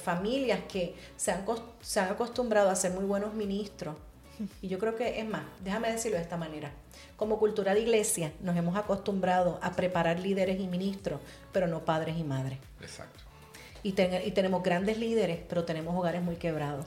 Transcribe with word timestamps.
familias 0.00 0.60
que 0.70 0.94
se 1.16 1.32
han, 1.32 1.44
se 1.80 2.00
han 2.00 2.10
acostumbrado 2.10 2.70
a 2.70 2.76
ser 2.76 2.92
muy 2.92 3.04
buenos 3.04 3.34
ministros. 3.34 3.96
Y 4.62 4.68
yo 4.68 4.78
creo 4.78 4.94
que 4.94 5.18
es 5.18 5.28
más, 5.28 5.42
déjame 5.64 5.90
decirlo 5.90 6.16
de 6.16 6.22
esta 6.22 6.36
manera. 6.36 6.70
Como 7.16 7.38
cultura 7.38 7.74
de 7.74 7.80
iglesia 7.80 8.32
nos 8.40 8.56
hemos 8.56 8.76
acostumbrado 8.76 9.58
a 9.62 9.72
preparar 9.72 10.20
líderes 10.20 10.60
y 10.60 10.68
ministros, 10.68 11.20
pero 11.52 11.66
no 11.66 11.84
padres 11.84 12.16
y 12.16 12.22
madres. 12.24 12.58
Exacto. 12.80 13.24
Y, 13.82 13.88
y 13.90 14.30
tenemos 14.30 14.62
grandes 14.62 14.98
líderes, 14.98 15.40
pero 15.48 15.64
tenemos 15.64 15.96
hogares 15.96 16.22
muy 16.22 16.36
quebrados. 16.36 16.86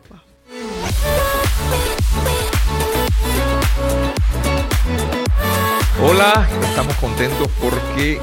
Hola, 6.04 6.48
estamos 6.64 6.96
contentos 6.96 7.48
porque 7.62 8.20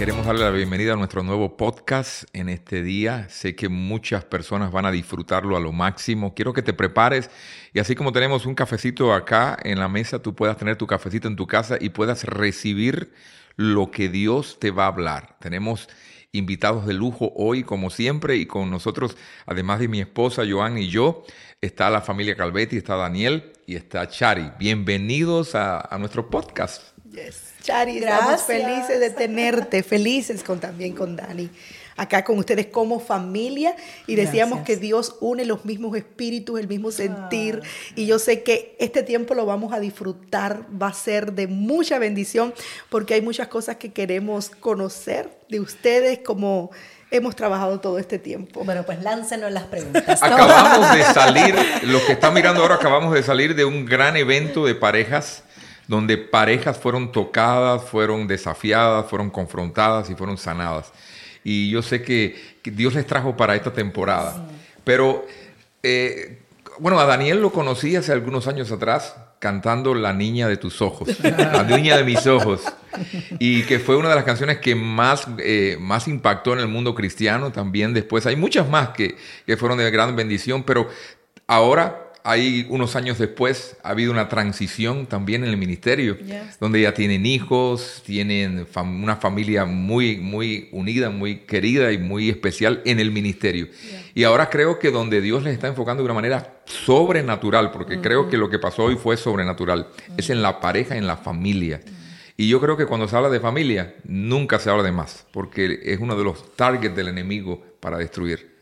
queremos 0.00 0.24
darle 0.24 0.44
la 0.44 0.50
bienvenida 0.50 0.94
a 0.94 0.96
nuestro 0.96 1.22
nuevo 1.22 1.58
podcast 1.58 2.24
en 2.32 2.48
este 2.48 2.82
día. 2.82 3.28
Sé 3.28 3.54
que 3.54 3.68
muchas 3.68 4.24
personas 4.24 4.72
van 4.72 4.86
a 4.86 4.90
disfrutarlo 4.90 5.58
a 5.58 5.60
lo 5.60 5.72
máximo. 5.72 6.32
Quiero 6.32 6.54
que 6.54 6.62
te 6.62 6.72
prepares 6.72 7.28
y 7.74 7.80
así 7.80 7.94
como 7.94 8.10
tenemos 8.10 8.46
un 8.46 8.54
cafecito 8.54 9.12
acá 9.12 9.58
en 9.62 9.78
la 9.78 9.90
mesa, 9.90 10.22
tú 10.22 10.34
puedas 10.34 10.56
tener 10.56 10.76
tu 10.76 10.86
cafecito 10.86 11.28
en 11.28 11.36
tu 11.36 11.46
casa 11.46 11.76
y 11.78 11.90
puedas 11.90 12.24
recibir 12.24 13.12
lo 13.56 13.90
que 13.90 14.08
Dios 14.08 14.58
te 14.58 14.70
va 14.70 14.84
a 14.84 14.86
hablar. 14.86 15.36
Tenemos 15.38 15.86
invitados 16.32 16.86
de 16.86 16.94
lujo 16.94 17.34
hoy, 17.36 17.62
como 17.62 17.90
siempre, 17.90 18.36
y 18.36 18.46
con 18.46 18.70
nosotros, 18.70 19.18
además 19.44 19.80
de 19.80 19.88
mi 19.88 20.00
esposa 20.00 20.44
Joan 20.50 20.78
y 20.78 20.88
yo, 20.88 21.24
está 21.60 21.90
la 21.90 22.00
familia 22.00 22.36
Calvetti, 22.36 22.78
está 22.78 22.96
Daniel 22.96 23.52
y 23.66 23.76
está 23.76 24.08
Chari. 24.08 24.50
Bienvenidos 24.58 25.54
a, 25.54 25.94
nuestro 25.98 26.30
podcast. 26.30 26.96
Yes. 27.10 27.49
Chari, 27.62 27.98
estamos 27.98 28.42
felices 28.42 29.00
de 29.00 29.10
tenerte, 29.10 29.82
felices 29.82 30.42
con, 30.42 30.60
también 30.60 30.94
con 30.94 31.16
Dani 31.16 31.50
acá 32.00 32.24
con 32.24 32.38
ustedes 32.38 32.66
como 32.66 32.98
familia. 32.98 33.76
Y 34.06 34.14
decíamos 34.14 34.62
que 34.62 34.76
Dios 34.76 35.16
une 35.20 35.44
los 35.44 35.66
mismos 35.66 35.94
espíritus, 35.96 36.58
el 36.58 36.66
mismo 36.66 36.90
sentir. 36.90 37.60
Y 37.94 38.06
yo 38.06 38.18
sé 38.18 38.42
que 38.42 38.74
este 38.78 39.02
tiempo 39.02 39.34
lo 39.34 39.44
vamos 39.44 39.74
a 39.74 39.80
disfrutar, 39.80 40.64
va 40.80 40.88
a 40.88 40.94
ser 40.94 41.34
de 41.34 41.46
mucha 41.46 41.98
bendición 41.98 42.54
porque 42.88 43.14
hay 43.14 43.20
muchas 43.20 43.48
cosas 43.48 43.76
que 43.76 43.92
queremos 43.92 44.48
conocer 44.48 45.28
de 45.50 45.60
ustedes 45.60 46.20
como 46.20 46.70
hemos 47.10 47.36
trabajado 47.36 47.80
todo 47.80 47.98
este 47.98 48.18
tiempo. 48.18 48.64
Bueno, 48.64 48.84
pues 48.84 49.02
láncenos 49.02 49.52
las 49.52 49.64
preguntas. 49.64 50.22
Acabamos 50.22 50.94
de 50.94 51.04
salir, 51.04 51.54
los 51.82 52.00
que 52.02 52.12
están 52.12 52.32
mirando 52.32 52.62
ahora, 52.62 52.76
acabamos 52.76 53.12
de 53.12 53.22
salir 53.22 53.54
de 53.54 53.66
un 53.66 53.84
gran 53.84 54.16
evento 54.16 54.64
de 54.64 54.74
parejas 54.74 55.42
donde 55.90 56.16
parejas 56.16 56.78
fueron 56.78 57.10
tocadas, 57.10 57.82
fueron 57.82 58.28
desafiadas, 58.28 59.10
fueron 59.10 59.28
confrontadas 59.28 60.08
y 60.08 60.14
fueron 60.14 60.38
sanadas. 60.38 60.92
Y 61.42 61.68
yo 61.68 61.82
sé 61.82 62.00
que, 62.02 62.36
Dios 62.62 62.94
les 62.94 63.04
trajo 63.08 63.36
para 63.36 63.56
esta 63.56 63.72
temporada. 63.72 64.46
Pero, 64.84 65.26
eh, 65.82 66.42
bueno, 66.78 67.00
a 67.00 67.06
Daniel 67.06 67.42
lo 67.42 67.50
conocí 67.50 67.96
hace 67.96 68.12
algunos 68.12 68.46
años 68.46 68.70
atrás 68.70 69.16
cantando 69.40 69.92
La 69.92 70.12
Niña 70.12 70.46
de 70.46 70.58
tus 70.58 70.80
ojos, 70.80 71.08
La 71.24 71.64
Niña 71.64 71.96
de 71.96 72.04
mis 72.04 72.24
ojos, 72.28 72.62
y 73.40 73.64
que 73.64 73.80
fue 73.80 73.96
una 73.96 74.10
de 74.10 74.14
las 74.14 74.24
canciones 74.24 74.58
que 74.58 74.76
más, 74.76 75.26
eh, 75.38 75.76
más 75.80 76.06
impactó 76.06 76.52
en 76.52 76.60
el 76.60 76.68
mundo 76.68 76.94
cristiano 76.94 77.50
también 77.50 77.94
después. 77.94 78.26
Hay 78.26 78.36
muchas 78.36 78.68
más 78.68 78.90
que, 78.90 79.16
que 79.44 79.56
fueron 79.56 79.78
de 79.78 79.90
gran 79.90 80.14
bendición, 80.14 80.62
pero 80.62 80.88
ahora 81.48 82.09
hay 82.24 82.66
unos 82.68 82.96
años 82.96 83.18
después 83.18 83.76
ha 83.82 83.90
habido 83.90 84.12
una 84.12 84.28
transición 84.28 85.06
también 85.06 85.44
en 85.44 85.50
el 85.50 85.56
ministerio, 85.56 86.16
donde 86.60 86.82
ya 86.82 86.94
tienen 86.94 87.26
hijos, 87.26 88.02
tienen 88.04 88.66
una 88.76 89.16
familia 89.16 89.64
muy, 89.64 90.16
muy 90.18 90.68
unida, 90.72 91.10
muy 91.10 91.38
querida 91.40 91.92
y 91.92 91.98
muy 91.98 92.30
especial 92.30 92.82
en 92.84 93.00
el 93.00 93.10
ministerio. 93.10 93.68
Y 94.14 94.24
ahora 94.24 94.50
creo 94.50 94.78
que 94.78 94.90
donde 94.90 95.20
Dios 95.20 95.42
les 95.42 95.54
está 95.54 95.68
enfocando 95.68 96.02
de 96.02 96.06
una 96.06 96.14
manera 96.14 96.60
sobrenatural, 96.66 97.70
porque 97.70 98.00
creo 98.00 98.28
que 98.28 98.36
lo 98.36 98.50
que 98.50 98.58
pasó 98.58 98.84
hoy 98.84 98.96
fue 98.96 99.16
sobrenatural, 99.16 99.88
es 100.16 100.30
en 100.30 100.42
la 100.42 100.60
pareja, 100.60 100.96
en 100.96 101.06
la 101.06 101.16
familia. 101.16 101.80
Y 102.36 102.48
yo 102.48 102.60
creo 102.60 102.76
que 102.76 102.86
cuando 102.86 103.06
se 103.06 103.16
habla 103.16 103.28
de 103.28 103.40
familia, 103.40 103.94
nunca 104.04 104.58
se 104.58 104.70
habla 104.70 104.82
de 104.82 104.92
más, 104.92 105.26
porque 105.30 105.80
es 105.84 106.00
uno 106.00 106.16
de 106.16 106.24
los 106.24 106.56
targets 106.56 106.96
del 106.96 107.08
enemigo 107.08 107.62
para 107.80 107.98
destruir. 107.98 108.56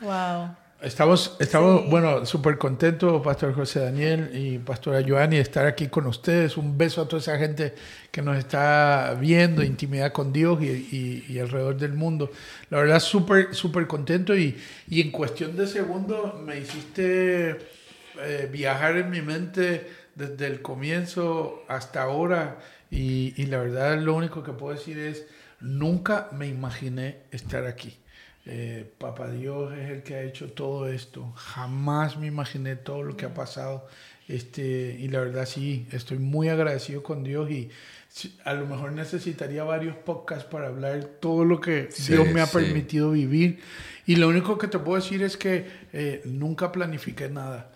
Wow. 0.00 0.61
Estamos, 0.82 1.36
estamos 1.38 1.88
bueno, 1.88 2.26
súper 2.26 2.58
contentos, 2.58 3.22
Pastor 3.22 3.54
José 3.54 3.78
Daniel 3.78 4.30
y 4.34 4.58
Pastora 4.58 5.00
Joanny, 5.06 5.36
de 5.36 5.42
estar 5.42 5.64
aquí 5.64 5.86
con 5.86 6.08
ustedes. 6.08 6.56
Un 6.56 6.76
beso 6.76 7.02
a 7.02 7.06
toda 7.06 7.22
esa 7.22 7.38
gente 7.38 7.72
que 8.10 8.20
nos 8.20 8.36
está 8.36 9.16
viendo, 9.16 9.62
intimidad 9.62 10.10
con 10.10 10.32
Dios 10.32 10.60
y, 10.60 11.24
y, 11.28 11.38
alrededor 11.38 11.76
del 11.76 11.92
mundo. 11.92 12.32
La 12.68 12.78
verdad, 12.78 12.98
súper, 12.98 13.54
súper 13.54 13.86
contento 13.86 14.36
y, 14.36 14.60
y, 14.88 15.00
en 15.00 15.12
cuestión 15.12 15.56
de 15.56 15.68
segundos 15.68 16.40
me 16.40 16.58
hiciste 16.58 17.58
eh, 18.20 18.48
viajar 18.50 18.96
en 18.96 19.08
mi 19.08 19.22
mente 19.22 19.88
desde 20.16 20.48
el 20.48 20.62
comienzo 20.62 21.62
hasta 21.68 22.02
ahora 22.02 22.58
y, 22.90 23.40
y 23.40 23.46
la 23.46 23.58
verdad, 23.58 24.00
lo 24.00 24.16
único 24.16 24.42
que 24.42 24.50
puedo 24.50 24.74
decir 24.76 24.98
es, 24.98 25.26
nunca 25.60 26.28
me 26.32 26.48
imaginé 26.48 27.18
estar 27.30 27.66
aquí. 27.66 28.01
Eh, 28.44 28.90
Papá 28.98 29.30
Dios 29.30 29.72
es 29.74 29.90
el 29.90 30.02
que 30.02 30.16
ha 30.16 30.22
hecho 30.22 30.52
todo 30.52 30.88
esto. 30.88 31.32
Jamás 31.36 32.16
me 32.18 32.26
imaginé 32.26 32.76
todo 32.76 33.02
lo 33.02 33.16
que 33.16 33.26
ha 33.26 33.34
pasado. 33.34 33.86
Este, 34.28 34.96
y 34.98 35.08
la 35.08 35.20
verdad 35.20 35.46
sí, 35.46 35.86
estoy 35.92 36.18
muy 36.18 36.48
agradecido 36.48 37.02
con 37.02 37.22
Dios 37.22 37.50
y 37.50 37.70
a 38.44 38.54
lo 38.54 38.66
mejor 38.66 38.92
necesitaría 38.92 39.64
varios 39.64 39.96
podcasts 39.96 40.44
para 40.44 40.68
hablar 40.68 41.04
todo 41.20 41.44
lo 41.44 41.60
que 41.60 41.88
Dios 42.08 42.28
me 42.28 42.40
ha 42.40 42.46
permitido 42.46 43.12
vivir. 43.12 43.60
Y 44.06 44.16
lo 44.16 44.28
único 44.28 44.58
que 44.58 44.68
te 44.68 44.78
puedo 44.78 45.00
decir 45.00 45.22
es 45.22 45.36
que 45.36 45.66
eh, 45.92 46.22
nunca 46.24 46.72
planifiqué 46.72 47.28
nada. 47.28 47.72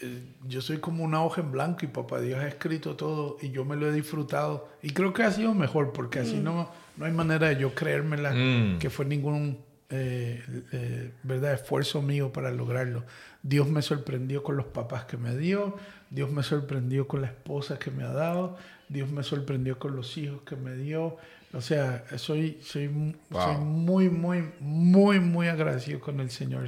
Eh, 0.00 0.22
yo 0.48 0.60
soy 0.60 0.78
como 0.78 1.04
una 1.04 1.22
hoja 1.22 1.42
en 1.42 1.52
blanco 1.52 1.84
y 1.84 1.88
Papá 1.88 2.20
Dios 2.20 2.38
ha 2.40 2.48
escrito 2.48 2.96
todo 2.96 3.36
y 3.40 3.50
yo 3.50 3.64
me 3.64 3.76
lo 3.76 3.88
he 3.88 3.92
disfrutado. 3.92 4.68
Y 4.82 4.90
creo 4.90 5.12
que 5.12 5.22
ha 5.22 5.30
sido 5.30 5.54
mejor 5.54 5.92
porque 5.92 6.20
así 6.20 6.36
mm. 6.36 6.44
no, 6.44 6.70
no 6.96 7.04
hay 7.04 7.12
manera 7.12 7.48
de 7.48 7.60
yo 7.60 7.74
creérmela 7.74 8.32
mm. 8.32 8.78
que 8.78 8.90
fue 8.90 9.04
ningún 9.04 9.58
eh, 9.90 10.42
eh, 10.72 11.10
¿verdad? 11.24 11.54
esfuerzo 11.54 12.00
mío 12.00 12.32
para 12.32 12.50
lograrlo. 12.50 13.04
Dios 13.42 13.68
me 13.68 13.82
sorprendió 13.82 14.42
con 14.42 14.56
los 14.56 14.66
papás 14.66 15.04
que 15.04 15.16
me 15.16 15.36
dio, 15.36 15.76
Dios 16.10 16.30
me 16.30 16.42
sorprendió 16.42 17.08
con 17.08 17.22
la 17.22 17.28
esposa 17.28 17.78
que 17.78 17.90
me 17.90 18.04
ha 18.04 18.12
dado, 18.12 18.56
Dios 18.88 19.10
me 19.10 19.22
sorprendió 19.22 19.78
con 19.78 19.96
los 19.96 20.16
hijos 20.16 20.42
que 20.42 20.56
me 20.56 20.74
dio. 20.74 21.16
O 21.52 21.60
sea, 21.60 22.04
soy, 22.16 22.58
soy, 22.62 23.16
soy 23.32 23.56
muy, 23.56 24.08
muy, 24.08 24.44
muy, 24.60 25.18
muy 25.18 25.48
agradecido 25.48 25.98
con 25.98 26.20
el 26.20 26.30
Señor. 26.30 26.66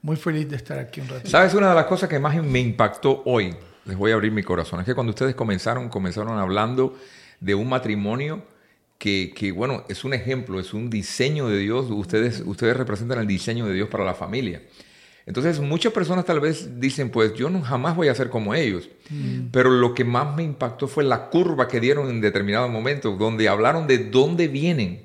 muy 0.00 0.16
feliz 0.16 0.48
de 0.48 0.56
estar 0.56 0.78
aquí 0.78 1.00
un 1.00 1.08
rato. 1.08 1.28
¿Sabes? 1.28 1.52
Una 1.52 1.68
de 1.68 1.74
las 1.74 1.84
cosas 1.84 2.08
que 2.08 2.18
más 2.18 2.42
me 2.42 2.60
impactó 2.60 3.22
hoy, 3.26 3.54
les 3.84 3.96
voy 3.96 4.12
a 4.12 4.14
abrir 4.14 4.32
mi 4.32 4.42
corazón, 4.42 4.80
es 4.80 4.86
que 4.86 4.94
cuando 4.94 5.10
ustedes 5.10 5.34
comenzaron, 5.34 5.90
comenzaron 5.90 6.38
hablando 6.38 6.96
de 7.40 7.54
un 7.54 7.68
matrimonio 7.68 8.42
que, 9.04 9.52
bueno, 9.52 9.84
es 9.88 10.04
un 10.04 10.14
ejemplo, 10.14 10.58
es 10.58 10.72
un 10.72 10.88
diseño 10.88 11.48
de 11.48 11.58
Dios. 11.58 11.90
Ustedes, 11.90 12.42
ustedes 12.46 12.74
representan 12.74 13.18
el 13.18 13.26
diseño 13.26 13.66
de 13.66 13.74
Dios 13.74 13.88
para 13.90 14.04
la 14.04 14.14
familia. 14.14 14.62
Entonces, 15.26 15.60
muchas 15.60 15.92
personas 15.92 16.24
tal 16.24 16.40
vez 16.40 16.80
dicen, 16.80 17.10
pues 17.10 17.34
yo 17.34 17.50
no, 17.50 17.60
jamás 17.62 17.96
voy 17.96 18.08
a 18.08 18.14
ser 18.14 18.30
como 18.30 18.54
ellos. 18.54 18.88
Mm. 19.10 19.48
Pero 19.52 19.70
lo 19.70 19.94
que 19.94 20.04
más 20.04 20.34
me 20.34 20.42
impactó 20.42 20.88
fue 20.88 21.04
la 21.04 21.28
curva 21.28 21.68
que 21.68 21.80
dieron 21.80 22.08
en 22.08 22.20
determinado 22.22 22.68
momento, 22.68 23.16
donde 23.16 23.48
hablaron 23.48 23.86
de 23.86 23.98
dónde 23.98 24.48
vienen 24.48 25.04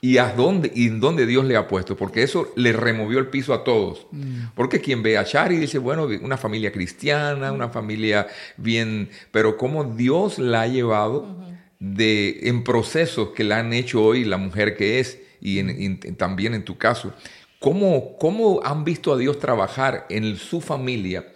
y 0.00 0.18
a 0.18 0.32
dónde 0.34 0.72
y 0.74 0.88
en 0.88 0.98
dónde 0.98 1.26
Dios 1.26 1.44
le 1.44 1.56
ha 1.56 1.68
puesto, 1.68 1.96
porque 1.96 2.24
eso 2.24 2.52
le 2.56 2.72
removió 2.72 3.18
el 3.18 3.28
piso 3.28 3.54
a 3.54 3.62
todos. 3.62 4.08
Mm. 4.10 4.48
Porque 4.54 4.80
quien 4.80 5.02
ve 5.02 5.16
a 5.16 5.22
Shari 5.22 5.56
dice, 5.56 5.78
bueno, 5.78 6.08
una 6.20 6.36
familia 6.36 6.72
cristiana, 6.72 7.52
una 7.52 7.68
familia 7.68 8.26
bien, 8.56 9.08
pero 9.30 9.56
cómo 9.56 9.84
Dios 9.84 10.38
la 10.38 10.62
ha 10.62 10.66
llevado 10.66 11.51
de, 11.82 12.38
en 12.44 12.62
procesos 12.62 13.30
que 13.30 13.42
la 13.42 13.58
han 13.58 13.72
hecho 13.72 14.04
hoy 14.04 14.24
la 14.24 14.36
mujer 14.36 14.76
que 14.76 15.00
es 15.00 15.18
y 15.40 15.96
también 16.12 16.54
en 16.54 16.64
tu 16.64 16.78
caso. 16.78 17.12
¿Cómo, 17.58 18.16
¿Cómo 18.18 18.60
han 18.62 18.84
visto 18.84 19.12
a 19.12 19.18
Dios 19.18 19.40
trabajar 19.40 20.06
en 20.08 20.36
su 20.36 20.60
familia 20.60 21.26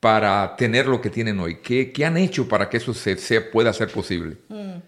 para 0.00 0.56
tener 0.56 0.86
lo 0.86 1.00
que 1.00 1.08
tienen 1.08 1.38
hoy? 1.38 1.58
¿Qué, 1.62 1.92
qué 1.92 2.04
han 2.04 2.16
hecho 2.16 2.48
para 2.48 2.68
que 2.68 2.78
eso 2.78 2.92
se, 2.92 3.16
se 3.16 3.40
pueda 3.40 3.72
ser 3.72 3.88
posible? 3.88 4.38
Mm. 4.48 4.78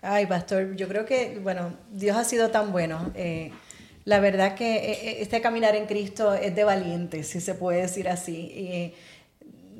Ay, 0.00 0.24
pastor, 0.24 0.74
yo 0.74 0.88
creo 0.88 1.04
que, 1.04 1.38
bueno, 1.42 1.74
Dios 1.92 2.16
ha 2.16 2.24
sido 2.24 2.50
tan 2.50 2.72
bueno. 2.72 3.12
Eh, 3.14 3.50
la 4.04 4.20
verdad 4.20 4.54
que 4.54 4.76
eh, 4.76 4.90
eh, 5.02 5.16
este 5.20 5.42
caminar 5.42 5.74
en 5.76 5.84
Cristo 5.84 6.32
es 6.32 6.54
de 6.54 6.64
valiente, 6.64 7.24
si 7.24 7.40
se 7.40 7.54
puede 7.54 7.82
decir 7.82 8.08
así. 8.08 8.94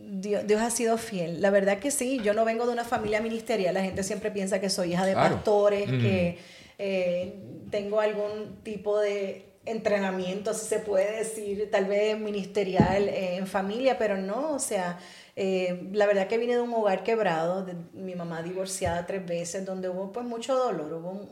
Dios, 0.08 0.60
ha 0.60 0.70
sido 0.70 0.96
fiel. 0.98 1.42
La 1.42 1.50
verdad 1.50 1.78
que 1.78 1.90
sí, 1.90 2.20
yo 2.22 2.32
no 2.32 2.44
vengo 2.44 2.66
de 2.66 2.72
una 2.72 2.84
familia 2.84 3.20
ministerial, 3.20 3.74
la 3.74 3.82
gente 3.82 4.02
siempre 4.02 4.30
piensa 4.30 4.60
que 4.60 4.70
soy 4.70 4.92
hija 4.92 5.04
de 5.04 5.14
pastores, 5.14 5.86
que 5.90 6.38
eh, 6.78 7.34
tengo 7.70 8.00
algún 8.00 8.60
tipo 8.62 8.98
de 9.00 9.44
entrenamiento, 9.64 10.54
si 10.54 10.66
se 10.66 10.78
puede 10.78 11.18
decir, 11.18 11.68
tal 11.72 11.86
vez 11.86 12.18
ministerial 12.18 13.08
eh, 13.08 13.36
en 13.36 13.48
familia, 13.48 13.98
pero 13.98 14.16
no, 14.16 14.52
o 14.52 14.58
sea, 14.60 14.98
eh, 15.34 15.88
la 15.92 16.06
verdad 16.06 16.28
que 16.28 16.38
vine 16.38 16.54
de 16.54 16.60
un 16.60 16.72
hogar 16.72 17.02
quebrado, 17.02 17.64
de 17.64 17.74
mi 17.92 18.14
mamá 18.14 18.42
divorciada 18.42 19.06
tres 19.06 19.26
veces, 19.26 19.66
donde 19.66 19.88
hubo 19.88 20.12
pues 20.12 20.24
mucho 20.24 20.54
dolor, 20.54 20.92
hubo 20.92 21.28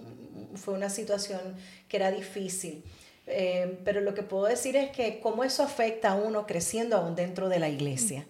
fue 0.56 0.74
una 0.74 0.90
situación 0.90 1.40
que 1.88 1.96
era 1.96 2.10
difícil. 2.10 2.84
Eh, 3.26 3.78
pero 3.84 4.00
lo 4.00 4.14
que 4.14 4.22
puedo 4.22 4.44
decir 4.44 4.76
es 4.76 4.90
que 4.90 5.20
cómo 5.20 5.44
eso 5.44 5.62
afecta 5.62 6.10
a 6.10 6.14
uno 6.14 6.46
creciendo 6.46 6.96
aún 6.96 7.16
dentro 7.16 7.48
de 7.48 7.58
la 7.58 7.68
iglesia. 7.68 8.26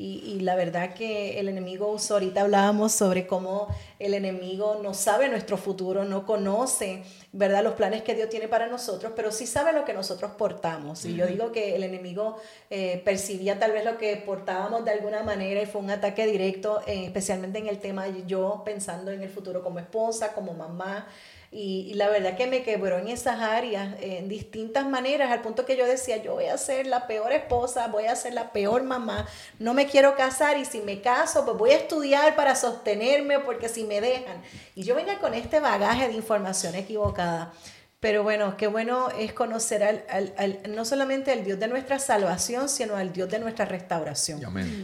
Y, 0.00 0.38
la 0.42 0.54
verdad 0.54 0.94
que 0.94 1.40
el 1.40 1.48
enemigo 1.48 1.96
ahorita 2.08 2.42
hablábamos 2.42 2.92
sobre 2.92 3.26
cómo 3.26 3.66
el 3.98 4.14
enemigo 4.14 4.78
no 4.80 4.94
sabe 4.94 5.28
nuestro 5.28 5.56
futuro, 5.56 6.04
no 6.04 6.24
conoce, 6.24 7.02
¿verdad? 7.32 7.64
Los 7.64 7.74
planes 7.74 8.02
que 8.02 8.14
Dios 8.14 8.28
tiene 8.28 8.46
para 8.46 8.68
nosotros, 8.68 9.12
pero 9.16 9.32
sí 9.32 9.44
sabe 9.44 9.72
lo 9.72 9.84
que 9.84 9.92
nosotros 9.92 10.30
portamos. 10.38 11.04
Y 11.04 11.16
yo 11.16 11.26
digo 11.26 11.50
que 11.50 11.74
el 11.74 11.82
enemigo 11.82 12.36
eh, 12.70 13.02
percibía 13.04 13.58
tal 13.58 13.72
vez 13.72 13.84
lo 13.84 13.98
que 13.98 14.14
portábamos 14.18 14.84
de 14.84 14.92
alguna 14.92 15.24
manera 15.24 15.60
y 15.60 15.66
fue 15.66 15.80
un 15.80 15.90
ataque 15.90 16.28
directo, 16.28 16.80
eh, 16.86 17.06
especialmente 17.06 17.58
en 17.58 17.66
el 17.66 17.80
tema 17.80 18.06
yo 18.24 18.62
pensando 18.64 19.10
en 19.10 19.20
el 19.20 19.30
futuro 19.30 19.64
como 19.64 19.80
esposa, 19.80 20.32
como 20.32 20.54
mamá. 20.54 21.08
Y, 21.50 21.94
la 21.94 22.08
verdad 22.08 22.36
que 22.36 22.46
me 22.46 22.62
quebró 22.62 22.98
en 22.98 23.08
esas 23.08 23.40
áreas 23.40 23.96
en 24.00 24.28
distintas 24.28 24.86
maneras, 24.86 25.30
al 25.30 25.40
punto 25.40 25.64
que 25.64 25.76
yo 25.76 25.86
decía, 25.86 26.18
yo 26.18 26.34
voy 26.34 26.44
a 26.46 26.58
ser 26.58 26.86
la 26.86 27.06
peor 27.06 27.32
esposa, 27.32 27.86
voy 27.88 28.04
a 28.04 28.16
ser 28.16 28.34
la 28.34 28.52
peor 28.52 28.82
mamá, 28.82 29.26
no 29.58 29.72
me 29.72 29.86
quiero 29.86 30.14
casar 30.14 30.58
y 30.58 30.66
si 30.66 30.80
me 30.80 31.00
caso, 31.00 31.44
pues 31.46 31.56
voy 31.56 31.70
a 31.70 31.76
estudiar 31.78 32.36
para 32.36 32.54
sostenerme 32.54 33.38
porque 33.40 33.68
si 33.68 33.84
me 33.84 34.00
dejan. 34.00 34.42
Y 34.74 34.82
yo 34.82 34.94
venía 34.94 35.18
con 35.18 35.32
este 35.32 35.60
bagaje 35.60 36.08
de 36.08 36.14
información 36.14 36.74
equivocada. 36.74 37.52
Pero 38.00 38.22
bueno, 38.22 38.56
qué 38.56 38.68
bueno 38.68 39.08
es 39.10 39.32
conocer 39.32 39.82
al, 39.82 40.60
no 40.68 40.84
solamente 40.84 41.32
al 41.32 41.44
Dios 41.44 41.58
de 41.58 41.66
nuestra 41.66 41.98
salvación, 41.98 42.68
sino 42.68 42.94
al 42.94 43.12
Dios 43.12 43.28
de 43.28 43.40
nuestra 43.40 43.64
restauración. 43.64 44.40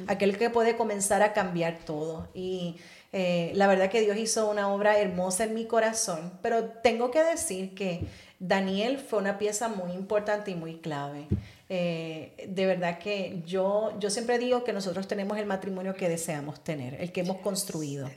Aquel 0.08 0.36
que 0.36 0.50
puede 0.50 0.76
comenzar 0.76 1.22
a 1.22 1.32
cambiar 1.32 1.78
todo. 1.84 2.28
Y 2.34 2.76
eh, 3.16 3.52
la 3.54 3.68
verdad 3.68 3.90
que 3.90 4.00
Dios 4.00 4.16
hizo 4.16 4.50
una 4.50 4.74
obra 4.74 4.98
hermosa 4.98 5.44
en 5.44 5.54
mi 5.54 5.66
corazón, 5.66 6.32
pero 6.42 6.64
tengo 6.64 7.12
que 7.12 7.22
decir 7.22 7.72
que 7.72 8.08
Daniel 8.40 8.98
fue 8.98 9.20
una 9.20 9.38
pieza 9.38 9.68
muy 9.68 9.92
importante 9.92 10.50
y 10.50 10.56
muy 10.56 10.78
clave. 10.78 11.28
Eh, 11.68 12.32
de 12.48 12.66
verdad 12.66 12.98
que 12.98 13.40
yo, 13.46 13.96
yo 14.00 14.10
siempre 14.10 14.40
digo 14.40 14.64
que 14.64 14.72
nosotros 14.72 15.06
tenemos 15.06 15.38
el 15.38 15.46
matrimonio 15.46 15.94
que 15.94 16.08
deseamos 16.08 16.64
tener, 16.64 17.00
el 17.00 17.12
que 17.12 17.20
hemos 17.20 17.36
construido. 17.36 18.10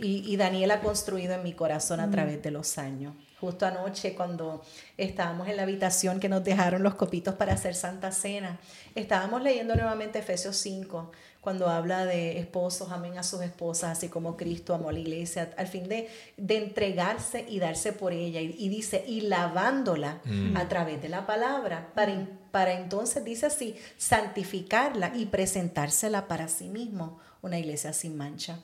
Y, 0.00 0.28
y 0.28 0.36
Daniel 0.36 0.72
ha 0.72 0.80
construido 0.80 1.34
en 1.34 1.44
mi 1.44 1.52
corazón 1.52 2.00
a 2.00 2.08
mm. 2.08 2.10
través 2.10 2.42
de 2.42 2.50
los 2.50 2.76
años. 2.76 3.14
Justo 3.44 3.66
anoche 3.66 4.14
cuando 4.14 4.62
estábamos 4.96 5.48
en 5.48 5.58
la 5.58 5.64
habitación 5.64 6.18
que 6.18 6.30
nos 6.30 6.42
dejaron 6.42 6.82
los 6.82 6.94
copitos 6.94 7.34
para 7.34 7.52
hacer 7.52 7.74
Santa 7.74 8.10
Cena, 8.10 8.58
estábamos 8.94 9.42
leyendo 9.42 9.74
nuevamente 9.74 10.20
Efesios 10.20 10.56
5, 10.56 11.10
cuando 11.42 11.68
habla 11.68 12.06
de 12.06 12.38
esposos, 12.38 12.90
amen 12.90 13.18
a 13.18 13.22
sus 13.22 13.42
esposas, 13.42 13.98
así 13.98 14.08
como 14.08 14.34
Cristo 14.38 14.74
amó 14.74 14.88
a 14.88 14.92
la 14.92 15.00
iglesia, 15.00 15.52
al 15.58 15.66
fin 15.66 15.90
de, 15.90 16.08
de 16.38 16.56
entregarse 16.56 17.44
y 17.46 17.58
darse 17.58 17.92
por 17.92 18.14
ella. 18.14 18.40
Y, 18.40 18.70
dice, 18.70 19.04
y 19.06 19.20
lavándola 19.20 20.22
mm. 20.24 20.56
a 20.56 20.66
través 20.70 21.02
de 21.02 21.10
la 21.10 21.26
palabra, 21.26 21.92
para, 21.94 22.26
para 22.50 22.72
entonces, 22.72 23.22
dice 23.26 23.44
así, 23.44 23.76
santificarla 23.98 25.12
y 25.14 25.26
presentársela 25.26 26.28
para 26.28 26.48
sí 26.48 26.70
mismo, 26.70 27.18
una 27.42 27.58
iglesia 27.58 27.92
sin 27.92 28.16
mancha. 28.16 28.58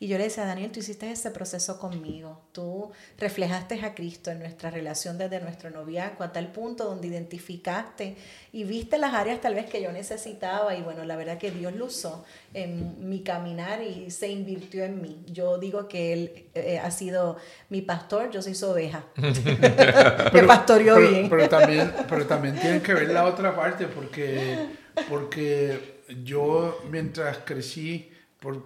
Y 0.00 0.06
yo 0.06 0.16
le 0.16 0.24
decía, 0.24 0.44
Daniel, 0.44 0.70
tú 0.70 0.78
hiciste 0.78 1.10
ese 1.10 1.32
proceso 1.32 1.80
conmigo. 1.80 2.40
Tú 2.52 2.92
reflejaste 3.18 3.84
a 3.84 3.96
Cristo 3.96 4.30
en 4.30 4.38
nuestra 4.38 4.70
relación 4.70 5.18
desde 5.18 5.40
nuestro 5.40 5.70
noviazgo 5.70 6.22
a 6.22 6.30
tal 6.30 6.52
punto 6.52 6.84
donde 6.84 7.08
identificaste 7.08 8.16
y 8.52 8.62
viste 8.62 8.96
las 8.96 9.12
áreas 9.12 9.40
tal 9.40 9.56
vez 9.56 9.66
que 9.66 9.82
yo 9.82 9.90
necesitaba. 9.90 10.76
Y 10.76 10.82
bueno, 10.82 11.04
la 11.04 11.16
verdad 11.16 11.36
que 11.36 11.50
Dios 11.50 11.74
lo 11.74 11.86
usó 11.86 12.24
en 12.54 13.08
mi 13.08 13.24
caminar 13.24 13.82
y 13.82 14.12
se 14.12 14.28
invirtió 14.28 14.84
en 14.84 15.02
mí. 15.02 15.24
Yo 15.26 15.58
digo 15.58 15.88
que 15.88 16.12
Él 16.12 16.46
eh, 16.54 16.78
ha 16.78 16.92
sido 16.92 17.36
mi 17.68 17.82
pastor, 17.82 18.30
yo 18.30 18.40
soy 18.40 18.54
su 18.54 18.68
oveja. 18.68 19.04
que 20.32 20.42
pastoreó 20.44 21.00
bien. 21.00 21.28
Pero 21.28 21.48
también, 21.48 21.92
pero 22.08 22.24
también 22.24 22.56
tienen 22.56 22.82
que 22.82 22.94
ver 22.94 23.08
la 23.10 23.24
otra 23.24 23.56
parte 23.56 23.88
porque, 23.88 24.68
porque 25.08 26.02
yo 26.22 26.84
mientras 26.88 27.38
crecí 27.38 28.12
por 28.38 28.62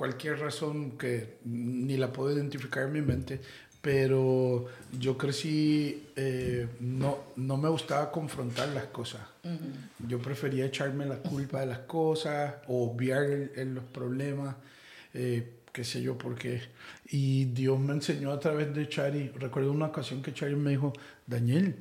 cualquier 0.00 0.38
razón 0.38 0.92
que 0.92 1.36
ni 1.44 1.98
la 1.98 2.10
puedo 2.10 2.34
identificar 2.34 2.84
en 2.84 2.92
mi 2.92 3.02
mente, 3.02 3.38
pero 3.82 4.64
yo 4.98 5.18
crecí, 5.18 6.08
eh, 6.16 6.66
no, 6.80 7.18
no 7.36 7.58
me 7.58 7.68
gustaba 7.68 8.10
confrontar 8.10 8.70
las 8.70 8.84
cosas. 8.84 9.20
Yo 10.08 10.18
prefería 10.18 10.64
echarme 10.64 11.04
la 11.04 11.18
culpa 11.18 11.60
de 11.60 11.66
las 11.66 11.80
cosas 11.80 12.54
obviar 12.66 13.24
el, 13.24 13.74
los 13.74 13.84
problemas, 13.84 14.56
eh, 15.12 15.58
qué 15.70 15.84
sé 15.84 16.00
yo 16.00 16.16
por 16.16 16.34
qué. 16.34 16.62
Y 17.10 17.44
Dios 17.44 17.78
me 17.78 17.92
enseñó 17.92 18.32
a 18.32 18.40
través 18.40 18.74
de 18.74 18.88
Chari, 18.88 19.28
recuerdo 19.36 19.70
una 19.70 19.88
ocasión 19.88 20.22
que 20.22 20.32
Chari 20.32 20.56
me 20.56 20.70
dijo, 20.70 20.94
Daniel, 21.26 21.76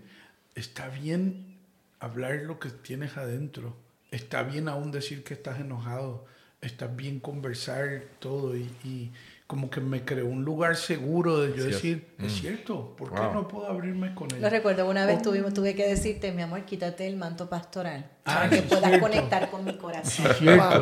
está 0.55 0.89
bien 0.89 1.55
hablar 2.01 2.41
lo 2.41 2.59
que 2.59 2.69
tienes 2.69 3.15
adentro, 3.15 3.77
está 4.11 4.43
bien 4.43 4.67
aún 4.67 4.91
decir 4.91 5.23
que 5.23 5.35
estás 5.35 5.61
enojado 5.61 6.27
está 6.61 6.87
bien 6.87 7.19
conversar 7.19 8.03
todo 8.19 8.55
y, 8.55 9.11
como 9.47 9.71
que 9.71 9.81
me 9.81 10.05
creó 10.05 10.27
un 10.27 10.45
lugar 10.45 10.75
seguro 10.75 11.39
de 11.39 11.57
yo 11.57 11.63
decir, 11.63 12.13
es 12.19 12.33
mm. 12.33 12.35
cierto, 12.35 12.95
¿por 12.95 13.11
qué 13.11 13.19
no 13.19 13.47
puedo 13.47 13.65
abrirme 13.65 14.13
con 14.13 14.29
él? 14.29 14.39
Lo 14.39 14.47
recuerdo, 14.47 14.87
una 14.87 15.07
vez 15.07 15.23
tuvimos, 15.23 15.55
tuve 15.55 15.73
que 15.73 15.87
decirte, 15.87 16.31
mi 16.31 16.43
amor, 16.43 16.65
quítate 16.65 17.07
el 17.07 17.15
manto 17.15 17.49
pastoral 17.49 18.07
para 18.21 18.43
ah, 18.43 18.49
que 18.51 18.61
puedas 18.61 18.99
conectar 18.99 19.49
con 19.49 19.65
mi 19.65 19.75
corazón. 19.75 20.27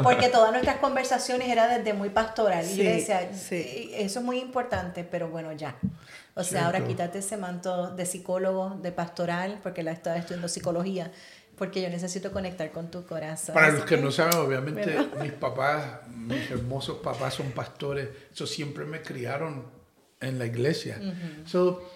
Porque 0.03 0.27
todas 0.27 0.51
nuestras 0.51 0.79
conversaciones 0.79 1.47
eran 1.47 1.77
desde 1.77 1.97
muy 1.97 2.09
pastoral. 2.09 2.65
y 2.69 2.83
decía, 2.83 3.21
eso 3.21 4.19
es 4.19 4.21
muy 4.21 4.39
importante, 4.39 5.05
pero 5.05 5.29
bueno, 5.29 5.53
ya. 5.53 5.77
O 6.33 6.43
sea, 6.43 6.65
ahora 6.65 6.85
quítate 6.85 7.19
ese 7.19 7.37
manto 7.37 7.95
de 7.95 8.05
psicólogo, 8.05 8.77
de 8.81 8.91
pastoral, 8.91 9.59
porque 9.63 9.81
la 9.81 9.93
estaba 9.93 10.17
estudiando 10.17 10.49
psicología 10.49 11.09
porque 11.57 11.81
yo 11.81 11.89
necesito 11.89 12.31
conectar 12.31 12.71
con 12.71 12.91
tu 12.91 13.05
corazón. 13.05 13.55
Para 13.55 13.71
los 13.71 13.85
que, 13.85 13.97
no 13.97 14.11
saben, 14.11 14.37
obviamente 14.37 14.95
mis 15.21 15.31
papás, 15.33 16.07
mis 16.15 16.49
hermosos 16.51 16.99
papás 16.99 17.33
son 17.33 17.51
pastores, 17.51 18.09
eso 18.31 18.45
siempre 18.45 18.85
me 18.85 19.01
criaron 19.01 19.65
en 20.19 20.39
la 20.39 20.45
iglesia. 20.45 20.99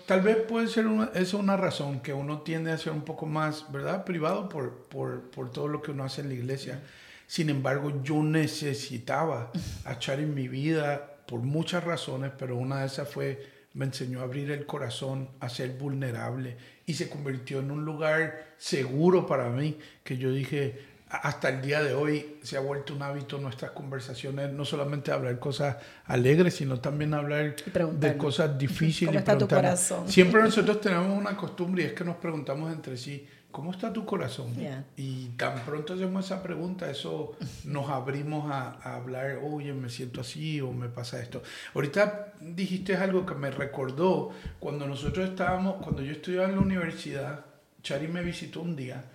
tal 0.05 0.21
vez 0.21 0.37
puede 0.47 0.67
ser 0.67 0.87
una, 0.87 1.11
eso 1.13 1.37
una 1.37 1.57
razón 1.57 2.01
que 2.01 2.13
uno 2.13 2.41
tiende 2.41 2.71
a 2.71 2.77
ser 2.77 2.93
un 2.93 3.03
poco 3.03 3.25
más, 3.25 3.71
¿verdad? 3.71 4.03
Privado 4.03 4.49
por, 4.49 4.85
por, 4.85 5.29
por 5.31 5.51
todo 5.51 5.67
lo 5.67 5.81
que 5.81 5.91
uno 5.91 6.03
hace 6.03 6.21
en 6.21 6.29
la 6.29 6.35
iglesia. 6.35 6.81
Sin 7.27 7.49
embargo, 7.49 8.01
yo 8.03 8.21
necesitaba 8.23 9.51
echar 9.89 10.19
en 10.19 10.33
mi 10.33 10.47
vida 10.47 11.17
por 11.27 11.39
muchas 11.39 11.83
razones, 11.83 12.31
pero 12.37 12.57
una 12.57 12.81
de 12.81 12.87
esas 12.87 13.07
fue, 13.07 13.47
me 13.73 13.85
enseñó 13.85 14.19
a 14.19 14.23
abrir 14.23 14.51
el 14.51 14.65
corazón, 14.65 15.29
a 15.39 15.49
ser 15.49 15.71
vulnerable 15.77 16.57
y 16.85 16.93
se 16.93 17.09
convirtió 17.09 17.59
en 17.59 17.71
un 17.71 17.85
lugar 17.85 18.53
seguro 18.57 19.25
para 19.25 19.49
mí, 19.49 19.77
que 20.03 20.17
yo 20.17 20.31
dije, 20.31 20.91
hasta 21.09 21.49
el 21.49 21.61
día 21.61 21.83
de 21.83 21.93
hoy 21.93 22.37
se 22.41 22.55
ha 22.55 22.61
vuelto 22.61 22.93
un 22.95 23.01
hábito 23.01 23.37
nuestras 23.37 23.71
conversaciones, 23.71 24.51
no 24.53 24.63
solamente 24.63 25.11
hablar 25.11 25.39
cosas 25.39 25.77
alegres, 26.05 26.55
sino 26.55 26.79
también 26.79 27.13
hablar 27.13 27.55
de 27.55 28.17
cosas 28.17 28.57
difíciles. 28.57 29.09
¿Cómo 29.09 29.19
está 29.19 29.37
tu 29.37 29.47
corazón? 29.47 30.09
Siempre 30.09 30.41
nosotros 30.41 30.79
tenemos 30.79 31.17
una 31.17 31.35
costumbre 31.35 31.83
y 31.83 31.85
es 31.87 31.93
que 31.93 32.05
nos 32.05 32.15
preguntamos 32.15 32.71
entre 32.71 32.95
sí, 32.95 33.27
¿cómo 33.51 33.71
está 33.71 33.91
tu 33.93 34.05
corazón? 34.05 34.53
Y 34.97 35.27
tan 35.37 35.63
pronto 35.65 35.93
hacemos 35.93 36.25
esa 36.25 36.41
pregunta, 36.41 36.89
eso 36.89 37.35
nos 37.65 37.89
abrimos 37.89 38.51
a, 38.51 38.79
a, 38.81 38.95
hablar, 38.95 39.39
oye, 39.43 39.73
me 39.73 39.89
siento 39.89 40.21
así 40.21 40.61
o 40.61 40.71
me 40.71 40.89
pasa 40.89 41.21
esto. 41.21 41.41
Ahorita 41.75 42.33
dijiste 42.39 42.95
algo 42.95 43.25
que 43.25 43.35
me 43.35 43.51
recordó 43.51 44.31
cuando 44.59 44.87
nosotros 44.87 45.29
estábamos, 45.29 45.83
cuando 45.83 46.01
yo 46.01 46.11
estudiaba 46.11 46.47
en 46.47 46.55
la 46.55 46.61
universidad, 46.61 47.45
Chari 47.83 48.07
me 48.07 48.23
visitó 48.23 48.61
un 48.61 48.75
día 48.75 49.05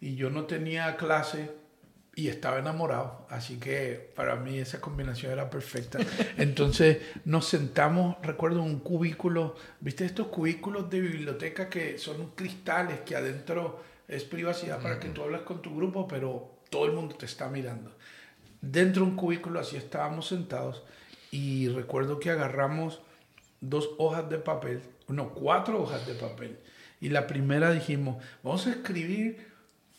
y 0.00 0.16
yo 0.16 0.30
no 0.30 0.44
tenía 0.44 0.96
clase 0.96 1.50
y 2.16 2.28
estaba 2.28 2.58
enamorado, 2.58 3.26
así 3.28 3.58
que 3.58 4.12
para 4.14 4.36
mí 4.36 4.58
esa 4.58 4.80
combinación 4.80 5.32
era 5.32 5.50
perfecta. 5.50 5.98
Entonces 6.36 6.98
nos 7.24 7.46
sentamos, 7.46 8.16
recuerdo, 8.22 8.62
un 8.62 8.78
cubículo, 8.78 9.56
¿viste 9.80 10.04
estos 10.04 10.28
cubículos 10.28 10.88
de 10.90 11.00
biblioteca 11.00 11.68
que 11.68 11.98
son 11.98 12.30
cristales 12.36 13.00
que 13.00 13.16
adentro 13.16 13.82
es 14.06 14.22
privacidad 14.24 14.80
para 14.80 15.00
que 15.00 15.08
tú 15.08 15.22
hablas 15.22 15.42
con 15.42 15.60
tu 15.60 15.74
grupo, 15.74 16.06
pero 16.06 16.58
todo 16.70 16.86
el 16.86 16.92
mundo 16.92 17.16
te 17.16 17.26
está 17.26 17.48
mirando? 17.48 17.90
Dentro 18.60 19.04
de 19.04 19.10
un 19.10 19.16
cubículo 19.16 19.58
así 19.58 19.76
estábamos 19.76 20.28
sentados 20.28 20.84
y 21.32 21.68
recuerdo 21.68 22.20
que 22.20 22.30
agarramos 22.30 23.00
dos 23.60 23.90
hojas 23.98 24.30
de 24.30 24.38
papel, 24.38 24.82
no, 25.08 25.30
cuatro 25.30 25.82
hojas 25.82 26.06
de 26.06 26.14
papel. 26.14 26.58
Y 27.00 27.08
la 27.08 27.26
primera 27.26 27.72
dijimos, 27.72 28.22
vamos 28.42 28.66
a 28.66 28.70
escribir 28.70 29.53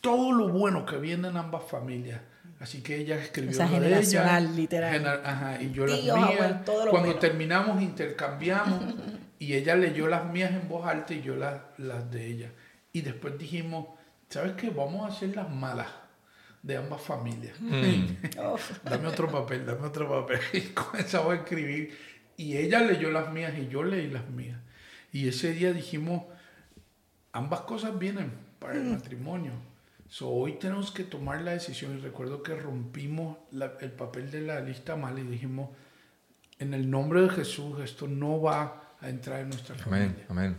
todo 0.06 0.32
lo 0.32 0.50
bueno 0.50 0.86
que 0.86 0.98
viene 0.98 1.30
en 1.30 1.38
ambas 1.38 1.64
familias. 1.64 2.22
Así 2.60 2.84
que 2.84 2.96
ella 2.98 3.18
escribió 3.18 3.52
Esa 3.52 3.68
de 3.68 4.00
ella, 4.00 4.40
literal. 4.40 5.22
ajá, 5.26 5.62
y 5.62 5.72
yo 5.72 5.88
las 5.88 6.00
mías. 6.00 6.62
Cuando 6.92 7.16
terminamos 7.16 7.82
intercambiamos 7.82 8.94
y 9.40 9.56
ella 9.56 9.76
leyó 9.76 10.08
las 10.08 10.26
mías 10.26 10.52
en 10.52 10.70
voz 10.70 10.86
alta 10.86 11.14
y 11.14 11.24
yo 11.24 11.36
las, 11.36 11.60
las 11.78 12.10
de 12.12 12.28
ella. 12.28 12.52
Y 12.94 13.02
después 13.02 13.38
dijimos, 13.40 13.88
¿sabes 14.30 14.54
qué? 14.54 14.70
Vamos 14.70 15.06
a 15.06 15.14
hacer 15.14 15.36
las 15.36 15.50
malas 15.50 15.88
de 16.62 16.78
ambas 16.78 17.02
familias. 17.02 17.60
Mm. 17.60 18.06
dame 18.84 19.08
otro 19.08 19.28
papel, 19.28 19.66
dame 19.66 19.88
otro 19.88 20.08
papel. 20.08 20.40
Y 20.54 20.62
comenzamos 20.70 21.34
a 21.34 21.36
escribir. 21.38 21.98
Y 22.38 22.58
ella 22.58 22.80
leyó 22.82 23.10
las 23.10 23.34
mías 23.34 23.54
y 23.58 23.68
yo 23.70 23.84
leí 23.84 24.10
las 24.10 24.30
mías. 24.30 24.60
Y 25.12 25.28
ese 25.28 25.52
día 25.52 25.74
dijimos, 25.74 26.26
ambas 27.32 27.62
cosas 27.62 27.98
vienen 27.98 28.32
para 28.60 28.76
el 28.76 28.84
matrimonio. 28.84 29.54
So, 30.10 30.30
hoy 30.30 30.54
tenemos 30.54 30.92
que 30.92 31.04
tomar 31.04 31.42
la 31.42 31.52
decisión 31.52 31.98
y 31.98 32.02
recuerdo 32.02 32.44
que 32.44 32.56
rompimos 32.56 33.38
el 33.82 33.92
papel 33.92 34.32
de 34.32 34.42
la 34.42 34.60
lista 34.60 34.96
mal 34.96 35.18
y 35.18 35.24
dijimos, 35.24 35.70
en 36.60 36.74
el 36.74 36.90
nombre 36.90 37.22
de 37.22 37.30
Jesús 37.30 37.80
esto 37.84 38.08
no 38.08 38.42
va 38.42 38.94
a 39.02 39.10
entrar 39.10 39.42
en 39.42 39.50
nuestra 39.50 39.76
familia. 39.76 40.26
Amén, 40.30 40.58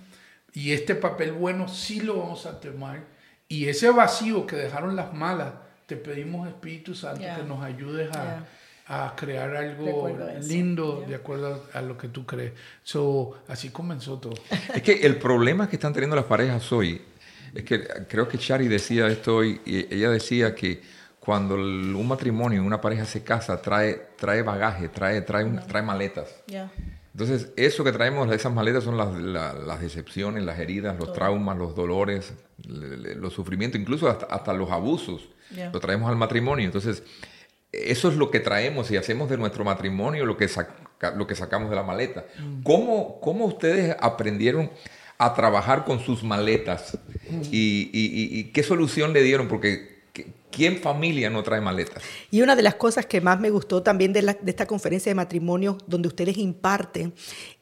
Y 0.52 0.72
este 0.72 0.94
papel 0.94 1.32
bueno 1.32 1.68
sí 1.68 2.00
lo 2.00 2.18
vamos 2.18 2.44
a 2.46 2.60
tomar. 2.60 3.04
Y 3.48 3.66
ese 3.68 3.90
vacío 3.90 4.46
que 4.46 4.56
dejaron 4.56 4.96
las 4.96 5.14
malas, 5.14 5.54
te 5.86 5.96
pedimos 5.96 6.48
Espíritu 6.48 6.94
Santo 6.94 7.20
que 7.20 7.42
nos 7.44 7.62
ayudes 7.62 8.14
a, 8.14 8.44
a 8.88 9.14
crear 9.16 9.56
algo 9.56 10.16
lindo 10.42 11.04
de 11.06 11.14
acuerdo 11.14 11.64
a 11.72 11.80
lo 11.80 11.96
que 11.96 12.08
tú 12.08 12.26
crees. 12.26 12.52
So, 12.82 13.38
así 13.46 13.70
comenzó 13.70 14.18
todo. 14.18 14.34
Es 14.74 14.82
que 14.82 15.06
el 15.06 15.16
problema 15.16 15.68
que 15.68 15.76
están 15.76 15.92
teniendo 15.92 16.16
las 16.16 16.24
parejas 16.24 16.70
hoy 16.72 17.00
es 17.56 17.64
que 17.64 17.82
creo 18.08 18.28
que 18.28 18.38
Chari 18.38 18.68
decía 18.68 19.06
esto 19.08 19.36
hoy, 19.36 19.60
y 19.64 19.92
ella 19.94 20.10
decía 20.10 20.54
que 20.54 20.82
cuando 21.18 21.54
un 21.54 22.06
matrimonio, 22.06 22.62
una 22.62 22.80
pareja 22.80 23.04
se 23.04 23.24
casa, 23.24 23.60
trae, 23.60 24.10
trae 24.16 24.42
bagaje, 24.42 24.88
trae, 24.88 25.22
trae, 25.22 25.44
trae 25.66 25.82
maletas. 25.82 26.28
Entonces, 27.12 27.48
eso 27.56 27.82
que 27.82 27.92
traemos, 27.92 28.30
esas 28.30 28.52
maletas 28.52 28.84
son 28.84 28.98
las, 28.98 29.12
las, 29.14 29.80
decepciones, 29.80 30.44
las 30.44 30.58
heridas, 30.58 30.98
los 30.98 31.14
traumas, 31.14 31.56
los 31.56 31.74
dolores, 31.74 32.34
los 32.68 33.32
sufrimientos, 33.32 33.80
incluso 33.80 34.08
hasta, 34.08 34.52
los 34.52 34.70
abusos. 34.70 35.30
Lo 35.72 35.80
traemos 35.80 36.10
al 36.10 36.16
matrimonio. 36.16 36.66
Entonces, 36.66 37.02
eso 37.72 38.08
es 38.10 38.16
lo 38.16 38.30
que 38.30 38.40
traemos 38.40 38.90
y 38.90 38.96
hacemos 38.96 39.30
de 39.30 39.38
nuestro 39.38 39.64
matrimonio 39.64 40.26
lo 40.26 40.36
que, 40.36 40.48
lo 41.16 41.26
que 41.26 41.34
sacamos 41.34 41.70
de 41.70 41.76
la 41.76 41.82
maleta. 41.82 42.26
Mm. 42.38 42.62
¿Cómo, 42.62 43.18
¿Cómo 43.20 43.46
ustedes 43.46 43.96
aprendieron 43.98 44.70
a 45.18 45.34
trabajar 45.34 45.84
con 45.84 46.00
sus 46.00 46.22
maletas. 46.22 46.98
Y, 47.50 48.44
qué 48.52 48.62
solución 48.62 49.12
le 49.12 49.22
dieron, 49.22 49.48
porque 49.48 49.95
¿quién 50.50 50.78
familia 50.80 51.28
no 51.28 51.42
trae 51.42 51.60
maletas? 51.60 52.02
Y 52.30 52.40
una 52.40 52.56
de 52.56 52.62
las 52.62 52.76
cosas 52.76 53.06
que 53.06 53.20
más 53.20 53.38
me 53.38 53.50
gustó 53.50 53.82
también 53.82 54.12
de, 54.12 54.36
esta 54.46 54.66
conferencia 54.66 55.10
de 55.10 55.14
matrimonio 55.14 55.76
donde 55.86 56.08
ustedes 56.08 56.38
imparten 56.38 57.12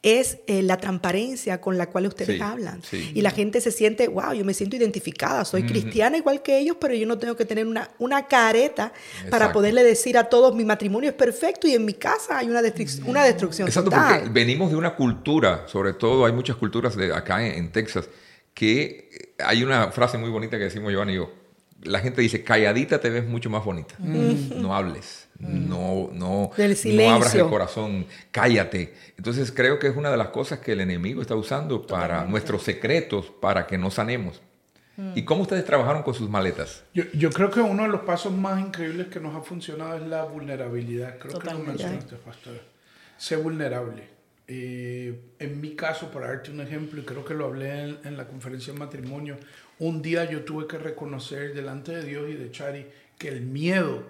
es 0.03 0.39
eh, 0.47 0.63
la 0.63 0.77
transparencia 0.77 1.61
con 1.61 1.77
la 1.77 1.89
cual 1.91 2.07
ustedes 2.07 2.41
hablan. 2.41 2.81
Y 2.93 3.21
la 3.23 3.31
gente 3.31 3.61
se 3.61 3.73
siente, 3.73 4.07
wow, 4.09 4.33
yo 4.33 4.45
me 4.45 4.55
siento 4.55 4.77
identificada, 4.77 5.45
soy 5.45 5.65
cristiana 5.65 6.17
igual 6.17 6.43
que 6.43 6.59
ellos, 6.59 6.77
pero 6.81 6.95
yo 6.95 7.07
no 7.07 7.19
tengo 7.19 7.37
que 7.37 7.45
tener 7.45 7.67
una, 7.67 7.91
una 7.99 8.27
careta 8.29 8.93
para 9.31 9.53
poderle 9.53 9.83
decir 9.83 10.17
a 10.17 10.25
todos, 10.29 10.55
mi 10.55 10.65
matrimonio 10.65 11.11
es 11.11 11.17
perfecto 11.17 11.67
y 11.67 11.75
en 11.75 11.85
mi 11.85 11.95
casa 11.95 12.39
hay 12.39 12.49
una, 12.49 12.63
una 13.07 13.25
destrucción. 13.25 13.69
Exacto, 13.69 13.91
porque 13.91 14.29
venimos 14.31 14.71
de 14.71 14.77
una 14.77 14.95
cultura, 14.95 15.65
sobre 15.67 15.95
todo 15.95 16.27
hay 16.27 16.33
muchas 16.33 16.57
culturas 16.57 16.97
de 16.97 17.13
acá 17.13 17.45
en, 17.47 17.73
Texas, 17.73 18.09
que 18.53 19.35
hay 19.39 19.65
una 19.65 19.91
frase 19.91 20.19
muy 20.19 20.31
bonita 20.31 20.59
que 20.59 20.65
decimos 20.65 20.93
Giovanni 20.93 21.15
y 21.15 21.17
yo, 21.17 21.31
la 21.85 22.00
gente 22.00 22.21
dice, 22.21 22.43
calladita 22.43 23.00
te 23.00 23.11
ves 23.11 23.26
mucho 23.26 23.50
más 23.50 23.64
bonita, 23.64 23.95
no 23.99 24.75
hables 24.75 25.25
no, 25.38 26.11
no, 26.12 26.50
no 26.57 27.11
abras 27.11 27.35
el 27.35 27.47
corazón, 27.47 28.07
cállate. 28.31 28.95
Entonces 29.17 29.53
creo 29.53 29.79
que 29.79 29.88
es 29.88 29.97
una 29.97 30.11
de 30.11 30.17
las 30.17 30.29
cosas 30.29 30.61
que 30.61 30.73
el 30.73 30.81
enemigo 30.81 31.21
está 31.21 31.35
usando 31.35 31.87
para 31.87 32.25
nuestros 32.25 32.62
secretos, 32.62 33.33
para 33.41 33.67
que 33.67 33.79
no 33.79 33.91
sanemos. 33.91 34.41
¿Y 35.17 35.25
cómo 35.25 35.43
ustedes 35.43 35.64
trabajaron 35.64 36.05
con 36.05 36.14
sus 36.14 36.31
maletas? 36.31 36.85
Yo, 36.93 37.31
creo 37.31 37.50
que 37.50 37.61
uno 37.61 37.83
de 37.83 37.88
los 37.88 38.03
pasos 38.03 38.33
más 38.33 38.61
increíbles 38.61 39.09
que 39.09 39.19
nos 39.19 39.35
ha 39.35 39.41
funcionado 39.41 39.97
es 39.97 40.03
la 40.03 40.23
vulnerabilidad. 40.23 41.19
Creo 41.19 41.41
que 41.41 41.50
lo 41.50 41.59
mencionaste, 41.59 42.14
pastor. 42.17 42.61
Sé 43.17 43.37
vulnerable. 43.37 44.14
Eh, 44.47 45.19
en 45.38 45.61
mi 45.61 45.75
caso, 45.75 46.12
para 46.12 46.29
darte 46.29 46.50
un 46.50 46.61
ejemplo, 46.61 47.00
y 47.00 47.05
creo 47.05 47.25
que 47.25 47.35
lo 47.35 47.47
hablé 47.47 47.83
en, 47.83 47.99
en, 48.05 48.17
la 48.17 48.26
conferencia 48.26 48.75
de 48.75 48.79
matrimonio, 48.79 49.38
un 49.78 50.02
día 50.02 50.25
yo 50.31 50.45
tuve 50.45 50.66
que 50.66 50.78
reconocer 50.78 51.54
delante 51.54 51.93
de 51.93 52.04
Dios 52.04 52.31
y 52.31 52.35
de 52.35 52.50
Chari 52.50 52.87
que 53.19 53.28
el 53.28 53.43
miedo 53.43 54.04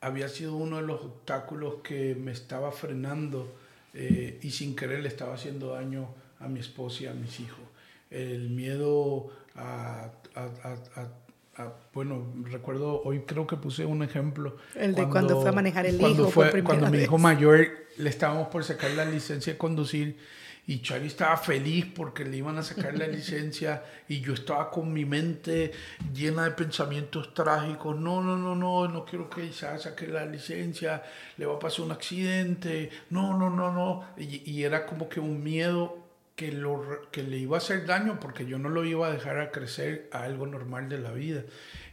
había 0.00 0.28
sido 0.28 0.56
uno 0.56 0.76
de 0.76 0.82
los 0.82 1.02
obstáculos 1.02 1.76
que 1.82 2.14
me 2.14 2.32
estaba 2.32 2.72
frenando 2.72 3.52
eh, 3.92 4.38
y 4.42 4.50
sin 4.50 4.74
querer 4.74 5.00
le 5.00 5.08
estaba 5.08 5.34
haciendo 5.34 5.74
daño 5.74 6.08
a 6.38 6.48
mi 6.48 6.60
esposa 6.60 7.04
y 7.04 7.06
a 7.06 7.14
mis 7.14 7.40
hijos. 7.40 7.60
El 8.10 8.50
miedo 8.50 9.30
a, 9.54 10.10
bueno, 11.92 12.26
recuerdo, 12.44 13.02
hoy 13.02 13.20
creo 13.20 13.46
que 13.46 13.56
puse 13.56 13.84
un 13.84 14.02
ejemplo. 14.02 14.56
El 14.74 14.94
de 14.94 15.08
cuando, 15.08 15.40
fue 15.40 15.50
a 15.50 15.52
manejar 15.52 15.86
el 15.86 16.00
hijo. 16.00 16.28
Fue, 16.30 16.62
cuando 16.62 16.90
mi 16.90 16.98
hijo 16.98 17.18
mayor 17.18 17.79
le 18.00 18.10
estábamos 18.10 18.48
por 18.48 18.64
sacar 18.64 18.90
la 18.92 19.04
licencia 19.04 19.52
de 19.52 19.58
conducir 19.58 20.16
y 20.66 20.82
Charlie 20.82 21.08
estaba 21.08 21.36
feliz 21.36 21.86
porque 21.94 22.24
le 22.24 22.36
iban 22.36 22.56
a 22.58 22.62
sacar 22.62 22.96
la 22.96 23.06
licencia 23.08 23.82
y 24.08 24.20
yo 24.20 24.34
estaba 24.34 24.70
con 24.70 24.92
mi 24.92 25.04
mente 25.04 25.72
llena 26.14 26.44
de 26.44 26.52
pensamientos 26.52 27.34
trágicos. 27.34 27.98
No, 27.98 28.22
no, 28.22 28.36
no, 28.36 28.54
no, 28.54 28.86
no 28.86 29.04
quiero 29.04 29.28
que 29.28 29.46
Isa 29.46 29.76
saque 29.78 30.06
la 30.06 30.24
licencia, 30.26 31.02
le 31.38 31.46
va 31.46 31.56
a 31.56 31.58
pasar 31.58 31.86
un 31.86 31.92
accidente. 31.92 32.90
No, 33.10 33.36
no, 33.36 33.50
no, 33.50 33.72
no. 33.72 34.04
Y, 34.16 34.62
era 34.62 34.86
como 34.86 35.08
que 35.08 35.18
un 35.18 35.42
miedo 35.42 36.06
que, 36.36 36.52
lo, 36.52 37.10
que 37.10 37.24
le 37.24 37.38
iba 37.38 37.56
a 37.56 37.58
hacer 37.58 37.84
daño 37.84 38.20
porque 38.20 38.46
yo 38.46 38.58
no 38.58 38.68
lo 38.68 38.84
iba 38.84 39.08
a 39.08 39.12
dejar 39.12 39.40
a 39.40 39.50
crecer 39.50 40.08
a 40.12 40.22
algo 40.22 40.46
normal 40.46 40.88
de 40.88 40.98
la 40.98 41.10
vida. 41.10 41.42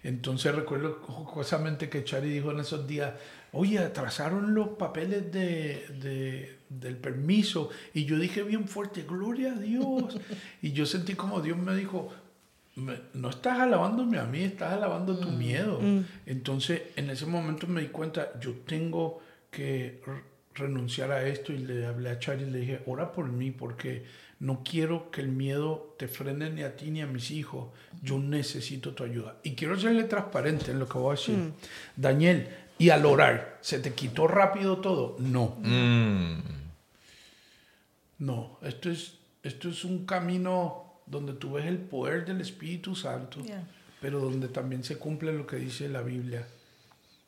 Entonces 0.04 0.54
recuerdo 0.54 1.00
jocosamente 1.02 1.90
que 1.90 2.04
Chari 2.04 2.30
dijo 2.30 2.52
en 2.52 2.60
esos 2.60 2.86
días, 2.86 3.14
oye, 3.58 3.80
atrasaron 3.80 4.54
los 4.54 4.70
papeles 4.70 5.32
de, 5.32 6.58
del 6.70 6.98
permiso. 6.98 7.70
Y 7.94 8.06
yo 8.06 8.18
dije 8.18 8.44
bien 8.44 8.68
fuerte, 8.68 9.04
gloria 9.04 9.54
a 9.54 9.56
Dios. 9.56 10.20
y 10.62 10.72
yo 10.72 10.86
sentí 10.86 11.16
como 11.16 11.42
Dios 11.42 11.58
me 11.58 11.76
dijo, 11.76 12.12
no 13.14 13.30
estás 13.30 13.60
alabándome 13.60 14.20
a 14.20 14.26
mí, 14.26 14.44
estás 14.44 14.74
alabando 14.74 15.18
tu 15.18 15.30
mm. 15.30 15.38
miedo. 15.38 15.80
Mm. 15.82 16.02
Entonces, 16.28 16.84
en 16.96 17.10
ese 17.10 17.26
momento 17.26 17.66
me 17.68 17.82
di 17.82 17.88
cuenta, 17.88 18.40
yo 18.40 18.54
tengo 18.66 19.22
que 19.50 20.02
renunciar 20.54 21.12
a 21.12 21.28
esto 21.28 21.52
y 21.54 21.58
le 21.58 21.86
hablé 21.86 22.10
a 22.10 22.20
Charlie 22.20 22.48
y 22.48 22.52
le 22.52 22.60
dije, 22.60 22.82
ora 22.86 23.12
por 23.12 23.28
mí 23.28 23.52
porque 23.52 24.06
no 24.40 24.62
quiero 24.64 25.10
que 25.10 25.22
el 25.22 25.30
miedo 25.30 25.96
te 25.98 26.08
frene 26.08 26.52
ni 26.52 26.62
a 26.62 26.76
ti 26.76 26.92
ni 26.92 27.02
a 27.02 27.08
mis 27.08 27.32
hijos. 27.32 27.70
Yo 28.04 28.20
necesito 28.20 28.94
tu 28.94 29.04
ayuda. 29.04 29.38
Y 29.44 29.56
quiero 29.56 29.80
serle 29.80 30.04
transparente 30.04 30.72
en 30.72 30.80
lo 30.80 30.88
que 30.88 30.98
voy 31.00 31.16
a 31.16 31.20
decir. 31.20 31.36
Mm. 31.36 31.54
Daniel, 31.96 32.48
y 32.78 32.90
al 32.90 33.06
orar, 33.06 33.58
¿se 33.62 33.80
te 33.80 33.94
quitó 33.94 34.28
rápido 34.28 34.78
todo? 34.78 35.16
No. 35.20 35.58
Mm. 35.62 36.42
No, 38.20 38.60
esto 38.62 38.90
es, 38.90 39.14
esto 39.44 39.70
es 39.70 39.84
un 39.84 40.06
camino 40.06 41.02
donde 41.06 41.34
tú 41.34 41.54
ves 41.54 41.66
el 41.66 41.78
poder 41.78 42.26
del 42.26 42.42
Espíritu 42.42 42.96
Santo, 42.96 43.42
pero 44.02 44.20
donde 44.20 44.48
también 44.48 44.84
se 44.84 44.98
cumple 44.98 45.34
lo 45.34 45.48
que 45.48 45.58
dice 45.58 45.90
la 45.90 46.02
Biblia, 46.02 46.48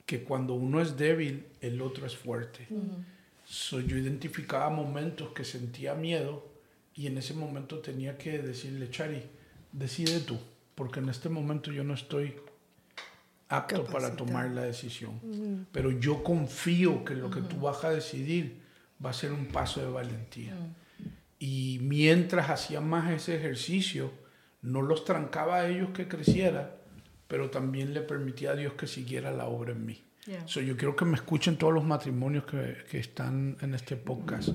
que 0.05 0.23
cuando 0.23 0.53
uno 0.53 0.81
es 0.81 0.97
débil, 0.97 1.45
el 1.61 1.81
otro 1.81 2.05
es 2.05 2.15
fuerte. 2.15 2.67
Mm. 2.69 3.77
yo 3.87 3.97
identificaba 3.97 4.69
momentos 4.69 5.29
que 5.29 5.43
sentía 5.43 5.93
miedo 5.95 6.47
y 6.93 7.07
en 7.07 7.17
ese 7.17 7.33
momento 7.33 7.79
tenía 7.79 8.17
que 8.17 8.39
decirle, 8.39 8.89
Chari, 8.89 9.23
decide 9.71 10.19
tú, 10.19 10.37
porque 10.75 10.99
en 10.99 11.09
este 11.09 11.29
momento 11.29 11.71
yo 11.71 11.83
no 11.83 11.93
estoy 11.93 12.35
apto 13.49 13.83
para 13.85 14.15
tomar 14.15 14.51
la 14.51 14.61
decisión. 14.61 15.67
Pero 15.71 15.91
yo 15.91 16.23
confío 16.23 17.03
que 17.03 17.15
lo 17.15 17.29
que 17.29 17.41
tú 17.41 17.59
vas 17.59 17.83
a 17.83 17.89
decidir 17.89 18.61
va 19.03 19.09
a 19.09 19.13
ser 19.13 19.31
un 19.31 19.47
paso 19.47 19.81
de 19.81 19.91
valentía. 19.91 20.55
Y 21.39 21.79
mientras 21.81 22.49
hacía 22.49 22.79
más 22.79 23.11
ese 23.11 23.35
ejercicio, 23.35 24.11
no 24.61 24.81
los 24.81 25.03
trancaba 25.03 25.57
a 25.57 25.67
ellos 25.67 25.89
que 25.91 26.07
creciera, 26.07 26.75
pero 27.27 27.49
también 27.49 27.93
le 27.93 28.01
permitía 28.01 28.51
a 28.51 28.55
Dios 28.55 28.73
que 28.73 28.87
siguiera 28.87 29.31
la 29.31 29.45
obra 29.45 29.71
en 29.71 29.85
mí. 29.85 30.03
yo 30.45 30.77
quiero 30.77 30.95
que 30.95 31.05
me 31.05 31.15
escuchen 31.15 31.57
todos 31.57 31.73
los 31.73 31.83
matrimonios 31.83 32.45
que, 32.45 32.77
que 32.89 32.99
están 32.99 33.57
en 33.61 33.73
este 33.73 33.95
podcast. 33.95 34.49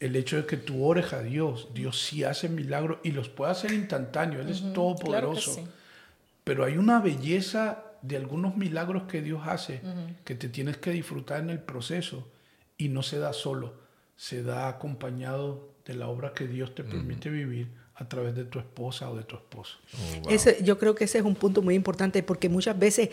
El 0.00 0.16
hecho 0.16 0.36
de 0.36 0.46
que 0.46 0.56
tú 0.56 0.84
ores 0.84 1.12
a 1.12 1.22
Dios, 1.22 1.68
Dios 1.72 2.02
sí 2.02 2.24
hace 2.24 2.48
milagros 2.48 2.98
y 3.02 3.12
los 3.12 3.28
puede 3.28 3.52
hacer 3.52 3.72
instantáneos, 3.72 4.44
Él 4.44 4.50
es 4.50 4.72
todopoderoso. 4.72 5.66
Pero 6.44 6.64
hay 6.64 6.76
una 6.76 7.00
belleza 7.00 7.85
de 8.06 8.16
algunos 8.16 8.56
milagros 8.56 9.04
que 9.04 9.22
Dios 9.22 9.42
hace 9.46 9.80
que 10.24 10.34
te 10.34 10.48
tienes 10.48 10.76
que 10.76 10.90
disfrutar 10.90 11.40
en 11.40 11.50
el 11.50 11.60
proceso 11.60 12.28
y 12.78 12.88
no 12.88 13.02
se 13.02 13.18
da 13.18 13.32
solo, 13.32 13.74
se 14.16 14.42
da 14.42 14.68
acompañado 14.68 15.74
de 15.84 15.94
la 15.94 16.08
obra 16.08 16.32
que 16.32 16.46
Dios 16.46 16.74
te 16.74 16.84
permite 16.84 17.30
vivir 17.30 17.70
a 17.94 18.08
través 18.08 18.34
de 18.34 18.44
tu 18.44 18.58
esposa 18.58 19.10
o 19.10 19.16
de 19.16 19.24
tu 19.24 19.36
esposo. 19.36 19.78
Oh, 20.24 20.62
yo 20.62 20.78
creo 20.78 20.94
que 20.94 21.04
ese 21.04 21.18
es 21.18 21.24
un 21.24 21.34
punto 21.34 21.62
muy 21.62 21.74
importante 21.74 22.22
porque 22.22 22.48
muchas 22.48 22.78
veces 22.78 23.10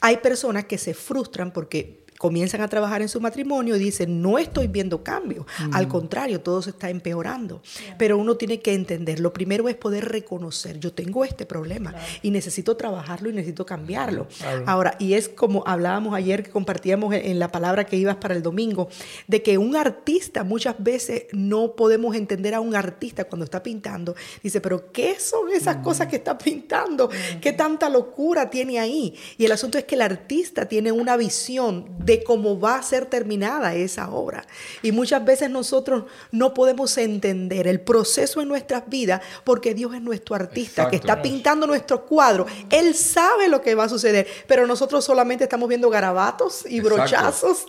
hay 0.00 0.18
personas 0.18 0.66
que 0.66 0.76
se 0.76 0.92
frustran 0.92 1.52
porque 1.52 2.05
comienzan 2.18 2.60
a 2.60 2.68
trabajar 2.68 3.02
en 3.02 3.08
su 3.08 3.20
matrimonio 3.20 3.76
y 3.76 3.78
dicen, 3.78 4.22
no 4.22 4.38
estoy 4.38 4.66
viendo 4.66 5.02
cambio, 5.02 5.46
al 5.72 5.88
contrario, 5.88 6.40
todo 6.40 6.62
se 6.62 6.70
está 6.70 6.90
empeorando. 6.90 7.62
Pero 7.98 8.18
uno 8.18 8.36
tiene 8.36 8.60
que 8.60 8.74
entender, 8.74 9.20
lo 9.20 9.32
primero 9.32 9.68
es 9.68 9.76
poder 9.76 10.06
reconocer, 10.06 10.78
yo 10.78 10.92
tengo 10.92 11.24
este 11.24 11.46
problema 11.46 11.94
y 12.22 12.30
necesito 12.30 12.76
trabajarlo 12.76 13.30
y 13.30 13.32
necesito 13.32 13.66
cambiarlo. 13.66 14.26
Ahora, 14.66 14.96
y 14.98 15.14
es 15.14 15.28
como 15.28 15.62
hablábamos 15.66 16.14
ayer 16.14 16.42
que 16.42 16.50
compartíamos 16.50 17.14
en 17.14 17.38
la 17.38 17.50
palabra 17.52 17.84
que 17.84 17.96
ibas 17.96 18.16
para 18.16 18.34
el 18.34 18.42
domingo, 18.42 18.88
de 19.26 19.42
que 19.42 19.58
un 19.58 19.76
artista 19.76 20.44
muchas 20.44 20.76
veces 20.78 21.24
no 21.32 21.74
podemos 21.74 22.14
entender 22.16 22.54
a 22.54 22.60
un 22.60 22.74
artista 22.74 23.24
cuando 23.24 23.44
está 23.44 23.62
pintando. 23.62 24.14
Dice, 24.42 24.60
pero 24.60 24.92
¿qué 24.92 25.18
son 25.20 25.50
esas 25.50 25.76
cosas 25.78 26.08
que 26.08 26.16
está 26.16 26.36
pintando? 26.38 27.08
¿Qué 27.40 27.52
tanta 27.52 27.88
locura 27.88 28.50
tiene 28.50 28.78
ahí? 28.78 29.14
Y 29.38 29.44
el 29.44 29.52
asunto 29.52 29.78
es 29.78 29.84
que 29.84 29.94
el 29.94 30.02
artista 30.02 30.66
tiene 30.66 30.92
una 30.92 31.16
visión 31.16 31.86
de 32.06 32.22
cómo 32.22 32.58
va 32.58 32.76
a 32.76 32.82
ser 32.82 33.06
terminada 33.06 33.74
esa 33.74 34.10
obra. 34.10 34.46
Y 34.80 34.92
muchas 34.92 35.24
veces 35.24 35.50
nosotros 35.50 36.04
no 36.30 36.54
podemos 36.54 36.96
entender 36.98 37.66
el 37.66 37.80
proceso 37.80 38.40
en 38.40 38.48
nuestras 38.48 38.88
vidas 38.88 39.20
porque 39.42 39.74
Dios 39.74 39.92
es 39.92 40.00
nuestro 40.00 40.36
artista 40.36 40.88
que 40.88 40.96
está 40.96 41.20
pintando 41.20 41.66
nuestro 41.66 42.06
cuadro. 42.06 42.46
Él 42.70 42.94
sabe 42.94 43.48
lo 43.48 43.60
que 43.60 43.74
va 43.74 43.84
a 43.84 43.88
suceder, 43.88 44.26
pero 44.46 44.66
nosotros 44.66 45.04
solamente 45.04 45.44
estamos 45.44 45.68
viendo 45.68 45.90
garabatos 45.90 46.64
y 46.66 46.80
brochazos. 46.80 47.66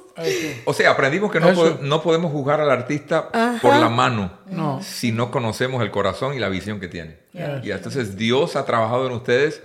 O 0.66 0.74
sea, 0.74 0.92
aprendimos 0.92 1.32
que 1.32 1.40
no, 1.40 2.02
podemos 2.02 2.32
juzgar 2.32 2.60
al 2.60 2.72
artista 2.72 3.30
por 3.62 3.76
la 3.76 3.90
mano 3.90 4.32
si 4.82 5.12
no 5.12 5.32
conocemos 5.32 5.82
el 5.82 5.92
corazón 5.92 6.34
y 6.34 6.40
la 6.40 6.50
visión 6.50 6.80
que 6.80 6.88
tiene. 6.88 7.18
Y 7.64 7.72
entonces 7.72 8.18
Dios 8.18 8.56
ha 8.56 8.66
trabajado 8.66 9.08
en 9.08 9.14
ustedes 9.14 9.62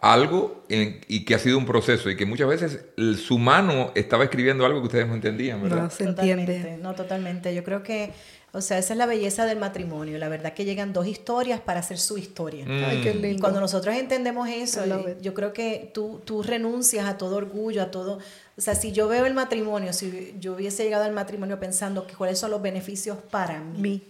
algo 0.00 0.64
y 0.68 1.24
que 1.24 1.34
ha 1.34 1.38
sido 1.38 1.58
un 1.58 1.66
proceso 1.66 2.10
y 2.10 2.16
que 2.16 2.26
muchas 2.26 2.48
veces 2.48 2.84
su 3.16 3.38
mano 3.38 3.92
estaba 3.94 4.24
escribiendo 4.24 4.64
algo 4.64 4.80
que 4.80 4.86
ustedes 4.86 5.06
no 5.06 5.14
entendían, 5.14 5.62
¿verdad? 5.62 5.82
No 5.82 5.90
se 5.90 6.04
entiende. 6.04 6.78
No, 6.80 6.94
totalmente. 6.94 7.54
Yo 7.54 7.64
creo 7.64 7.82
que, 7.82 8.12
o 8.54 8.60
sea, 8.60 8.76
esa 8.76 8.92
es 8.92 8.98
la 8.98 9.06
belleza 9.06 9.46
del 9.46 9.58
matrimonio. 9.58 10.18
La 10.18 10.28
verdad 10.28 10.52
que 10.52 10.66
llegan 10.66 10.92
dos 10.92 11.06
historias 11.06 11.60
para 11.60 11.80
hacer 11.80 11.98
su 11.98 12.18
historia. 12.18 12.66
Mm. 12.66 13.24
Y 13.24 13.38
cuando 13.38 13.60
nosotros 13.60 13.94
entendemos 13.96 14.46
eso, 14.48 14.82
yo 15.22 15.32
creo 15.32 15.54
que 15.54 15.90
tú, 15.94 16.20
tú 16.26 16.42
renuncias 16.42 17.06
a 17.06 17.16
todo 17.16 17.36
orgullo, 17.36 17.82
a 17.82 17.90
todo... 17.90 18.18
O 18.58 18.60
sea, 18.60 18.74
si 18.74 18.92
yo 18.92 19.08
veo 19.08 19.24
el 19.24 19.32
matrimonio, 19.32 19.94
si 19.94 20.36
yo 20.38 20.54
hubiese 20.54 20.84
llegado 20.84 21.04
al 21.04 21.12
matrimonio 21.12 21.58
pensando 21.58 22.06
que 22.06 22.14
cuáles 22.14 22.38
son 22.38 22.50
los 22.50 22.60
beneficios 22.60 23.16
para 23.30 23.58
mí 23.60 24.02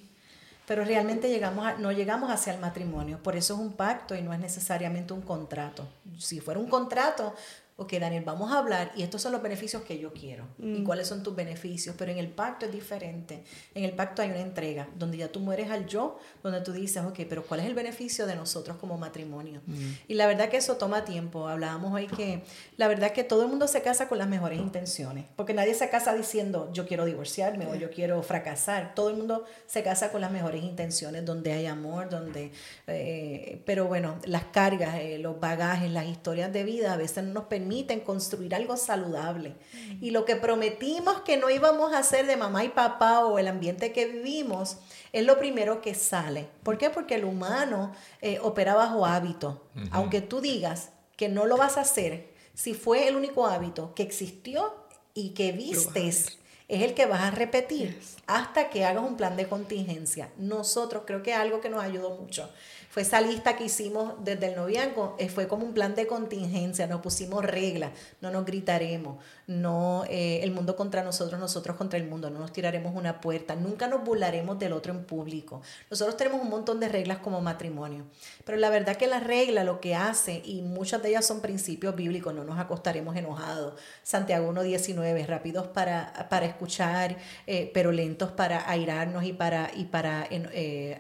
pero 0.67 0.85
realmente 0.85 1.29
llegamos 1.29 1.79
no 1.81 1.93
llegamos 1.93 2.31
hacia 2.31 2.55
el 2.55 2.61
matrimonio. 2.61 3.19
Por 3.23 3.37
eso 3.37 3.55
es 3.55 3.61
un 3.61 3.73
pacto 3.73 4.15
y 4.15 4.23
no 4.23 4.33
es 4.33 4.39
necesariamente 4.39 5.13
un 5.13 5.21
contrato. 5.21 5.87
Si 6.19 6.41
fuera 6.41 6.59
un 6.61 6.69
contrato, 6.69 7.35
ok, 7.76 7.95
Daniel, 7.95 8.23
vamos 8.25 8.52
a 8.52 8.59
hablar 8.59 8.93
y 8.95 9.02
estos 9.02 9.23
son 9.23 9.33
los 9.33 9.43
beneficios 9.43 9.83
que 9.83 9.99
yo 9.99 10.12
quiero 10.12 10.47
y 10.59 10.81
mm. 10.81 10.85
cuáles 10.85 11.09
son 11.09 11.23
tus 11.23 11.35
beneficios, 11.35 11.95
pero 11.99 12.12
en 12.12 12.19
el 12.19 12.29
pacto 12.29 12.67
es 12.67 12.73
diferente. 12.73 13.45
En 13.75 13.85
el 13.85 13.93
pacto 13.93 14.21
hay 14.21 14.31
una 14.31 14.41
entrega 14.41 14.88
donde 14.97 15.17
ya 15.17 15.29
tú 15.29 15.41
mueres 15.41 15.71
al 15.71 15.87
yo, 15.87 16.19
donde 16.43 16.61
tú 16.61 16.73
dices, 16.73 17.02
ok, 17.02 17.21
pero 17.29 17.45
¿cuál 17.45 17.61
es 17.61 17.67
el 17.67 17.75
beneficio 17.75 18.26
de 18.26 18.37
nosotros 18.37 18.76
como 18.76 18.99
matrimonio? 18.99 19.62
Mm. 19.67 19.91
Y 20.09 20.14
la 20.14 20.26
verdad 20.26 20.50
que 20.50 20.59
eso 20.59 20.76
toma 20.76 21.05
tiempo. 21.05 21.49
Hablábamos 21.49 21.95
hoy 21.95 22.09
que 22.09 22.43
la 22.76 22.88
verdad 22.88 23.12
que 23.12 23.25
todo 23.25 23.43
el 23.43 23.49
mundo 23.49 23.67
se 23.67 23.81
casa 23.81 24.09
con 24.09 24.19
las 24.19 24.29
mejores 24.29 24.59
intenciones, 24.61 25.25
porque 25.35 25.55
nadie 25.55 25.75
se 25.75 25.88
casa 25.88 26.14
diciendo, 26.14 26.71
yo 26.73 26.87
quiero 26.87 27.07
divorciarme 27.07 27.67
o 27.67 27.75
yo 27.75 27.91
quiero 27.91 28.23
fracasar. 28.23 28.95
Todo 28.95 29.09
el 29.09 29.17
mundo 29.17 29.45
se 29.67 29.83
casa 29.83 30.12
con 30.12 30.21
las 30.21 30.31
mejores 30.31 30.62
intenciones, 30.62 31.25
donde 31.25 31.52
hay 31.52 31.67
amor, 31.67 32.11
donde... 32.11 32.52
Eh, 32.87 33.62
pero 33.64 33.87
bueno, 33.87 34.19
las 34.25 34.45
cargas, 34.45 34.97
eh, 34.97 35.19
los 35.19 35.41
bagajes, 35.41 35.91
las 35.91 36.07
historias 36.07 36.52
de 36.52 36.64
vida 36.64 36.93
a 36.93 36.97
veces 36.97 37.25
no 37.25 37.33
nos 37.33 37.45
permiten 37.45 37.62
permiten 37.62 38.00
construir 38.00 38.54
algo 38.54 38.76
saludable. 38.76 39.54
Y 40.00 40.11
lo 40.11 40.25
que 40.25 40.35
prometimos 40.35 41.21
que 41.21 41.37
no 41.37 41.49
íbamos 41.49 41.92
a 41.92 41.99
hacer 41.99 42.26
de 42.26 42.37
mamá 42.37 42.64
y 42.64 42.71
papá 42.71 43.25
o 43.25 43.38
el 43.38 43.47
ambiente 43.47 43.92
que 43.92 44.07
vivimos, 44.07 44.78
es 45.12 45.25
lo 45.25 45.38
primero 45.38 45.81
que 45.81 45.95
sale. 45.95 46.49
¿Por 46.64 46.76
qué? 46.76 46.90
Porque 46.90 47.14
el 47.14 47.25
humano 47.25 47.92
eh, 48.21 48.38
opera 48.42 48.75
bajo 48.75 49.07
hábito. 49.07 49.62
Aunque 49.92 50.21
tú 50.21 50.40
digas 50.40 50.90
que 51.16 51.28
no 51.28 51.47
lo 51.47 51.57
vas 51.57 51.76
a 51.76 51.83
hacer, 51.83 52.31
si 52.54 52.75
fue 52.75 53.07
el 53.07 53.14
único 53.16 53.47
hábito 53.47 53.95
que 53.95 54.02
existió 54.02 54.75
y 55.14 55.31
que 55.31 55.52
vistes, 55.52 56.38
es 56.69 56.83
el 56.83 56.95
que 56.95 57.07
vas 57.07 57.23
a 57.23 57.31
repetir 57.31 58.00
hasta 58.26 58.71
que 58.71 58.85
hagas 58.85 59.04
un 59.04 59.16
plan 59.16 59.37
de 59.37 59.47
contingencia. 59.47 60.31
Nosotros 60.37 61.04
creo 61.07 61.23
que 61.23 61.31
es 61.31 61.37
algo 61.37 61.61
que 61.61 61.69
nos 61.69 61.83
ayudó 61.83 62.16
mucho 62.16 62.50
fue 62.93 63.01
esa 63.01 63.23
lista 63.23 63.57
que 63.57 63.65
hicimos 63.65 64.23
desde 64.23 64.49
el 64.49 64.55
noviazgo, 64.55 65.17
eh, 65.19 65.31
fue 65.31 65.49
como 65.49 65.65
un 65.65 65.73
plan 65.73 65.95
de 65.95 66.07
contingencia, 66.07 66.87
nos 66.87 67.01
pusimos 67.01 67.43
reglas, 67.43 67.91
no 68.21 68.31
nos 68.31 68.45
gritaremos, 68.45 69.17
no 69.47 70.05
eh, 70.11 70.40
el 70.43 70.51
mundo 70.51 70.77
contra 70.77 71.03
nosotros, 71.03 71.40
nosotros 71.40 71.79
contra 71.79 71.99
el 71.99 72.07
mundo, 72.07 72.29
no 72.29 72.38
nos 72.38 72.53
tiraremos 72.53 72.95
una 72.95 73.23
puerta, 73.23 73.57
nunca 73.57 73.88
nos 73.88 74.05
burlaremos 74.05 74.59
del 74.59 74.75
otro 74.75 74.93
en 74.93 75.05
público. 75.05 75.62
Nosotros 75.90 76.19
tenemos 76.19 76.43
un 76.43 76.51
montón 76.51 76.81
de 76.81 76.90
reglas 76.90 77.16
como 77.21 77.40
matrimonio, 77.40 78.05
pero 78.45 78.59
la 78.59 78.69
verdad 78.69 78.97
que 78.97 79.07
la 79.07 79.21
regla 79.21 79.64
lo 79.64 79.81
que 79.81 79.95
hace, 79.95 80.43
y 80.45 80.61
muchas 80.61 81.03
de 81.03 81.09
ellas 81.09 81.25
son 81.25 81.40
principios 81.40 81.97
bíblicos, 81.97 82.35
no 82.35 82.45
nos 82.45 82.59
acostaremos 82.59 83.16
enojados. 83.16 83.73
Santiago 84.03 84.53
1.19, 84.53 85.25
rápidos 85.25 85.66
para, 85.69 86.29
para 86.29 86.45
escuchar, 86.45 87.16
eh, 87.47 87.71
pero 87.73 87.90
lentos 87.90 88.33
para 88.33 88.69
airarnos 88.71 89.25
y 89.25 89.33
para, 89.33 89.71
y 89.75 89.87
para 89.87 90.29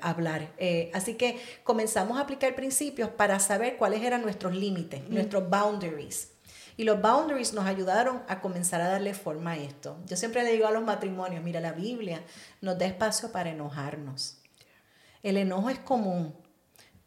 hablar. 0.00 0.54
así 0.94 1.16
que 1.16 1.38
comenzamos 1.64 1.81
a 1.96 2.20
aplicar 2.20 2.54
principios 2.54 3.10
para 3.10 3.38
saber 3.38 3.76
cuáles 3.76 4.02
eran 4.02 4.22
nuestros 4.22 4.54
límites, 4.54 5.08
nuestros 5.08 5.48
boundaries. 5.48 6.30
Y 6.76 6.84
los 6.84 7.00
boundaries 7.00 7.52
nos 7.52 7.66
ayudaron 7.66 8.22
a 8.28 8.40
comenzar 8.40 8.80
a 8.80 8.88
darle 8.88 9.14
forma 9.14 9.52
a 9.52 9.56
esto. 9.56 9.98
Yo 10.06 10.16
siempre 10.16 10.42
le 10.42 10.52
digo 10.52 10.66
a 10.66 10.70
los 10.70 10.82
matrimonios, 10.82 11.44
mira, 11.44 11.60
la 11.60 11.72
Biblia 11.72 12.22
nos 12.60 12.78
da 12.78 12.86
espacio 12.86 13.30
para 13.30 13.50
enojarnos. 13.50 14.38
El 15.22 15.36
enojo 15.36 15.70
es 15.70 15.78
común. 15.78 16.34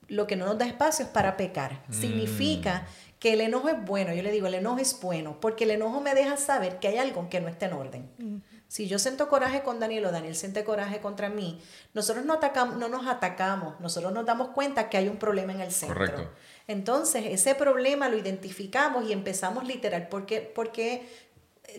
Lo 0.08 0.28
que 0.28 0.36
no 0.36 0.46
nos 0.46 0.58
da 0.58 0.66
espacio 0.66 1.06
es 1.06 1.12
para 1.12 1.36
pecar. 1.36 1.84
Mm. 1.88 1.94
Significa 1.94 2.88
que 3.20 3.34
el 3.34 3.42
enojo 3.42 3.70
es 3.70 3.84
bueno. 3.84 4.14
Yo 4.14 4.22
le 4.22 4.32
digo, 4.32 4.48
el 4.48 4.54
enojo 4.54 4.78
es 4.78 5.00
bueno, 5.02 5.40
porque 5.40 5.64
el 5.64 5.72
enojo 5.72 6.00
me 6.00 6.14
deja 6.14 6.38
saber 6.38 6.80
que 6.80 6.90
hay 6.90 6.98
algo 6.98 7.28
que 7.28 7.42
no 7.42 7.48
está 7.48 7.66
en 7.66 7.74
orden. 7.74 8.10
Mm. 8.20 8.38
Si 8.68 8.88
yo 8.88 9.00
siento 9.00 9.30
coraje 9.30 9.62
con 9.62 9.80
Daniel 9.80 10.06
o 10.06 10.12
Daniel 10.12 10.36
siente 10.36 10.64
coraje 10.64 11.00
contra 11.00 11.30
mí, 11.30 11.62
nosotros 11.94 12.26
no, 12.26 12.34
atacamos, 12.34 12.78
no 12.78 12.90
nos 12.90 13.08
atacamos, 13.08 13.80
nosotros 13.80 14.12
nos 14.12 14.26
damos 14.26 14.50
cuenta 14.50 14.90
que 14.90 14.98
hay 14.98 15.08
un 15.08 15.18
problema 15.18 15.54
en 15.54 15.62
el 15.62 15.72
centro. 15.72 15.96
Correcto. 15.96 16.30
Entonces, 16.68 17.26
ese 17.28 17.56
problema 17.56 18.10
lo 18.10 18.18
identificamos 18.18 19.08
y 19.08 19.14
empezamos 19.14 19.66
literal, 19.66 20.08
porque, 20.10 20.42
porque 20.42 21.08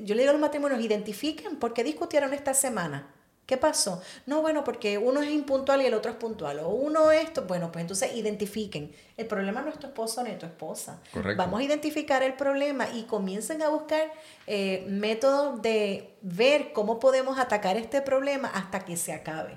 yo 0.01 0.15
le 0.15 0.23
digo 0.23 0.31
a 0.31 0.33
los 0.33 0.41
matrimonios, 0.41 0.81
identifiquen 0.81 1.57
por 1.57 1.73
qué 1.75 1.83
discutieron 1.85 2.33
esta 2.33 2.55
semana. 2.55 3.13
¿Qué 3.47 3.57
pasó? 3.57 4.03
No, 4.27 4.43
bueno, 4.43 4.65
porque 4.65 4.99
uno 4.99 5.23
es 5.23 5.31
impuntual 5.31 5.81
y 5.81 5.87
el 5.87 5.95
otro 5.95 6.11
es 6.11 6.17
puntual. 6.17 6.59
O 6.59 6.71
uno 6.71 7.13
esto, 7.13 7.45
bueno, 7.45 7.71
pues 7.71 7.83
entonces 7.83 8.13
identifiquen. 8.17 8.91
El 9.17 9.27
problema 9.27 9.63
no 9.63 9.71
es 9.71 9.79
tu 9.79 9.87
esposo 9.87 10.25
ni 10.25 10.33
tu 10.33 10.47
esposa. 10.47 11.01
Correcto. 11.13 11.41
Vamos 11.41 11.61
a 11.61 11.63
identificar 11.63 12.25
el 12.25 12.35
problema 12.35 12.89
y 12.93 13.05
comiencen 13.05 13.63
a 13.63 13.69
buscar 13.69 14.13
eh, 14.49 14.85
métodos 14.89 15.63
de 15.63 16.17
ver 16.23 16.73
cómo 16.73 16.99
podemos 16.99 17.39
atacar 17.39 17.77
este 17.77 18.03
problema 18.03 18.49
hasta 18.49 18.85
que 18.85 18.97
se 18.97 19.13
acabe. 19.13 19.57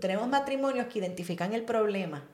tenemos 0.00 0.28
matrimonios 0.28 0.88
que 0.88 0.98
identifican 0.98 1.54
el 1.54 1.62
problema, 1.62 2.24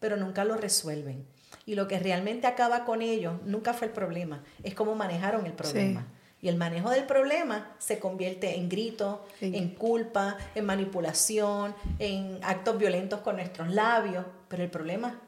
pero 0.00 0.16
nunca 0.16 0.44
lo 0.44 0.56
resuelven. 0.56 1.26
Y 1.66 1.74
lo 1.74 1.88
que 1.88 1.98
realmente 1.98 2.46
acaba 2.46 2.84
con 2.84 3.02
ellos 3.02 3.34
nunca 3.44 3.74
fue 3.74 3.88
el 3.88 3.92
problema, 3.92 4.42
es 4.62 4.74
cómo 4.74 4.94
manejaron 4.94 5.44
el 5.44 5.52
problema. 5.52 6.06
Y 6.44 6.48
el 6.50 6.56
manejo 6.56 6.90
del 6.90 7.04
problema 7.04 7.74
se 7.78 7.98
convierte 7.98 8.54
en 8.56 8.68
grito, 8.68 9.24
en 9.40 9.70
culpa, 9.70 10.36
en 10.54 10.66
manipulación, 10.66 11.74
en 11.98 12.38
actos 12.42 12.76
violentos 12.76 13.20
con 13.20 13.36
nuestros 13.36 13.70
labios, 13.70 14.26
pero 14.48 14.62
el 14.62 14.68
problema 14.68 15.18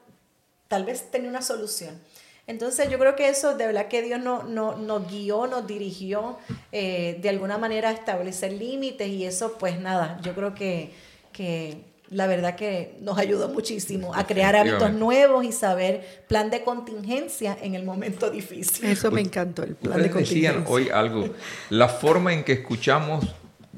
tal 0.68 0.84
vez 0.84 1.10
tenía 1.10 1.30
una 1.30 1.40
solución. 1.40 1.98
Entonces 2.46 2.90
yo 2.90 2.98
creo 2.98 3.16
que 3.16 3.30
eso 3.30 3.56
de 3.56 3.66
verdad 3.66 3.88
que 3.88 4.02
Dios 4.02 4.20
nos 4.20 4.44
no, 4.44 5.06
guió, 5.06 5.46
nos 5.46 5.66
dirigió 5.66 6.36
eh, 6.70 7.16
de 7.22 7.30
alguna 7.30 7.56
manera 7.56 7.88
a 7.88 7.92
establecer 7.92 8.52
límites 8.52 9.08
y 9.08 9.24
eso 9.24 9.56
pues 9.56 9.80
nada, 9.80 10.20
yo 10.20 10.34
creo 10.34 10.54
que, 10.54 10.92
que 11.32 11.82
la 12.10 12.26
verdad 12.26 12.54
que 12.54 12.96
nos 13.00 13.18
ayudó 13.18 13.48
muchísimo 13.48 14.14
a 14.14 14.26
crear 14.26 14.54
hábitos 14.54 14.92
nuevos 14.92 15.44
y 15.44 15.52
saber 15.52 16.22
plan 16.28 16.50
de 16.50 16.62
contingencia 16.62 17.56
en 17.60 17.74
el 17.74 17.84
momento 17.84 18.30
difícil. 18.30 18.86
Eso 18.86 19.10
me 19.10 19.20
encantó, 19.20 19.62
el 19.62 19.74
plan 19.74 20.02
de 20.02 20.10
contingencia. 20.10 20.52
decían 20.52 20.64
hoy 20.68 20.88
algo, 20.88 21.28
la 21.70 21.88
forma 21.88 22.32
en 22.32 22.44
que 22.44 22.52
escuchamos 22.52 23.24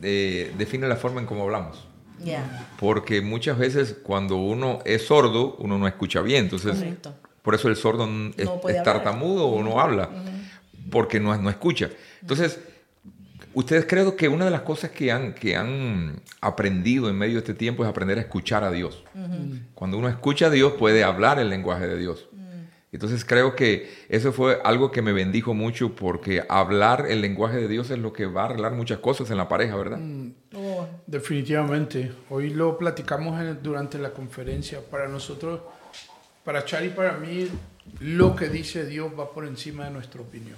eh, 0.03 0.53
define 0.57 0.87
la 0.89 0.97
forma 0.97 1.21
en 1.21 1.27
cómo 1.27 1.45
hablamos. 1.45 1.87
Porque 2.79 3.21
muchas 3.21 3.59
veces 3.59 3.97
cuando 4.03 4.37
uno 4.37 4.81
es 4.85 5.07
sordo, 5.07 5.57
uno 5.61 5.79
no 5.79 5.87
escucha 5.87 6.21
bien. 6.21 6.45
Entonces, 6.45 6.77
por 7.43 7.55
eso 7.55 7.69
el 7.69 7.77
sordo 7.77 8.09
es, 8.37 8.49
tartamudo 8.83 9.47
o 9.47 9.63
no 9.63 9.81
habla, 9.81 10.11
porque 10.91 11.21
no, 11.21 11.37
no 11.37 11.49
escucha. 11.49 11.91
Entonces, 12.21 12.59
Ustedes 13.55 13.87
creo 13.87 14.17
que 14.17 14.29
una 14.29 14.45
de 14.45 14.51
las 14.51 14.63
cosas 14.63 14.91
que 14.91 15.11
han, 15.11 15.35
que 15.35 15.57
han 15.57 16.21
aprendido 16.41 17.09
en 17.09 17.17
medio 17.17 17.35
de 17.35 17.41
este 17.41 17.55
tiempo 17.55 17.83
es 17.83 17.89
aprender 17.89 18.19
a 18.19 18.21
escuchar 18.21 18.65
a 18.65 18.71
Dios. 18.71 19.03
Cuando 19.75 19.99
uno 19.99 20.09
escucha 20.09 20.47
a 20.47 20.51
Dios 20.51 20.75
puede 20.75 21.05
hablar 21.05 21.39
el 21.39 21.51
lenguaje 21.51 21.87
de 21.87 21.99
Dios. 21.99 22.29
Entonces 22.91 23.25
creo 23.25 23.55
que 23.55 23.91
eso 24.09 24.33
fue 24.33 24.61
algo 24.65 24.91
que 24.91 25.03
me 25.03 25.13
bendijo 25.13 25.53
mucho 25.53 25.95
porque 25.95 26.43
hablar 26.49 27.07
el 27.09 27.21
lenguaje 27.21 27.59
de 27.59 27.69
Dios 27.69 27.91
es 27.91 27.99
lo 27.99 28.15
que 28.15 28.25
va 28.25 28.43
a 28.43 28.45
arreglar 28.47 28.73
muchas 28.73 28.99
cosas 29.01 29.31
en 29.31 29.37
la 29.37 29.47
pareja, 29.47 29.77
¿verdad? 29.77 29.99
Mm, 29.99 30.33
oh, 30.55 30.89
definitivamente. 31.07 32.13
Hoy 32.31 32.49
lo 32.51 32.79
platicamos 32.79 33.39
durante 33.63 33.99
la 33.99 34.11
conferencia. 34.11 34.81
Para 34.91 35.07
nosotros, 35.07 35.61
para 36.45 36.65
Chari 36.65 36.87
y 36.87 36.91
para 36.91 37.19
mí, 37.19 37.49
lo 38.01 38.35
que 38.35 38.49
dice 38.49 38.87
Dios 38.87 39.13
va 39.19 39.33
por 39.33 39.47
encima 39.47 39.85
de 39.85 39.91
nuestra 39.91 40.23
opinión. 40.23 40.57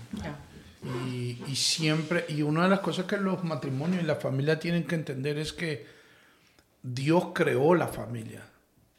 Y, 0.82 1.42
y, 1.46 1.56
siempre, 1.56 2.24
y 2.28 2.42
una 2.42 2.64
de 2.64 2.70
las 2.70 2.80
cosas 2.80 3.04
que 3.04 3.18
los 3.18 3.44
matrimonios 3.44 4.02
y 4.02 4.06
la 4.06 4.16
familia 4.16 4.58
tienen 4.58 4.84
que 4.84 4.94
entender 4.94 5.36
es 5.36 5.52
que 5.52 5.86
Dios 6.82 7.28
creó 7.34 7.74
la 7.74 7.88
familia. 7.88 8.42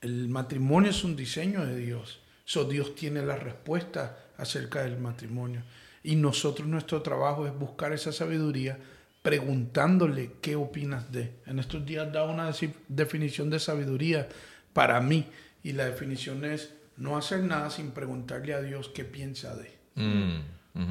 El 0.01 0.29
matrimonio 0.29 0.91
es 0.91 1.03
un 1.03 1.15
diseño 1.15 1.65
de 1.65 1.77
Dios. 1.77 2.19
So, 2.45 2.65
Dios 2.65 2.95
tiene 2.95 3.23
la 3.23 3.35
respuesta 3.35 4.17
acerca 4.37 4.83
del 4.83 4.97
matrimonio. 4.97 5.63
Y 6.03 6.15
nosotros, 6.15 6.67
nuestro 6.67 7.01
trabajo 7.01 7.45
es 7.45 7.53
buscar 7.53 7.93
esa 7.93 8.11
sabiduría 8.11 8.77
preguntándole 9.21 10.33
qué 10.41 10.55
opinas 10.55 11.11
de. 11.11 11.35
En 11.45 11.59
estos 11.59 11.85
días 11.85 12.11
da 12.11 12.23
una 12.23 12.51
definición 12.87 13.49
de 13.49 13.59
sabiduría 13.59 14.27
para 14.73 14.99
mí. 15.01 15.27
Y 15.63 15.73
la 15.73 15.85
definición 15.85 16.43
es 16.43 16.73
no 16.97 17.17
hacer 17.17 17.43
nada 17.43 17.69
sin 17.69 17.91
preguntarle 17.91 18.53
a 18.53 18.61
Dios 18.61 18.89
qué 18.89 19.05
piensa 19.05 19.55
de. 19.55 19.77
Mm, 19.95 20.41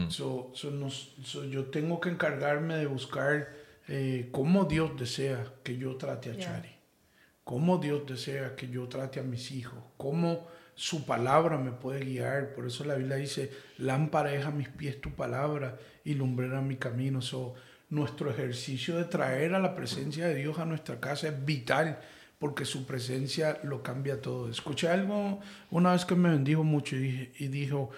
so, 0.08 0.52
yo 1.48 1.66
tengo 1.66 2.00
que 2.00 2.10
encargarme 2.10 2.76
de 2.76 2.86
buscar 2.86 3.48
eh, 3.88 4.28
cómo 4.30 4.64
Dios 4.64 4.92
desea 4.98 5.44
que 5.62 5.76
yo 5.76 5.96
trate 5.96 6.30
a 6.30 6.38
Chari. 6.38 6.70
Cómo 7.44 7.78
Dios 7.78 8.02
desea 8.06 8.54
que 8.54 8.68
yo 8.68 8.88
trate 8.88 9.20
a 9.20 9.22
mis 9.22 9.50
hijos. 9.50 9.82
Cómo 9.96 10.46
su 10.74 11.04
palabra 11.04 11.58
me 11.58 11.72
puede 11.72 12.04
guiar. 12.04 12.54
Por 12.54 12.66
eso 12.66 12.84
la 12.84 12.94
Biblia 12.94 13.16
dice, 13.16 13.50
lámpara 13.78 14.32
es 14.34 14.44
a 14.44 14.50
mis 14.50 14.68
pies 14.68 15.00
tu 15.00 15.10
palabra 15.10 15.78
y 16.04 16.14
lumbrera 16.14 16.60
mi 16.60 16.76
camino. 16.76 17.20
So, 17.22 17.54
nuestro 17.88 18.30
ejercicio 18.30 18.96
de 18.96 19.04
traer 19.04 19.54
a 19.54 19.58
la 19.58 19.74
presencia 19.74 20.28
de 20.28 20.36
Dios 20.36 20.58
a 20.58 20.64
nuestra 20.64 21.00
casa 21.00 21.28
es 21.28 21.44
vital 21.44 22.00
porque 22.38 22.64
su 22.64 22.86
presencia 22.86 23.58
lo 23.64 23.82
cambia 23.82 24.20
todo. 24.20 24.48
Escuché 24.48 24.88
algo 24.88 25.40
una 25.70 25.92
vez 25.92 26.04
que 26.04 26.14
me 26.14 26.30
bendijo 26.30 26.64
mucho 26.64 26.96
y, 26.96 27.32
y 27.38 27.48
dijo, 27.48 27.90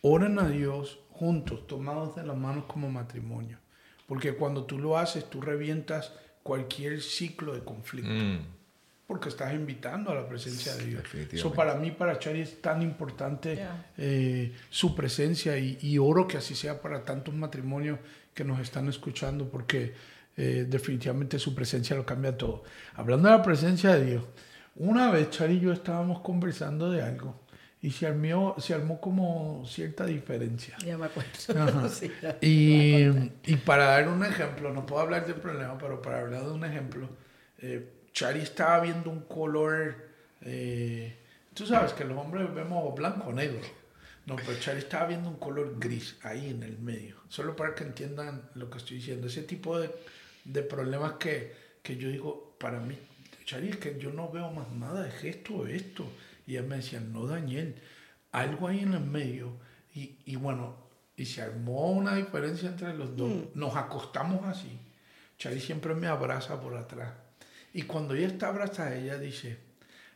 oren 0.00 0.38
a 0.38 0.48
Dios 0.48 0.98
juntos, 1.14 1.66
tomados 1.66 2.14
de 2.16 2.24
las 2.24 2.36
manos 2.36 2.64
como 2.66 2.90
matrimonio. 2.90 3.58
Porque 4.06 4.34
cuando 4.34 4.64
tú 4.64 4.78
lo 4.78 4.98
haces, 4.98 5.28
tú 5.30 5.40
revientas 5.40 6.12
cualquier 6.42 7.00
ciclo 7.00 7.54
de 7.54 7.64
conflicto. 7.64 8.12
Mm 8.12 8.54
porque 9.06 9.28
estás 9.28 9.52
invitando 9.52 10.10
a 10.10 10.14
la 10.14 10.26
presencia 10.26 10.74
de 10.76 10.86
Dios. 10.86 11.02
Eso 11.30 11.52
para 11.52 11.74
mí, 11.74 11.90
para 11.90 12.18
Chari, 12.18 12.40
es 12.40 12.60
tan 12.62 12.80
importante 12.82 13.58
eh, 13.98 14.52
su 14.70 14.94
presencia 14.94 15.58
y, 15.58 15.98
oro 15.98 16.26
que 16.26 16.38
así 16.38 16.54
sea 16.54 16.80
para 16.80 17.04
tantos 17.04 17.34
matrimonios 17.34 17.98
que 18.32 18.44
nos 18.44 18.60
están 18.60 18.88
escuchando, 18.88 19.48
porque 19.50 19.94
eh, 20.36 20.66
definitivamente 20.68 21.38
su 21.38 21.54
presencia 21.54 21.94
lo 21.96 22.06
cambia 22.06 22.36
todo. 22.36 22.64
Hablando 22.94 23.28
de 23.28 23.36
la 23.36 23.42
presencia 23.42 23.94
de 23.94 24.04
Dios, 24.04 24.24
una 24.76 25.10
vez 25.10 25.30
Chari 25.30 25.54
y 25.54 25.60
yo 25.60 25.72
estábamos 25.72 26.20
conversando 26.20 26.90
de 26.90 27.02
algo 27.02 27.40
y 27.84 27.90
se 27.90 28.06
armó, 28.06 28.54
se 28.56 28.72
armó 28.72 28.98
como 28.98 29.62
cierta 29.66 30.06
diferencia. 30.06 30.74
Ya 30.82 30.96
me 30.96 31.04
acuerdo. 31.04 31.30
y, 32.40 33.04
y, 33.44 33.56
para 33.56 33.84
dar 33.84 34.08
un 34.08 34.24
ejemplo, 34.24 34.72
no 34.72 34.86
puedo 34.86 35.02
hablar 35.02 35.26
del 35.26 35.34
problema, 35.34 35.76
pero 35.76 36.00
para 36.00 36.20
hablar 36.20 36.46
de 36.46 36.50
un 36.50 36.64
ejemplo, 36.64 37.06
eh, 37.58 37.86
Chari 38.14 38.40
estaba 38.40 38.80
viendo 38.80 39.10
un 39.10 39.20
color, 39.24 39.96
eh, 40.40 41.14
tú 41.52 41.66
sabes 41.66 41.92
que 41.92 42.06
los 42.06 42.16
hombres 42.16 42.54
vemos 42.54 42.94
blanco 42.94 43.28
o 43.28 43.32
negro. 43.34 43.60
No, 44.24 44.36
pero 44.36 44.58
Chari 44.58 44.78
estaba 44.78 45.06
viendo 45.06 45.28
un 45.28 45.36
color 45.36 45.78
gris 45.78 46.16
ahí 46.22 46.48
en 46.48 46.62
el 46.62 46.78
medio. 46.78 47.16
Solo 47.28 47.54
para 47.54 47.74
que 47.74 47.84
entiendan 47.84 48.48
lo 48.54 48.70
que 48.70 48.78
estoy 48.78 48.96
diciendo. 48.96 49.26
Ese 49.26 49.42
tipo 49.42 49.78
de, 49.78 49.90
de 50.46 50.62
problemas 50.62 51.12
que, 51.18 51.52
que, 51.82 51.98
yo 51.98 52.08
digo, 52.08 52.56
para 52.58 52.80
mí, 52.80 52.96
Chari, 53.44 53.68
es 53.68 53.76
que 53.76 53.98
yo 53.98 54.10
no 54.10 54.30
veo 54.30 54.50
más 54.52 54.70
nada, 54.72 55.06
es 55.06 55.22
esto 55.22 55.56
o 55.56 55.66
esto. 55.66 56.08
Y 56.46 56.56
ella 56.56 56.66
me 56.66 56.76
decía, 56.76 57.00
no, 57.00 57.26
Daniel, 57.26 57.74
algo 58.32 58.68
ahí 58.68 58.80
en 58.80 58.94
el 58.94 59.04
medio. 59.04 59.56
Y, 59.94 60.18
y 60.24 60.36
bueno, 60.36 60.76
y 61.16 61.26
se 61.26 61.42
armó 61.42 61.92
una 61.92 62.14
diferencia 62.14 62.68
entre 62.68 62.94
los 62.94 63.16
dos. 63.16 63.30
Mm. 63.30 63.42
Nos 63.54 63.76
acostamos 63.76 64.44
así. 64.46 64.78
Chari 65.38 65.60
siempre 65.60 65.94
me 65.94 66.06
abraza 66.06 66.60
por 66.60 66.76
atrás 66.76 67.10
y 67.74 67.82
cuando 67.82 68.14
ella 68.14 68.28
está 68.28 68.48
abrazada, 68.48 68.94
ella 68.94 69.18
dice, 69.18 69.58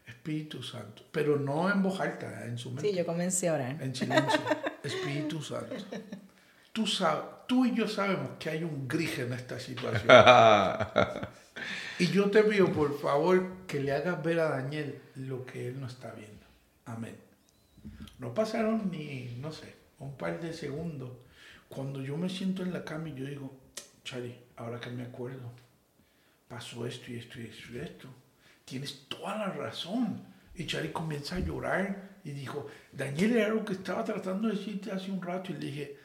Espíritu 0.06 0.62
Santo, 0.62 1.02
pero 1.10 1.36
no 1.36 1.68
en 1.68 1.82
voz 1.82 1.98
alta, 2.00 2.46
en 2.46 2.56
su 2.56 2.70
mente. 2.70 2.88
Sí, 2.88 2.96
yo 2.96 3.04
comencé 3.04 3.48
a 3.48 3.54
orar. 3.54 3.82
En 3.82 3.94
silencio. 3.94 4.40
Espíritu 4.84 5.42
Santo. 5.42 5.74
Tú, 6.72 6.86
sabes, 6.86 7.24
tú 7.48 7.66
y 7.66 7.74
yo 7.74 7.88
sabemos 7.88 8.30
que 8.38 8.50
hay 8.50 8.62
un 8.62 8.86
gris 8.86 9.18
en 9.18 9.32
esta 9.32 9.58
situación. 9.58 10.06
y 11.98 12.06
yo 12.06 12.30
te 12.30 12.42
pido, 12.44 12.72
por 12.72 12.98
favor, 12.98 13.66
que 13.66 13.80
le 13.80 13.92
hagas 13.92 14.22
ver 14.22 14.40
a 14.40 14.48
Daniel 14.48 15.00
lo 15.16 15.44
que 15.44 15.68
él 15.68 15.80
no 15.80 15.87
está 15.87 16.12
viendo. 16.12 16.46
Amén. 16.84 17.16
No 18.18 18.34
pasaron 18.34 18.90
ni, 18.90 19.37
no 19.40 19.52
sé, 19.52 19.74
un 19.98 20.16
par 20.16 20.40
de 20.40 20.52
segundos. 20.52 21.11
Cuando 21.68 22.00
yo 22.00 22.16
me 22.16 22.28
siento 22.28 22.62
en 22.62 22.72
la 22.72 22.84
cama 22.84 23.08
y 23.08 23.14
yo 23.14 23.26
digo, 23.26 23.52
Chari, 24.04 24.34
ahora 24.56 24.80
que 24.80 24.90
me 24.90 25.02
acuerdo, 25.02 25.50
pasó 26.48 26.87
esto 26.87 27.12
y 27.12 27.16
esto 27.16 27.40
y 27.40 27.46
esto 27.46 27.72
y 27.72 27.78
esto. 27.78 28.08
Tienes 28.64 29.06
toda 29.08 29.37
la 29.37 29.48
razón. 29.48 30.22
Y 30.54 30.66
Chari 30.66 30.88
comienza 30.88 31.37
a 31.37 31.40
llorar 31.40 32.18
y 32.24 32.30
dijo, 32.30 32.66
Daniel 32.92 33.37
era 33.37 33.48
lo 33.48 33.64
que 33.64 33.74
estaba 33.74 34.04
tratando 34.04 34.48
de 34.48 34.56
decirte 34.56 34.90
hace 34.90 35.11
un 35.11 35.22
rato. 35.22 35.52
Y 35.52 35.54
le 35.54 35.66
dije, 35.66 35.96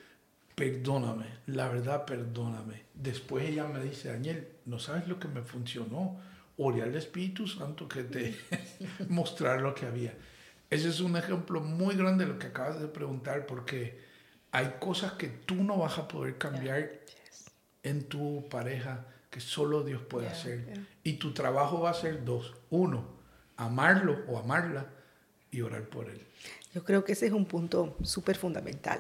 perdóname, 0.56 1.25
la 1.47 1.69
verdad, 1.69 2.06
perdóname. 2.06 2.84
Después 2.93 3.49
ella 3.49 3.65
me 3.65 3.84
dice, 3.84 4.10
Daniel, 4.10 4.47
no 4.65 4.80
sabes 4.80 5.08
lo 5.08 5.19
que 5.19 5.28
me 5.28 5.41
funcionó. 5.41 6.19
Oré 6.58 6.84
al 6.84 6.95
Espíritu 6.95 7.47
Santo 7.47 7.88
que 7.88 8.04
te 8.04 8.36
mostrar 9.10 9.62
lo 9.62 9.73
que 9.73 9.86
había. 9.86 10.13
Ese 10.69 10.89
es 10.89 10.99
un 10.99 11.17
ejemplo 11.17 11.62
muy 11.62 11.95
grande 11.95 12.26
de 12.26 12.34
lo 12.34 12.39
que 12.39 12.47
acabas 12.47 12.80
de 12.80 12.88
preguntar 12.88 13.45
porque 13.45 13.99
hay 14.52 14.76
cosas 14.80 15.13
que 15.13 15.28
tú 15.28 15.56
no 15.56 15.78
vas 15.78 15.97
a 15.97 16.08
poder 16.08 16.38
cambiar 16.38 16.91
en 17.82 18.04
tu 18.04 18.47
pareja 18.49 19.06
que 19.30 19.39
solo 19.39 19.84
Dios 19.84 20.02
puede 20.04 20.28
hacer. 20.28 20.86
Y 21.04 21.13
tu 21.13 21.34
trabajo 21.34 21.82
va 21.82 21.89
a 21.89 21.93
ser 21.93 22.23
dos. 22.23 22.54
Uno, 22.69 23.04
amarlo 23.58 24.23
o 24.28 24.38
amarla 24.38 24.88
y 25.52 25.62
orar 25.62 25.84
por 25.84 26.10
él. 26.10 26.21
Yo 26.73 26.84
creo 26.84 27.04
que 27.04 27.13
ese 27.13 27.28
es 27.28 27.34
un 27.34 27.45
punto 27.45 27.95
súper 28.04 28.38
fundamental, 28.38 28.99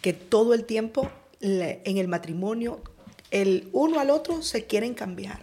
que 0.00 0.12
todo 0.12 0.54
el 0.54 0.64
tiempo 0.64 1.10
en 1.40 1.96
el 1.98 2.08
matrimonio 2.08 2.82
el 3.32 3.68
uno 3.72 3.98
al 3.98 4.10
otro 4.10 4.42
se 4.42 4.66
quieren 4.66 4.94
cambiar. 4.94 5.40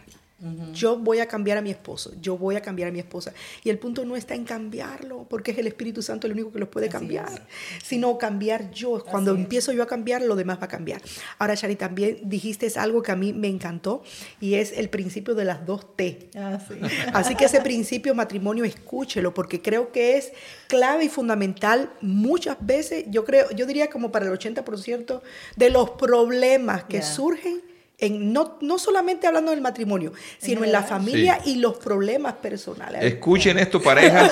Yo 0.74 0.98
voy 0.98 1.20
a 1.20 1.26
cambiar 1.26 1.58
a 1.58 1.62
mi 1.62 1.70
esposo, 1.70 2.14
yo 2.22 2.38
voy 2.38 2.56
a 2.56 2.62
cambiar 2.62 2.88
a 2.88 2.92
mi 2.94 3.00
esposa. 3.00 3.34
Y 3.62 3.70
el 3.70 3.78
punto 3.78 4.06
no 4.06 4.16
está 4.16 4.36
en 4.36 4.46
cambiarlo, 4.46 5.26
porque 5.30 5.52
es 5.52 5.58
el 5.58 5.68
Espíritu 5.68 6.02
Santo 6.02 6.28
el 6.28 6.34
único 6.34 6.54
que 6.54 6.60
los 6.60 6.70
puede 6.70 6.88
cambiar, 6.88 7.46
sino 7.84 8.18
cambiar 8.18 8.72
yo. 8.72 9.04
Cuando 9.04 9.36
empiezo 9.36 9.74
yo 9.74 9.84
a 9.84 9.88
cambiar, 9.88 10.22
lo 10.22 10.38
demás 10.38 10.58
va 10.62 10.66
a 10.66 10.70
cambiar. 10.70 11.02
Ahora, 11.40 11.56
Shari, 11.56 11.76
también 11.76 12.22
dijiste 12.24 12.72
algo 12.78 13.02
que 13.02 13.12
a 13.12 13.18
mí 13.18 13.34
me 13.34 13.50
encantó 13.50 14.02
y 14.40 14.54
es 14.54 14.72
el 14.72 14.90
principio 14.90 15.36
de 15.36 15.44
las 15.44 15.66
dos 15.66 15.98
T. 15.98 16.30
Ah, 16.36 16.58
Así 17.14 17.36
que 17.36 17.46
ese 17.46 17.60
principio 17.60 18.16
matrimonio, 18.16 18.64
escúchelo, 18.64 19.34
porque 19.34 19.62
creo 19.62 19.92
que 19.92 20.16
es 20.16 20.32
clave 20.70 21.04
y 21.04 21.10
fundamental 21.10 21.92
muchas 22.00 22.56
veces, 22.62 23.04
yo 23.10 23.26
creo, 23.26 23.52
yo 23.52 23.66
diría 23.66 23.90
como 23.90 24.10
para 24.10 24.26
el 24.26 24.32
80% 24.32 25.22
de 25.58 25.70
los 25.70 25.90
problemas 25.92 26.86
que 26.86 27.02
surgen 27.02 27.69
no, 28.10 28.58
no 28.62 28.80
solamente 28.80 29.28
hablando 29.28 29.52
del 29.52 29.62
matrimonio, 29.62 30.14
sino 30.38 30.64
en 30.64 30.72
la 30.72 30.84
familia 30.84 31.40
y 31.46 31.56
los 31.56 31.78
problemas 31.78 32.36
personales. 32.36 33.04
Escuchen 33.04 33.60
esto, 33.60 33.82
parejas. 33.82 34.32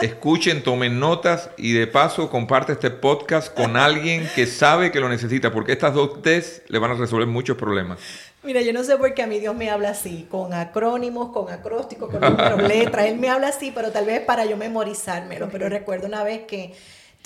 Escuchen, 0.00 0.62
tomen 0.62 1.00
notas 1.00 1.50
y 1.56 1.72
de 1.72 1.88
paso 1.88 2.30
comparte 2.30 2.72
este 2.72 2.90
podcast 2.90 3.52
con 3.52 3.76
alguien 3.76 4.28
que 4.36 4.46
sabe 4.46 4.92
que 4.92 5.00
lo 5.00 5.08
necesita, 5.08 5.52
porque 5.52 5.72
estas 5.72 5.92
dos 5.92 6.22
test 6.22 6.68
le 6.70 6.78
van 6.78 6.92
a 6.92 6.94
resolver 6.94 7.26
muchos 7.26 7.56
problemas. 7.56 7.98
Mira, 8.44 8.62
yo 8.62 8.72
no 8.72 8.84
sé 8.84 8.96
por 8.96 9.12
qué 9.14 9.24
a 9.24 9.26
mí 9.26 9.40
Dios 9.40 9.56
me 9.56 9.70
habla 9.70 9.90
así, 9.90 10.28
con 10.30 10.54
acrónimos, 10.54 11.30
con 11.32 11.52
acrósticos, 11.52 12.10
con 12.10 12.68
letras. 12.68 13.06
Él 13.06 13.18
me 13.18 13.28
habla 13.28 13.48
así, 13.48 13.72
pero 13.74 13.90
tal 13.90 14.06
vez 14.06 14.20
para 14.20 14.44
yo 14.44 14.56
memorizármelo. 14.56 15.48
Pero 15.50 15.68
recuerdo 15.68 16.06
una 16.06 16.22
vez 16.22 16.42
que 16.46 16.72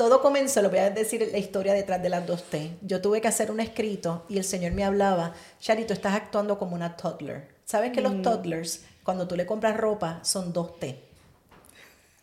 todo 0.03 0.21
comenzó, 0.21 0.61
lo 0.63 0.69
voy 0.69 0.81
a 0.81 0.91
decir 0.91 1.29
la 1.31 1.39
historia 1.39 1.75
detrás 1.75 2.03
de 2.03 2.09
las 2.09 2.27
dos 2.27 2.43
T. 2.43 2.73
Yo 2.83 3.01
tuve 3.01 3.21
que 3.21 3.29
hacer 3.29 3.53
un 3.53 3.61
escrito 3.61 4.27
y 4.29 4.37
el 4.37 4.43
Señor 4.43 4.73
me 4.73 4.83
hablaba, 4.83 5.33
Charito, 5.61 5.93
estás 5.93 6.15
actuando 6.15 6.59
como 6.59 6.75
una 6.75 6.97
toddler. 6.97 7.47
¿Sabes 7.65 7.93
que 7.93 8.01
los 8.01 8.15
mm. 8.15 8.23
toddlers, 8.23 8.83
cuando 9.05 9.29
tú 9.29 9.37
le 9.37 9.47
compras 9.47 9.77
ropa, 9.77 10.19
son 10.25 10.53
dos 10.53 10.81
T? 10.81 10.99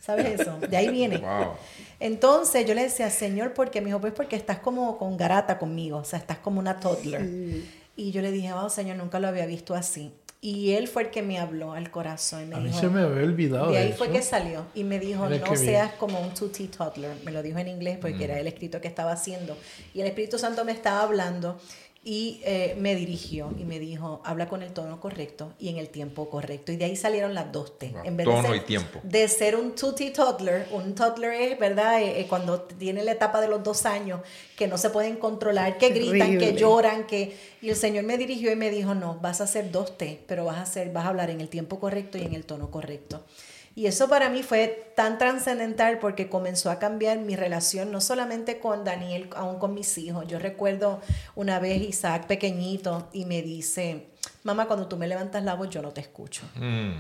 ¿Sabes 0.02 0.42
eso? 0.42 0.60
De 0.60 0.76
ahí 0.76 0.90
viene. 0.90 1.24
Entonces 2.02 2.66
yo 2.66 2.74
le 2.74 2.84
decía, 2.84 3.10
Señor, 3.10 3.54
¿por 3.54 3.72
qué? 3.72 3.80
Me 3.80 3.86
dijo, 3.86 4.02
pues 4.02 4.12
porque 4.12 4.36
estás 4.36 4.60
como 4.60 4.98
con 4.98 5.16
garata 5.16 5.58
conmigo, 5.58 6.00
o 6.00 6.04
sea, 6.04 6.20
estás 6.20 6.40
como 6.40 6.60
una 6.60 6.82
toddler. 6.82 7.22
Y 7.96 8.12
yo 8.12 8.22
le 8.22 8.34
dije, 8.34 8.52
oh, 8.52 8.70
Señor, 8.70 8.98
nunca 8.98 9.22
lo 9.22 9.30
había 9.30 9.46
visto 9.46 9.74
así. 9.74 10.12
Y 10.42 10.72
él 10.72 10.88
fue 10.88 11.04
el 11.04 11.10
que 11.10 11.22
me 11.22 11.38
habló 11.38 11.74
al 11.74 11.92
corazón. 11.92 12.54
a 12.54 12.60
mí 12.60 12.72
se 12.72 12.88
me 12.88 13.02
había 13.02 13.24
olvidado. 13.24 13.72
De 13.72 13.78
ahí 13.78 13.94
fue 13.94 14.10
que 14.10 14.22
salió 14.22 14.68
y 14.74 14.86
me 14.86 14.98
dijo, 14.98 15.28
no 15.28 15.56
seas 15.58 15.92
como 15.94 16.22
un 16.22 16.34
tutti 16.34 16.68
toddler. 16.68 17.18
Me 17.26 17.32
lo 17.32 17.44
dijo 17.44 17.60
en 17.60 17.68
inglés 17.68 17.98
porque 18.00 18.24
era 18.24 18.36
mm. 18.36 18.40
el 18.40 18.48
escrito 18.48 18.80
que 18.80 18.88
estaba 18.88 19.12
haciendo. 19.12 19.58
Y 19.94 20.00
el 20.00 20.08
Espíritu 20.08 20.40
Santo 20.40 20.64
me 20.64 20.72
estaba 20.72 21.02
hablando 21.02 21.60
y 22.02 22.40
eh, 22.46 22.76
me 22.80 22.96
dirigió 22.96 23.54
y 23.60 23.66
me 23.66 23.78
dijo, 23.78 24.22
habla 24.24 24.48
con 24.48 24.64
el 24.64 24.72
tono 24.72 25.02
correcto 25.02 25.54
y 25.60 25.68
en 25.68 25.78
el 25.78 25.90
tiempo 25.90 26.30
correcto. 26.30 26.72
Y 26.72 26.78
de 26.78 26.86
ahí 26.86 26.96
salieron 26.96 27.34
las 27.34 27.52
dos 27.52 27.78
T. 27.78 27.94
en 28.06 28.16
vez 28.16 28.26
tono 28.26 28.42
de 28.44 28.48
ser, 28.48 28.56
y 28.56 28.60
tiempo. 28.62 29.00
De 29.04 29.28
ser 29.28 29.56
un 29.58 29.76
tutti 29.76 30.12
toddler, 30.12 30.68
un 30.72 30.96
toddler 30.96 31.34
es, 31.34 31.60
¿verdad? 31.60 32.02
Eh, 32.02 32.22
eh, 32.22 32.28
cuando 32.30 32.62
tiene 32.62 33.04
la 33.04 33.12
etapa 33.12 33.42
de 33.42 33.50
los 33.50 33.64
dos 33.64 33.86
años, 33.86 34.22
que 34.56 34.68
no 34.68 34.78
se 34.78 34.90
pueden 34.92 35.18
controlar, 35.18 35.78
que 35.78 35.90
gritan, 35.90 36.38
que 36.38 36.54
lloran, 36.54 37.06
que... 37.06 37.36
Y 37.62 37.70
el 37.70 37.76
Señor 37.76 38.06
me 38.06 38.18
dirigió 38.18 38.50
y 38.50 38.56
me 38.56 38.70
dijo, 38.70 38.96
no, 38.96 39.20
vas 39.22 39.42
a 39.42 39.44
hacer 39.44 39.70
dos 39.70 39.98
T, 39.98 40.24
pero 40.26 40.46
vas 40.46 40.58
a, 40.58 40.62
hacer, 40.62 40.94
vas 40.94 41.06
a 41.06 41.10
hablar 41.10 41.30
en 41.30 41.42
el 41.42 41.50
tiempo 41.50 41.82
correcto 41.82 42.18
y 42.18 42.22
en 42.22 42.34
el 42.34 42.46
tono 42.46 42.72
correcto. 42.72 43.26
Y 43.80 43.88
eso 43.88 44.10
para 44.10 44.30
mí 44.30 44.44
fue 44.44 44.92
tan 44.94 45.18
trascendental 45.18 46.00
porque 46.00 46.28
comenzó 46.28 46.70
a 46.70 46.80
cambiar 46.80 47.20
mi 47.20 47.38
relación, 47.38 47.94
no 47.94 48.02
solamente 48.02 48.60
con 48.60 48.84
Daniel, 48.84 49.30
aún 49.38 49.58
con 49.58 49.74
mis 49.74 49.98
hijos. 49.98 50.28
Yo 50.28 50.38
recuerdo 50.38 51.00
una 51.34 51.60
vez 51.60 51.82
Isaac 51.82 52.28
pequeñito 52.28 53.08
y 53.14 53.24
me 53.24 53.42
dice, 53.42 54.08
mamá, 54.44 54.68
cuando 54.68 54.90
tú 54.90 54.98
me 54.98 55.08
levantas 55.08 55.46
la 55.46 55.56
voz 55.56 55.70
yo 55.70 55.82
no 55.82 55.94
te 55.94 56.02
escucho. 56.02 56.42
Mm. 56.56 56.92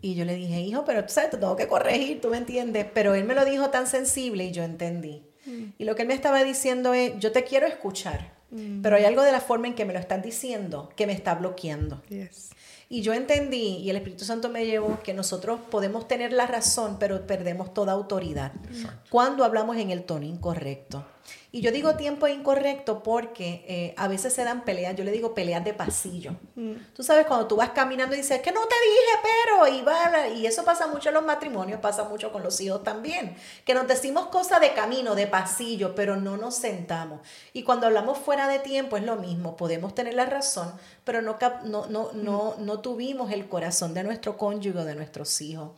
Y 0.00 0.14
yo 0.14 0.24
le 0.24 0.36
dije, 0.36 0.58
hijo, 0.58 0.86
pero 0.86 1.04
tú 1.04 1.12
sabes, 1.12 1.32
te 1.32 1.36
tengo 1.36 1.54
que 1.54 1.68
corregir, 1.68 2.18
tú 2.18 2.30
me 2.30 2.38
entiendes. 2.38 2.86
Pero 2.94 3.14
él 3.14 3.24
me 3.24 3.34
lo 3.34 3.44
dijo 3.44 3.68
tan 3.68 3.86
sensible 3.86 4.46
y 4.46 4.52
yo 4.52 4.62
entendí. 4.62 5.22
Mm. 5.44 5.64
Y 5.76 5.84
lo 5.84 5.94
que 5.96 6.00
él 6.00 6.08
me 6.08 6.14
estaba 6.14 6.42
diciendo 6.44 6.94
es, 6.94 7.12
yo 7.18 7.30
te 7.30 7.44
quiero 7.44 7.66
escuchar, 7.66 8.32
mm. 8.52 8.80
pero 8.80 8.96
hay 8.96 9.04
algo 9.04 9.20
de 9.20 9.32
la 9.32 9.42
forma 9.42 9.66
en 9.66 9.74
que 9.74 9.84
me 9.84 9.92
lo 9.92 9.98
están 9.98 10.22
diciendo 10.22 10.90
que 10.96 11.06
me 11.06 11.12
está 11.12 11.34
bloqueando. 11.34 12.02
Y 12.88 13.02
yo 13.02 13.12
entendí, 13.12 13.78
y 13.78 13.90
el 13.90 13.96
Espíritu 13.96 14.24
Santo 14.24 14.48
me 14.48 14.66
llevó, 14.66 15.00
que 15.02 15.14
nosotros 15.14 15.60
podemos 15.70 16.06
tener 16.06 16.32
la 16.32 16.46
razón, 16.46 16.96
pero 16.98 17.26
perdemos 17.26 17.72
toda 17.74 17.92
autoridad 17.92 18.52
cuando 19.10 19.44
hablamos 19.44 19.76
en 19.76 19.90
el 19.90 20.04
tono 20.04 20.26
incorrecto. 20.26 21.04
Y 21.54 21.60
yo 21.60 21.70
digo 21.70 21.94
tiempo 21.94 22.26
incorrecto 22.26 23.04
porque 23.04 23.64
eh, 23.68 23.94
a 23.96 24.08
veces 24.08 24.32
se 24.32 24.42
dan 24.42 24.64
peleas, 24.64 24.96
yo 24.96 25.04
le 25.04 25.12
digo 25.12 25.34
peleas 25.34 25.64
de 25.64 25.72
pasillo. 25.72 26.32
Mm. 26.56 26.72
Tú 26.92 27.04
sabes, 27.04 27.26
cuando 27.26 27.46
tú 27.46 27.54
vas 27.54 27.70
caminando 27.70 28.16
y 28.16 28.18
dices, 28.18 28.42
que 28.42 28.50
no 28.50 28.62
te 28.62 28.74
dije, 28.74 29.30
pero, 29.44 29.68
y, 29.68 29.82
va, 29.82 30.26
y 30.30 30.46
eso 30.46 30.64
pasa 30.64 30.88
mucho 30.88 31.10
en 31.10 31.14
los 31.14 31.24
matrimonios, 31.24 31.78
pasa 31.78 32.08
mucho 32.08 32.32
con 32.32 32.42
los 32.42 32.60
hijos 32.60 32.82
también, 32.82 33.36
que 33.64 33.72
nos 33.72 33.86
decimos 33.86 34.26
cosas 34.26 34.60
de 34.60 34.74
camino, 34.74 35.14
de 35.14 35.28
pasillo, 35.28 35.94
pero 35.94 36.16
no 36.16 36.36
nos 36.36 36.56
sentamos. 36.56 37.20
Y 37.52 37.62
cuando 37.62 37.86
hablamos 37.86 38.18
fuera 38.18 38.48
de 38.48 38.58
tiempo 38.58 38.96
es 38.96 39.04
lo 39.04 39.14
mismo, 39.14 39.56
podemos 39.56 39.94
tener 39.94 40.14
la 40.14 40.26
razón, 40.26 40.72
pero 41.04 41.22
no, 41.22 41.38
no, 41.66 41.86
no, 41.86 42.10
no, 42.14 42.56
no 42.58 42.80
tuvimos 42.80 43.30
el 43.30 43.46
corazón 43.46 43.94
de 43.94 44.02
nuestro 44.02 44.36
cónyuge, 44.36 44.82
de 44.82 44.96
nuestros 44.96 45.40
hijos. 45.40 45.70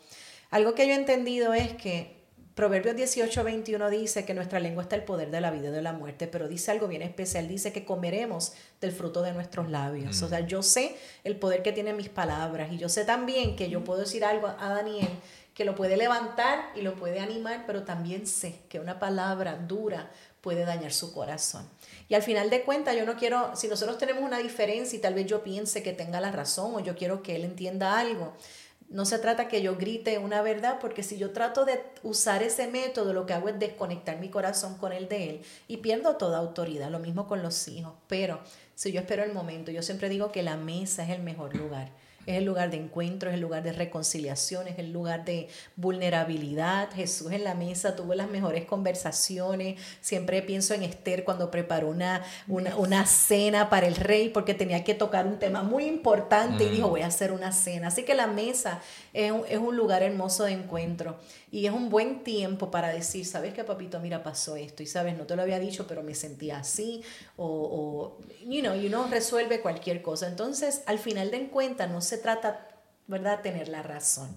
Algo 0.51 0.75
que 0.75 0.87
yo 0.87 0.95
he 0.95 0.97
entendido 0.97 1.53
es 1.53 1.75
que 1.75 2.16
Proverbios 2.57 2.97
18, 2.97 3.45
21 3.45 3.91
dice 3.91 4.25
que 4.25 4.33
nuestra 4.33 4.61
lengua 4.61 4.83
está 4.83 4.97
el 4.97 5.03
poder 5.03 5.31
de 5.31 5.43
la 5.43 5.51
vida 5.51 5.69
y 5.69 5.73
de 5.73 5.83
la 5.83 5.93
muerte, 5.93 6.27
pero 6.27 6.49
dice 6.49 6.71
algo 6.71 6.89
bien 6.89 7.03
especial, 7.03 7.47
dice 7.49 7.71
que 7.71 7.85
comeremos 7.85 8.55
del 8.81 8.93
fruto 8.93 9.21
de 9.21 9.35
nuestros 9.35 9.69
labios. 9.69 10.23
O 10.23 10.29
sea, 10.31 10.41
yo 10.41 10.63
sé 10.63 10.97
el 11.23 11.37
poder 11.37 11.63
que 11.63 11.73
tienen 11.73 11.99
mis 11.99 12.09
palabras 12.09 12.73
y 12.73 12.79
yo 12.79 12.89
sé 12.89 13.05
también 13.05 13.57
que 13.57 13.69
yo 13.69 13.85
puedo 13.85 14.01
decir 14.01 14.25
algo 14.25 14.47
a 14.47 14.71
Daniel 14.71 15.11
que 15.53 15.67
lo 15.67 15.75
puede 15.75 15.99
levantar 15.99 16.71
y 16.75 16.81
lo 16.81 16.95
puede 16.95 17.21
animar, 17.21 17.65
pero 17.67 17.83
también 17.83 18.27
sé 18.27 18.61
que 18.71 18.81
una 18.81 18.99
palabra 18.99 19.57
dura 19.57 20.11
puede 20.41 20.65
dañar 20.65 20.95
su 20.95 21.13
corazón. 21.13 21.69
Y 22.09 22.15
al 22.15 22.23
final 22.23 22.49
de 22.49 22.63
cuentas, 22.63 22.97
yo 22.97 23.05
no 23.05 23.17
quiero, 23.17 23.55
si 23.55 23.69
nosotros 23.69 23.99
tenemos 23.99 24.23
una 24.23 24.39
diferencia 24.39 24.99
y 24.99 25.03
tal 25.03 25.13
vez 25.13 25.27
yo 25.27 25.43
piense 25.43 25.83
que 25.83 25.93
tenga 25.93 26.23
la 26.23 26.31
razón 26.31 26.75
o 26.75 26.81
yo 26.81 26.97
quiero 26.97 27.23
que 27.23 27.37
él 27.37 27.45
entienda 27.45 27.99
algo, 27.99 28.33
no 28.89 29.05
se 29.05 29.19
trata 29.19 29.49
que 29.49 29.63
yo 29.63 29.77
grite 29.77 30.19
una 30.19 30.43
verdad, 30.43 30.79
porque 30.81 31.03
si 31.03 31.19
yo 31.19 31.33
trato 31.33 31.65
de 31.65 31.83
usar 32.03 32.43
ese 32.43 32.69
método, 32.69 33.13
lo 33.13 33.27
que 33.27 33.33
hago 33.33 33.49
es 33.49 33.59
desconectar 33.59 34.19
mi 34.19 34.29
corazón 34.29 34.77
con 34.79 34.93
el 34.93 35.09
de 35.09 35.31
él 35.31 35.43
y 35.67 35.79
pierdo 35.79 36.17
toda 36.17 36.39
autoridad. 36.39 36.91
Lo 36.91 36.99
mismo 36.99 37.27
con 37.27 37.43
los 37.43 37.67
hijos. 37.69 37.95
Pero 38.07 38.41
si 38.75 38.93
yo 38.93 39.01
espero 39.01 39.25
el 39.25 39.33
momento, 39.33 39.71
yo 39.71 39.83
siempre 39.83 40.09
digo 40.09 40.31
que 40.31 40.43
la 40.43 40.57
mesa 40.57 41.03
es 41.05 41.11
el 41.11 41.23
mejor 41.23 41.57
lugar 41.57 41.91
es 42.27 42.39
el 42.39 42.45
lugar 42.45 42.71
de 42.71 42.77
encuentro, 42.77 43.31
es 43.31 43.35
el 43.35 43.41
lugar 43.41 43.63
de 43.63 43.73
reconciliación, 43.73 44.67
es 44.67 44.79
el 44.79 44.93
lugar 44.93 45.25
de 45.25 45.49
vulnerabilidad. 45.77 46.91
Jesús 46.93 47.31
en 47.33 47.45
la 47.45 47.55
mesa 47.55 47.95
tuvo 47.95 48.15
las 48.15 48.29
mejores 48.29 48.65
conversaciones. 48.65 49.81
Siempre 50.01 50.43
pienso 50.43 50.75
en 50.75 50.83
Esther 50.83 51.25
cuando 51.25 51.51
preparó 51.51 51.89
una, 51.89 52.25
una, 52.49 53.07
cena 53.07 53.71
para 53.71 53.87
el 53.87 53.95
rey 53.95 54.29
porque 54.29 54.55
tenía 54.55 54.83
que 54.83 54.95
tocar 54.95 55.27
un 55.27 55.39
tema 55.39 55.63
muy 55.63 55.85
importante 55.85 56.65
y 56.65 56.69
dijo, 56.69 56.89
mm. 56.89 56.91
voy 56.91 57.03
a 57.03 57.07
hacer 57.07 57.31
una 57.31 57.53
cena. 57.53 57.89
Así 57.89 58.03
que 58.03 58.15
la 58.15 58.27
mesa 58.27 58.81
es 59.13 59.31
un, 59.31 59.45
es 59.49 59.59
un 59.59 59.77
lugar 59.77 60.03
hermoso 60.03 60.45
de 60.45 60.53
encuentro 60.53 61.17
y 61.53 61.67
es 61.67 61.73
un 61.73 61.89
buen 61.89 62.25
tiempo 62.25 62.71
para 62.73 62.89
decir, 62.89 63.25
¿sabes 63.25 63.55
qué, 63.55 63.63
papito? 63.63 64.01
Mira, 64.01 64.23
pasó 64.25 64.57
esto 64.57 64.83
y 64.83 64.87
sabes, 64.87 65.17
no 65.17 65.25
te 65.25 65.37
lo 65.37 65.43
había 65.43 65.61
dicho, 65.61 65.87
pero 65.87 66.03
me 66.03 66.15
sentía 66.15 66.59
así 66.59 67.03
o, 67.37 67.47
o 67.47 68.19
you 68.45 68.61
know, 68.61 68.75
y 68.75 68.87
uno 68.87 69.07
resuelve 69.09 69.61
cualquier 69.61 70.03
cosa. 70.03 70.27
Entonces, 70.27 70.83
al 70.87 70.99
final 70.99 71.31
de 71.31 71.47
cuentas, 71.49 71.91
no 71.91 72.01
se 72.01 72.16
trata, 72.17 72.67
¿verdad?, 73.07 73.41
tener 73.43 73.69
la 73.69 73.83
razón. 73.83 74.37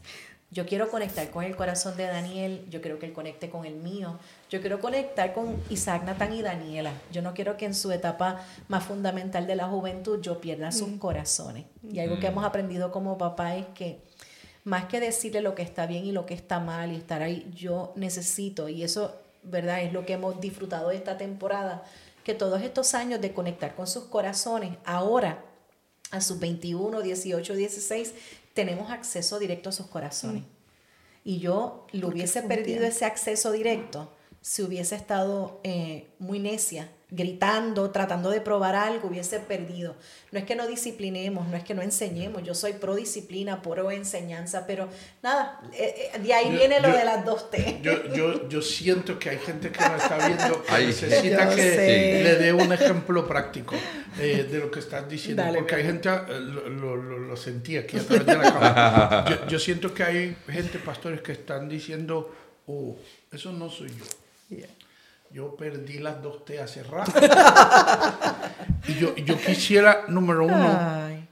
Yo 0.52 0.66
quiero 0.66 0.90
conectar 0.90 1.30
con 1.30 1.44
el 1.44 1.56
corazón 1.56 1.96
de 1.96 2.06
Daniel, 2.06 2.66
yo 2.72 2.82
quiero 2.82 2.98
que 2.98 3.06
él 3.06 3.14
conecte 3.14 3.52
con 3.52 3.66
el 3.66 3.76
mío, 3.76 4.18
yo 4.50 4.62
quiero 4.62 4.80
conectar 4.80 5.32
con 5.32 5.62
Isaac, 5.70 6.04
Natán 6.06 6.34
y 6.34 6.42
Daniela. 6.42 6.92
Yo 7.12 7.22
no 7.22 7.36
quiero 7.36 7.56
que 7.56 7.66
en 7.66 7.76
su 7.76 7.92
etapa 7.92 8.44
más 8.68 8.84
fundamental 8.84 9.46
de 9.46 9.56
la 9.56 9.68
juventud 9.68 10.20
yo 10.22 10.42
pierda 10.42 10.72
sus 10.72 10.90
mm. 10.90 10.98
corazones. 10.98 11.66
Y 11.92 12.00
algo 12.00 12.20
que 12.20 12.28
mm. 12.28 12.32
hemos 12.32 12.46
aprendido 12.46 12.92
como 12.92 13.20
papá 13.20 13.58
es 13.58 13.68
que 13.76 14.02
más 14.64 14.86
que 14.86 15.00
decirle 15.00 15.42
lo 15.42 15.54
que 15.54 15.62
está 15.62 15.86
bien 15.86 16.06
y 16.06 16.12
lo 16.12 16.26
que 16.26 16.34
está 16.34 16.60
mal 16.60 16.92
y 16.92 16.96
estar 16.96 17.22
ahí, 17.22 17.48
yo 17.54 17.94
necesito, 17.96 18.70
y 18.70 18.84
eso, 18.84 19.16
¿verdad? 19.44 19.84
Es 19.84 19.94
lo 19.94 20.04
que 20.04 20.14
hemos 20.14 20.42
disfrutado 20.42 20.90
de 20.90 20.96
esta 20.96 21.16
temporada, 21.16 21.84
que 22.24 22.34
todos 22.34 22.64
estos 22.64 22.96
años 22.96 23.22
de 23.22 23.34
conectar 23.34 23.76
con 23.76 23.86
sus 23.86 24.06
corazones, 24.06 24.78
ahora 24.84 25.44
a 26.12 26.22
sus 26.22 26.40
21, 26.40 27.02
18, 27.02 27.56
16, 27.56 28.14
tenemos 28.54 28.92
acceso 28.92 29.40
directo 29.40 29.70
a 29.70 29.72
sus 29.72 29.88
corazones. 29.88 30.44
Mm. 30.44 30.46
Y 31.24 31.40
yo 31.40 31.86
lo 31.92 32.08
hubiese 32.08 32.42
perdido 32.44 32.86
ese 32.86 33.06
acceso 33.06 33.52
directo 33.52 34.12
si 34.42 34.64
hubiese 34.64 34.96
estado 34.96 35.60
eh, 35.64 36.08
muy 36.18 36.40
necia 36.40 36.90
gritando, 37.12 37.90
tratando 37.90 38.30
de 38.30 38.40
probar 38.40 38.76
algo, 38.76 39.08
hubiese 39.08 39.40
perdido. 39.40 39.96
No 40.32 40.38
es 40.38 40.46
que 40.46 40.56
no 40.56 40.68
disciplinemos, 40.68 41.48
no 41.48 41.58
es 41.58 41.64
que 41.64 41.74
no 41.74 41.82
enseñemos, 41.82 42.44
yo 42.44 42.54
soy 42.54 42.74
pro 42.74 42.96
disciplina, 42.96 43.64
pro 43.64 43.90
enseñanza, 43.90 44.68
pero 44.68 44.90
nada, 45.24 45.60
eh, 45.74 46.12
eh, 46.14 46.20
de 46.20 46.34
ahí 46.34 46.52
viene 46.52 46.80
lo 46.80 46.90
de 46.90 47.04
las 47.04 47.26
dos 47.26 47.50
T. 47.50 47.80
Yo, 47.82 48.14
yo, 48.14 48.48
yo, 48.48 48.62
siento 48.62 49.18
que 49.18 49.32
hay 49.32 49.40
gente 49.40 49.72
que 49.72 49.80
no 49.80 49.96
está 49.96 50.28
viendo 50.28 50.64
que 50.64 50.86
necesita 50.86 51.50
que 51.50 52.22
le 52.24 52.36
dé 52.36 52.54
un 52.54 52.72
ejemplo 52.72 53.28
práctico 53.28 53.76
eh, 54.20 54.48
de 54.50 54.60
lo 54.60 54.70
que 54.70 54.80
estás 54.80 55.10
diciendo, 55.10 55.44
porque 55.56 55.76
hay 55.76 55.84
gente, 55.84 56.10
lo, 56.10 56.70
lo, 56.70 56.96
lo, 56.96 57.38
sentí 57.38 57.78
aquí 57.78 57.98
a 57.98 58.04
través 58.04 58.26
de 58.28 58.38
la 58.38 58.44
cámara, 58.44 59.26
yo, 59.30 59.48
yo, 59.48 59.60
siento 59.60 59.94
que 59.94 60.04
hay 60.04 60.38
gente, 60.48 60.78
pastores, 60.78 61.22
que 61.22 61.32
están 61.32 61.68
diciendo, 61.68 62.36
oh, 62.68 62.96
eso 63.32 63.52
no 63.52 63.68
soy 63.70 63.90
yo. 63.90 64.58
Yo 65.32 65.56
perdí 65.56 66.00
las 66.00 66.22
dos 66.22 66.44
T 66.46 66.60
hace 66.60 66.84
rato. 66.84 67.12
y 68.88 68.96
yo, 68.96 69.16
yo 69.16 69.38
quisiera, 69.38 70.06
número 70.08 70.46
uno, 70.46 71.28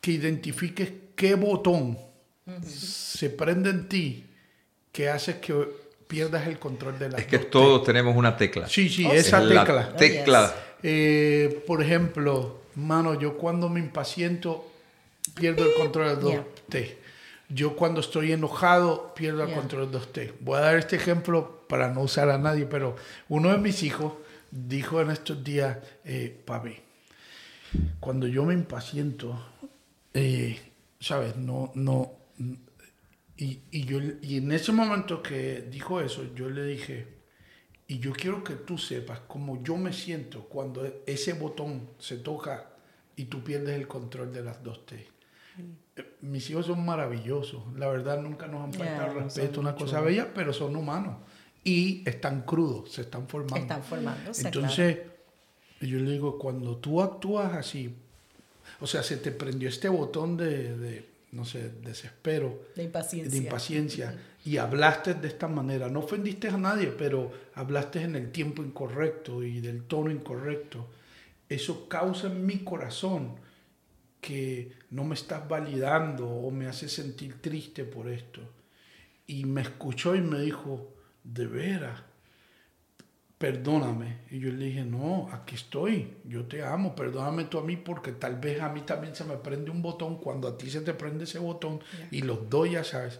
que 0.00 0.12
identifiques 0.12 0.92
qué 1.16 1.34
botón 1.34 1.98
se 2.66 3.30
prende 3.30 3.70
en 3.70 3.88
ti 3.88 4.26
que 4.92 5.08
hace 5.08 5.38
que 5.38 5.68
pierdas 6.06 6.46
el 6.46 6.58
control 6.58 6.98
de 6.98 7.08
la 7.10 7.18
Es 7.18 7.26
que 7.26 7.38
todos 7.38 7.84
tenemos 7.84 8.16
una 8.16 8.36
tecla. 8.36 8.68
Sí, 8.68 8.88
sí, 8.88 9.06
oh, 9.06 9.12
esa 9.12 9.46
tecla. 9.46 9.94
tecla. 9.96 10.54
Eh, 10.82 11.62
por 11.66 11.82
ejemplo, 11.82 12.62
mano, 12.74 13.18
yo 13.18 13.36
cuando 13.36 13.68
me 13.68 13.80
impaciento 13.80 14.70
pierdo 15.34 15.64
el 15.64 15.74
control 15.74 16.06
de 16.06 16.12
las 16.14 16.22
dos 16.22 16.34
T. 16.68 16.98
Yo 17.52 17.74
cuando 17.74 18.00
estoy 18.00 18.32
enojado 18.32 19.12
pierdo 19.14 19.42
el 19.42 19.52
control 19.52 19.90
de 19.90 19.98
T. 19.98 20.34
Voy 20.40 20.58
a 20.58 20.60
dar 20.60 20.76
este 20.76 20.96
ejemplo 20.96 21.66
para 21.68 21.92
no 21.92 22.02
usar 22.02 22.30
a 22.30 22.38
nadie, 22.38 22.64
pero 22.66 22.94
uno 23.28 23.50
de 23.50 23.58
mis 23.58 23.82
hijos 23.82 24.14
dijo 24.50 25.00
en 25.00 25.10
estos 25.10 25.42
días, 25.42 25.78
eh, 26.04 26.42
papi, 26.44 26.76
cuando 27.98 28.28
yo 28.28 28.44
me 28.44 28.54
impaciento, 28.54 29.38
eh, 30.14 30.60
¿sabes? 31.00 31.36
No, 31.36 31.72
no. 31.74 32.12
Y, 33.36 33.60
y, 33.70 33.84
yo, 33.84 33.98
y 34.22 34.36
en 34.36 34.52
ese 34.52 34.70
momento 34.70 35.22
que 35.22 35.62
dijo 35.62 36.00
eso, 36.00 36.32
yo 36.34 36.48
le 36.50 36.64
dije, 36.64 37.20
y 37.88 37.98
yo 37.98 38.12
quiero 38.12 38.44
que 38.44 38.54
tú 38.54 38.78
sepas 38.78 39.20
cómo 39.26 39.60
yo 39.64 39.76
me 39.76 39.92
siento 39.92 40.42
cuando 40.44 41.02
ese 41.04 41.32
botón 41.32 41.90
se 41.98 42.18
toca 42.18 42.70
y 43.16 43.24
tú 43.24 43.42
pierdes 43.42 43.76
el 43.76 43.88
control 43.88 44.32
de 44.32 44.44
las 44.44 44.62
dos 44.62 44.86
T. 44.86 45.08
Mis 46.20 46.48
hijos 46.50 46.66
son 46.66 46.84
maravillosos, 46.84 47.62
la 47.76 47.88
verdad 47.88 48.20
nunca 48.20 48.46
nos 48.46 48.64
han 48.64 48.72
faltado 48.72 49.20
respeto, 49.20 49.60
una 49.60 49.74
cosa 49.74 50.00
bella, 50.00 50.32
pero 50.34 50.52
son 50.52 50.76
humanos 50.76 51.16
y 51.64 52.02
están 52.08 52.42
crudos, 52.42 52.92
se 52.92 53.02
están 53.02 53.28
formando. 53.28 53.56
Están 53.56 53.82
formándose. 53.82 54.46
Entonces, 54.46 54.98
yo 55.80 55.98
le 55.98 56.12
digo, 56.12 56.38
cuando 56.38 56.76
tú 56.76 57.02
actúas 57.02 57.52
así, 57.54 57.94
o 58.80 58.86
sea, 58.86 59.02
se 59.02 59.18
te 59.18 59.30
prendió 59.30 59.68
este 59.68 59.88
botón 59.88 60.36
de, 60.36 60.76
de 60.76 61.08
no 61.32 61.44
sé, 61.44 61.70
desespero, 61.82 62.62
de 62.74 62.84
impaciencia, 62.84 63.30
de 63.30 63.44
impaciencia 63.44 64.18
y 64.44 64.56
hablaste 64.56 65.14
de 65.14 65.28
esta 65.28 65.48
manera. 65.48 65.88
No 65.88 66.00
ofendiste 66.00 66.48
a 66.48 66.56
nadie, 66.56 66.88
pero 66.88 67.30
hablaste 67.54 68.02
en 68.02 68.16
el 68.16 68.32
tiempo 68.32 68.62
incorrecto 68.62 69.42
y 69.42 69.60
del 69.60 69.84
tono 69.84 70.10
incorrecto. 70.10 70.86
Eso 71.48 71.88
causa 71.88 72.28
en 72.28 72.46
mi 72.46 72.58
corazón 72.58 73.34
que 74.20 74.72
no 74.90 75.04
me 75.04 75.14
estás 75.14 75.48
validando 75.48 76.28
o 76.28 76.50
me 76.50 76.66
hace 76.66 76.88
sentir 76.88 77.40
triste 77.40 77.84
por 77.84 78.08
esto. 78.08 78.40
Y 79.26 79.44
me 79.44 79.62
escuchó 79.62 80.14
y 80.14 80.20
me 80.20 80.40
dijo, 80.40 80.92
de 81.24 81.46
veras, 81.46 82.02
perdóname. 83.38 84.18
Y 84.30 84.38
yo 84.38 84.52
le 84.52 84.66
dije, 84.66 84.84
no, 84.84 85.30
aquí 85.32 85.54
estoy, 85.54 86.18
yo 86.24 86.44
te 86.44 86.62
amo, 86.62 86.94
perdóname 86.94 87.44
tú 87.44 87.58
a 87.58 87.64
mí 87.64 87.76
porque 87.76 88.12
tal 88.12 88.36
vez 88.36 88.60
a 88.60 88.68
mí 88.68 88.82
también 88.82 89.14
se 89.14 89.24
me 89.24 89.36
prende 89.36 89.70
un 89.70 89.80
botón 89.80 90.16
cuando 90.18 90.46
a 90.46 90.58
ti 90.58 90.70
se 90.70 90.82
te 90.82 90.92
prende 90.92 91.24
ese 91.24 91.38
botón 91.38 91.80
y 92.10 92.20
los 92.20 92.50
doy, 92.50 92.72
ya 92.72 92.84
sabes. 92.84 93.18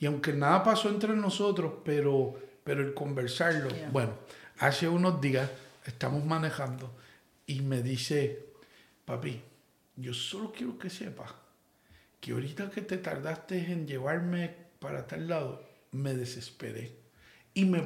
Y 0.00 0.06
aunque 0.06 0.32
nada 0.32 0.64
pasó 0.64 0.88
entre 0.88 1.14
nosotros, 1.14 1.74
pero, 1.84 2.34
pero 2.64 2.82
el 2.82 2.92
conversarlo, 2.92 3.68
bueno, 3.92 4.14
hace 4.58 4.88
unos 4.88 5.20
días 5.20 5.48
estamos 5.86 6.24
manejando 6.24 6.90
y 7.46 7.60
me 7.60 7.82
dice, 7.82 8.46
papi, 9.04 9.42
yo 10.02 10.12
solo 10.12 10.52
quiero 10.52 10.78
que 10.78 10.90
sepas 10.90 11.32
que 12.20 12.32
ahorita 12.32 12.70
que 12.70 12.82
te 12.82 12.98
tardaste 12.98 13.72
en 13.72 13.86
llevarme 13.86 14.54
para 14.78 15.06
tal 15.06 15.28
lado, 15.28 15.64
me 15.92 16.14
desesperé. 16.14 16.92
Y 17.54 17.64
me... 17.64 17.82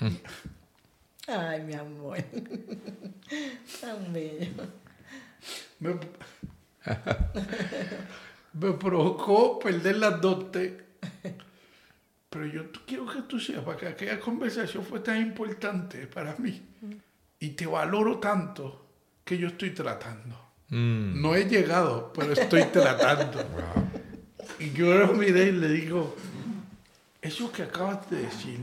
Ay, 1.26 1.62
mi 1.62 1.74
amor. 1.74 2.18
Tan 3.80 4.12
bello. 4.12 4.64
Me, 5.80 5.90
me 8.54 8.72
provocó 8.72 9.58
perder 9.58 9.98
las 9.98 10.20
dotes. 10.20 10.72
Pero 12.30 12.46
yo 12.46 12.72
quiero 12.86 13.06
que 13.06 13.22
tú 13.22 13.38
sepas 13.38 13.76
que 13.76 13.88
aquella 13.88 14.20
conversación 14.20 14.84
fue 14.84 15.00
tan 15.00 15.20
importante 15.20 16.06
para 16.06 16.36
mí. 16.36 16.62
Y 17.40 17.50
te 17.50 17.66
valoro 17.66 18.18
tanto 18.18 18.86
que 19.24 19.36
yo 19.36 19.48
estoy 19.48 19.70
tratando. 19.70 20.47
Mm. 20.68 21.20
No 21.20 21.34
he 21.34 21.44
llegado, 21.44 22.12
pero 22.14 22.32
estoy 22.32 22.64
tratando. 22.64 23.44
Y 24.58 24.72
yo 24.72 24.94
lo 24.94 25.14
miré 25.14 25.46
y 25.46 25.52
le 25.52 25.68
digo, 25.68 26.16
eso 27.22 27.50
que 27.52 27.62
acabas 27.62 28.10
de 28.10 28.22
decir 28.22 28.60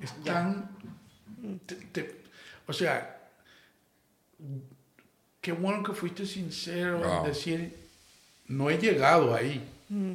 es 0.00 0.12
tan 0.22 0.70
o 2.66 2.72
sea, 2.72 3.18
qué 5.40 5.52
bueno 5.52 5.82
que 5.82 5.92
fuiste 5.92 6.26
sincero 6.26 7.02
en 7.18 7.24
decir, 7.24 7.76
no 8.46 8.70
he 8.70 8.78
llegado 8.78 9.34
ahí, 9.34 9.66
mm. 9.88 10.12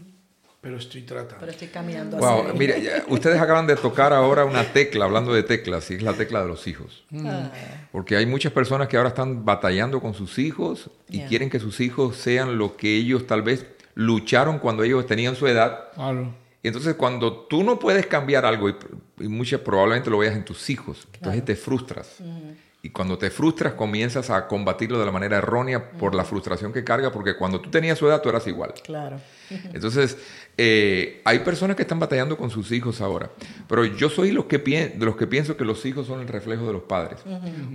Pero 0.64 0.78
estoy 0.78 1.04
tratando. 1.04 1.36
Pero 1.40 1.52
estoy 1.52 1.68
caminando 1.68 2.18
wow, 2.18 2.56
mire, 2.56 3.04
ustedes 3.10 3.40
acaban 3.40 3.68
de 3.68 3.76
tocar 3.76 4.14
ahora 4.14 4.46
una 4.46 4.64
tecla, 4.74 5.06
hablando 5.06 5.34
de 5.34 5.44
teclas, 5.44 5.92
y 5.92 5.96
es 5.96 6.02
la 6.02 6.14
tecla 6.14 6.42
de 6.42 6.48
los 6.48 6.66
hijos. 6.68 7.04
Mm. 7.12 7.28
Ah. 7.28 7.52
Porque 7.92 8.16
hay 8.16 8.26
muchas 8.26 8.52
personas 8.52 8.88
que 8.88 8.98
ahora 8.98 9.10
están 9.10 9.46
batallando 9.46 10.02
con 10.02 10.16
sus 10.16 10.40
hijos 10.40 10.90
y 11.10 11.20
quieren 11.24 11.50
que 11.52 11.60
sus 11.60 11.80
hijos 11.82 12.16
sean 12.16 12.58
lo 12.58 12.78
que 12.78 12.96
ellos 12.96 13.28
tal 13.28 13.44
vez 13.44 13.68
lucharon 13.94 14.58
cuando 14.58 14.84
ellos 14.84 15.06
tenían 15.06 15.36
su 15.36 15.46
edad. 15.46 15.92
Claro 15.94 16.44
y 16.64 16.70
entonces 16.70 16.96
cuando 16.96 17.34
tú 17.34 17.62
no 17.62 17.78
puedes 17.78 18.08
cambiar 18.08 18.46
algo, 18.46 18.70
y, 18.70 19.28
muchas 19.28 19.60
probablemente 19.60 20.10
lo 20.10 20.18
veas 20.18 20.34
en 20.34 20.46
tus 20.46 20.70
hijos, 20.70 21.06
entonces 21.14 21.44
te 21.44 21.56
frustras. 21.58 22.16
Y 22.82 22.90
cuando 22.90 23.18
te 23.18 23.30
frustras 23.30 23.74
comienzas 23.74 24.30
a 24.30 24.48
combatirlo 24.48 24.98
de 24.98 25.06
la 25.06 25.12
manera 25.12 25.38
errónea 25.38 25.92
por 25.92 26.16
la 26.16 26.24
frustración 26.24 26.72
que 26.72 26.86
carga, 26.86 27.12
porque 27.12 27.36
cuando 27.36 27.60
tú 27.60 27.70
tenías 27.70 27.98
su 27.98 28.08
edad 28.08 28.22
tú 28.22 28.30
eras 28.30 28.48
igual. 28.48 28.74
Claro. 28.82 29.20
Entonces, 29.74 30.18
eh, 30.56 31.22
hay 31.26 31.40
personas 31.40 31.76
que 31.76 31.82
están 31.82 32.00
batallando 32.00 32.38
con 32.38 32.52
sus 32.52 32.72
hijos 32.72 33.02
ahora, 33.02 33.32
pero 33.68 33.86
yo 33.86 34.10
soy 34.10 34.32
los 34.32 34.46
que 34.46 34.60
de 34.60 35.06
los 35.06 35.16
que 35.16 35.26
pienso 35.26 35.58
que 35.58 35.66
los 35.66 35.84
hijos 35.86 36.06
son 36.06 36.22
el 36.22 36.28
reflejo 36.28 36.68
de 36.68 36.74
los 36.74 36.84
padres. 36.84 37.22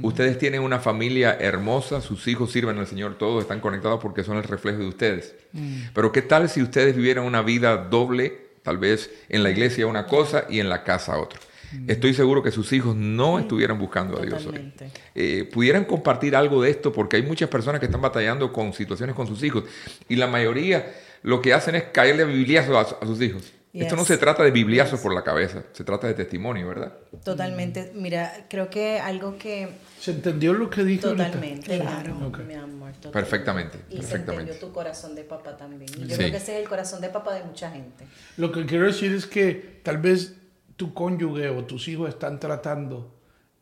Ustedes 0.03 0.39
tienen 0.39 0.63
una 0.63 0.79
familia 0.79 1.37
hermosa, 1.41 2.01
sus 2.01 2.29
hijos 2.29 2.53
sirven 2.53 2.79
al 2.79 2.87
Señor, 2.87 3.19
todos 3.19 3.43
están 3.43 3.59
conectados 3.61 3.99
porque 4.01 4.23
son 4.23 4.37
el 4.37 4.45
reflejo 4.45 4.79
de 4.79 4.89
ustedes. 4.89 5.35
Mm. 5.53 5.79
Pero 5.93 6.13
¿qué 6.13 6.23
tal 6.23 6.49
si 6.49 6.63
ustedes 6.63 6.95
vivieran 6.95 7.25
una 7.25 7.43
vida 7.43 7.77
doble? 7.77 8.49
Tal 8.63 8.79
vez 8.79 9.11
en 9.29 9.43
la 9.43 9.51
iglesia 9.51 9.87
una 9.87 10.07
cosa 10.07 10.45
y 10.49 10.61
en 10.61 10.69
la 10.69 10.85
casa 10.85 11.19
otra. 11.19 11.41
Mm. 11.73 11.91
Estoy 11.91 12.15
seguro 12.15 12.45
que 12.45 12.53
sus 12.53 12.73
hijos 12.73 12.95
no 12.95 13.41
estuvieran 13.41 13.79
buscando 13.79 14.21
a 14.21 14.25
Dios 14.25 14.47
hoy. 14.47 14.73
Eh, 15.17 15.49
pudieran 15.53 15.85
compartir 15.85 16.37
algo 16.37 16.63
de 16.63 16.71
esto 16.71 16.93
porque 16.93 17.17
hay 17.17 17.23
muchas 17.23 17.49
personas 17.49 17.81
que 17.81 17.87
están 17.87 18.01
batallando 18.01 18.53
con 18.53 18.73
situaciones 18.73 19.17
con 19.17 19.27
sus 19.27 19.43
hijos 19.43 19.65
y 20.09 20.15
la 20.15 20.29
mayoría 20.29 20.87
lo 21.23 21.41
que 21.41 21.53
hacen 21.53 21.75
es 21.75 21.85
caerle 21.85 22.23
a 22.23 22.27
bibliazos 22.27 22.97
a, 23.01 23.07
sus 23.07 23.21
hijos. 23.21 23.53
Esto 23.73 23.97
no 23.97 24.05
se 24.05 24.17
trata 24.17 24.43
de 24.43 24.51
bibliazos 24.51 24.99
por 25.01 25.15
la 25.15 25.23
cabeza, 25.23 25.63
se 25.73 25.85
trata 25.85 26.09
de 26.09 26.15
testimonio, 26.15 26.67
¿verdad? 26.67 26.95
Totalmente. 27.23 27.93
Mira, 27.95 28.47
creo 28.49 28.71
que 28.71 28.99
algo 28.99 29.39
que... 29.39 29.69
¿Se 30.01 30.11
entendió 30.11 30.53
lo 30.53 30.69
que 30.69 30.83
dijo? 30.85 31.11
Totalmente, 31.11 31.79
claro, 31.79 32.15
mi 32.47 32.55
amor. 32.55 32.93
Perfectamente. 33.13 33.79
Y 33.91 34.03
se 34.03 34.17
entendió 34.17 34.55
tu 34.55 34.73
corazón 34.73 35.15
de 35.15 35.23
papá 35.23 35.57
también. 35.57 35.91
Y 35.97 36.07
yo 36.09 36.17
creo 36.17 36.31
que 36.31 36.37
ese 36.39 36.55
es 36.57 36.63
el 36.63 36.69
corazón 36.69 37.01
de 37.01 37.09
papá 37.09 37.35
de 37.35 37.45
mucha 37.45 37.71
gente. 37.71 38.07
Lo 38.37 38.51
que 38.51 38.67
quiero 38.67 38.87
decir 38.87 39.13
es 39.13 39.27
que 39.27 39.81
tal 39.83 39.99
vez 39.99 40.35
tu 40.77 40.95
cónyuge 40.95 41.49
o 41.51 41.65
tus 41.65 41.89
hijos 41.89 42.09
están 42.09 42.41
tratando 42.41 43.15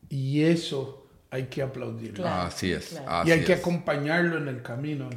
y 0.09 0.43
eso 0.43 1.06
hay 1.29 1.47
que 1.47 1.61
aplaudirlo. 1.61 2.25
así 2.25 2.71
es. 2.71 2.97
y 3.25 3.31
hay 3.31 3.43
que 3.43 3.53
acompañarlo 3.53 4.37
en 4.37 4.47
el 4.47 4.61
camino. 4.61 5.09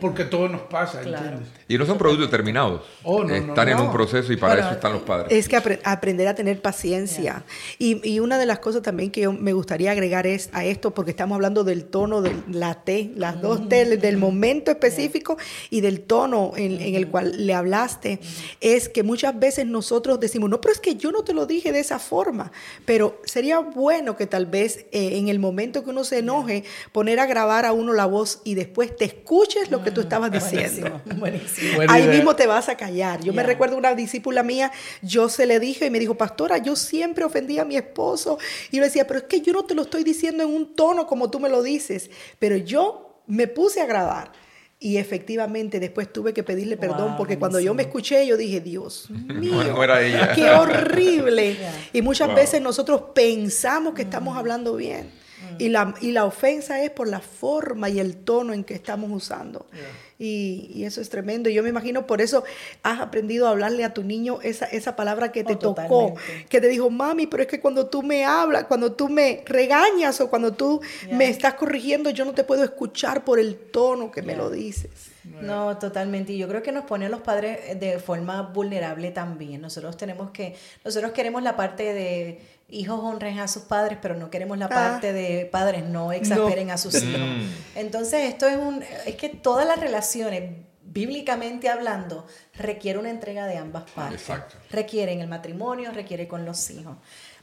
Porque 0.00 0.24
todo 0.24 0.48
nos 0.48 0.62
pasa, 0.62 1.02
¿entiendes? 1.02 1.48
Y 1.68 1.76
no 1.76 1.84
son 1.84 1.98
productos 1.98 2.30
terminados. 2.30 2.82
Oh, 3.02 3.22
están 3.24 3.68
en 3.68 3.78
un 3.78 3.92
proceso 3.92 4.32
y 4.32 4.36
para 4.36 4.60
eso 4.60 4.70
están 4.70 4.94
los 4.94 5.02
padres. 5.02 5.30
Es 5.30 5.48
que 5.48 5.56
aprender 5.84 6.28
a 6.28 6.34
tener 6.34 6.62
paciencia. 6.62 7.44
Y, 7.78 8.00
y, 8.08 8.20
una 8.20 8.38
de 8.38 8.46
las 8.46 8.60
cosas 8.60 8.82
también 8.82 9.10
que 9.10 9.22
yo 9.22 9.32
me 9.32 9.52
gustaría 9.52 9.90
agregar 9.90 10.26
es 10.26 10.48
a 10.52 10.64
esto, 10.64 10.94
porque 10.94 11.10
estamos 11.10 11.36
hablando 11.36 11.64
del 11.64 11.84
tono 11.84 12.22
de 12.22 12.34
la 12.50 12.82
T, 12.82 13.12
las 13.16 13.40
dos 13.42 13.68
T, 13.68 13.96
del 13.98 14.16
momento 14.16 14.70
específico 14.70 15.36
y 15.68 15.82
del 15.82 16.00
tono 16.00 16.52
en, 16.56 16.80
en, 16.80 16.94
el 16.94 17.08
cual 17.08 17.46
le 17.46 17.54
hablaste, 17.54 18.20
es 18.60 18.88
que 18.88 19.02
muchas 19.02 19.38
veces 19.38 19.66
nosotros 19.66 20.18
decimos, 20.18 20.48
no, 20.48 20.60
pero 20.60 20.72
es 20.72 20.80
que 20.80 20.96
yo 20.96 21.12
no 21.12 21.24
te 21.24 21.34
lo 21.34 21.44
dije 21.44 21.72
de 21.72 21.80
esa 21.80 21.98
forma, 21.98 22.52
pero 22.86 23.20
sería 23.24 23.58
bueno 23.58 24.16
que 24.16 24.26
tal 24.26 24.46
vez 24.46 24.86
eh, 24.92 25.18
en 25.18 25.28
el 25.28 25.41
momento 25.42 25.84
que 25.84 25.90
uno 25.90 26.04
se 26.04 26.20
enoje, 26.20 26.64
poner 26.92 27.20
a 27.20 27.26
grabar 27.26 27.66
a 27.66 27.72
uno 27.72 27.92
la 27.92 28.06
voz 28.06 28.40
y 28.44 28.54
después 28.54 28.96
te 28.96 29.04
escuches 29.04 29.70
lo 29.70 29.84
que 29.84 29.90
tú 29.90 30.00
mm, 30.00 30.04
estabas 30.04 30.32
diciendo. 30.32 31.02
Ahí 31.88 32.08
mismo 32.08 32.34
te 32.34 32.46
vas 32.46 32.70
a 32.70 32.76
callar. 32.76 33.20
Yo 33.20 33.34
me 33.34 33.42
recuerdo 33.42 33.76
una 33.76 33.94
discípula 33.94 34.42
mía, 34.42 34.72
yo 35.02 35.28
se 35.28 35.44
le 35.44 35.60
dije 35.60 35.86
y 35.86 35.90
me 35.90 35.98
dijo, 35.98 36.14
pastora, 36.14 36.56
yo 36.56 36.76
siempre 36.76 37.24
ofendí 37.24 37.58
a 37.58 37.66
mi 37.66 37.76
esposo. 37.76 38.38
Y 38.70 38.78
yo 38.78 38.82
decía, 38.82 39.06
pero 39.06 39.18
es 39.18 39.24
que 39.26 39.42
yo 39.42 39.52
no 39.52 39.64
te 39.64 39.74
lo 39.74 39.82
estoy 39.82 40.04
diciendo 40.04 40.42
en 40.44 40.50
un 40.50 40.74
tono 40.74 41.06
como 41.06 41.30
tú 41.30 41.38
me 41.38 41.50
lo 41.50 41.62
dices, 41.62 42.10
pero 42.38 42.56
yo 42.56 43.22
me 43.26 43.48
puse 43.48 43.80
a 43.80 43.86
grabar. 43.86 44.32
Y 44.78 44.96
efectivamente 44.96 45.78
después 45.78 46.12
tuve 46.12 46.34
que 46.34 46.42
pedirle 46.42 46.76
perdón 46.76 47.16
porque 47.16 47.38
cuando 47.38 47.60
yo 47.60 47.72
me 47.72 47.82
escuché 47.82 48.26
yo 48.26 48.36
dije, 48.36 48.60
Dios 48.60 49.08
mío, 49.10 49.62
qué 50.34 50.50
horrible. 50.50 51.56
Y 51.92 52.02
muchas 52.02 52.34
veces 52.34 52.60
nosotros 52.60 53.02
pensamos 53.14 53.94
que 53.94 54.02
estamos 54.02 54.36
hablando 54.36 54.74
bien. 54.74 55.21
Y 55.58 55.68
la, 55.68 55.94
y 56.00 56.12
la 56.12 56.24
ofensa 56.24 56.82
es 56.82 56.90
por 56.90 57.08
la 57.08 57.20
forma 57.20 57.88
y 57.88 58.00
el 58.00 58.16
tono 58.16 58.52
en 58.52 58.64
que 58.64 58.74
estamos 58.74 59.10
usando. 59.10 59.66
Y, 60.18 60.70
y, 60.74 60.84
eso 60.84 61.00
es 61.00 61.08
tremendo. 61.08 61.50
Yo 61.50 61.62
me 61.62 61.68
imagino 61.68 62.06
por 62.06 62.20
eso 62.20 62.44
has 62.82 63.00
aprendido 63.00 63.48
a 63.48 63.50
hablarle 63.50 63.84
a 63.84 63.92
tu 63.92 64.04
niño 64.04 64.38
esa, 64.42 64.66
esa 64.66 64.94
palabra 64.94 65.32
que 65.32 65.42
te 65.42 65.54
oh, 65.54 65.58
tocó, 65.58 66.14
que 66.48 66.60
te 66.60 66.68
dijo, 66.68 66.90
mami, 66.90 67.26
pero 67.26 67.42
es 67.42 67.48
que 67.48 67.60
cuando 67.60 67.86
tú 67.86 68.02
me 68.02 68.24
hablas, 68.24 68.64
cuando 68.64 68.92
tú 68.92 69.08
me 69.08 69.42
regañas 69.46 70.20
o 70.20 70.30
cuando 70.30 70.52
tú 70.52 70.80
me 71.10 71.28
estás 71.28 71.54
corrigiendo, 71.54 72.10
yo 72.10 72.24
no 72.24 72.32
te 72.32 72.44
puedo 72.44 72.62
escuchar 72.62 73.24
por 73.24 73.40
el 73.40 73.56
tono 73.56 74.12
que 74.12 74.22
me 74.22 74.36
lo 74.36 74.48
dices. 74.50 75.12
No, 75.24 75.78
totalmente. 75.78 76.32
Y 76.32 76.38
yo 76.38 76.48
creo 76.48 76.62
que 76.62 76.72
nos 76.72 76.84
pone 76.84 77.06
a 77.06 77.08
los 77.08 77.20
padres 77.20 77.78
de 77.78 77.98
forma 77.98 78.42
vulnerable 78.42 79.10
también. 79.12 79.60
Nosotros 79.60 79.96
tenemos 79.96 80.30
que, 80.30 80.56
nosotros 80.84 81.12
queremos 81.12 81.42
la 81.42 81.56
parte 81.56 81.94
de 81.94 82.40
hijos 82.72 83.00
honren 83.00 83.38
a 83.38 83.46
sus 83.46 83.62
padres, 83.64 83.98
pero 84.00 84.16
no 84.16 84.30
queremos 84.30 84.58
la 84.58 84.66
ah. 84.66 84.68
parte 84.68 85.12
de 85.12 85.46
padres 85.46 85.84
no 85.84 86.12
exasperen 86.12 86.70
a 86.70 86.78
sus 86.78 86.94
hijos. 87.02 87.20
Mm. 87.20 87.78
Entonces, 87.78 88.28
esto 88.28 88.48
es 88.48 88.56
un, 88.56 88.82
es 89.06 89.14
que 89.16 89.28
todas 89.28 89.66
las 89.66 89.78
relaciones, 89.78 90.52
bíblicamente 90.82 91.68
hablando, 91.68 92.26
requiere 92.54 92.98
una 92.98 93.10
entrega 93.10 93.46
de 93.46 93.58
ambas 93.58 93.84
partes. 93.90 94.20
Exacto. 94.20 94.56
Requieren 94.70 95.20
el 95.20 95.28
matrimonio, 95.28 95.92
requiere 95.92 96.26
con 96.26 96.44
los 96.44 96.70
hijos. 96.70 96.96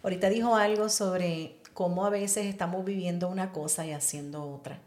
Ahorita 0.03 0.29
dijo 0.29 0.55
algo 0.55 0.89
sobre 0.89 1.57
cómo 1.73 2.05
a 2.05 2.09
veces 2.09 2.45
estamos 2.47 2.83
viviendo 2.83 3.29
una 3.29 3.51
cosa 3.51 3.85
y 3.85 3.93
haciendo 3.93 4.43
otra. 4.43 4.79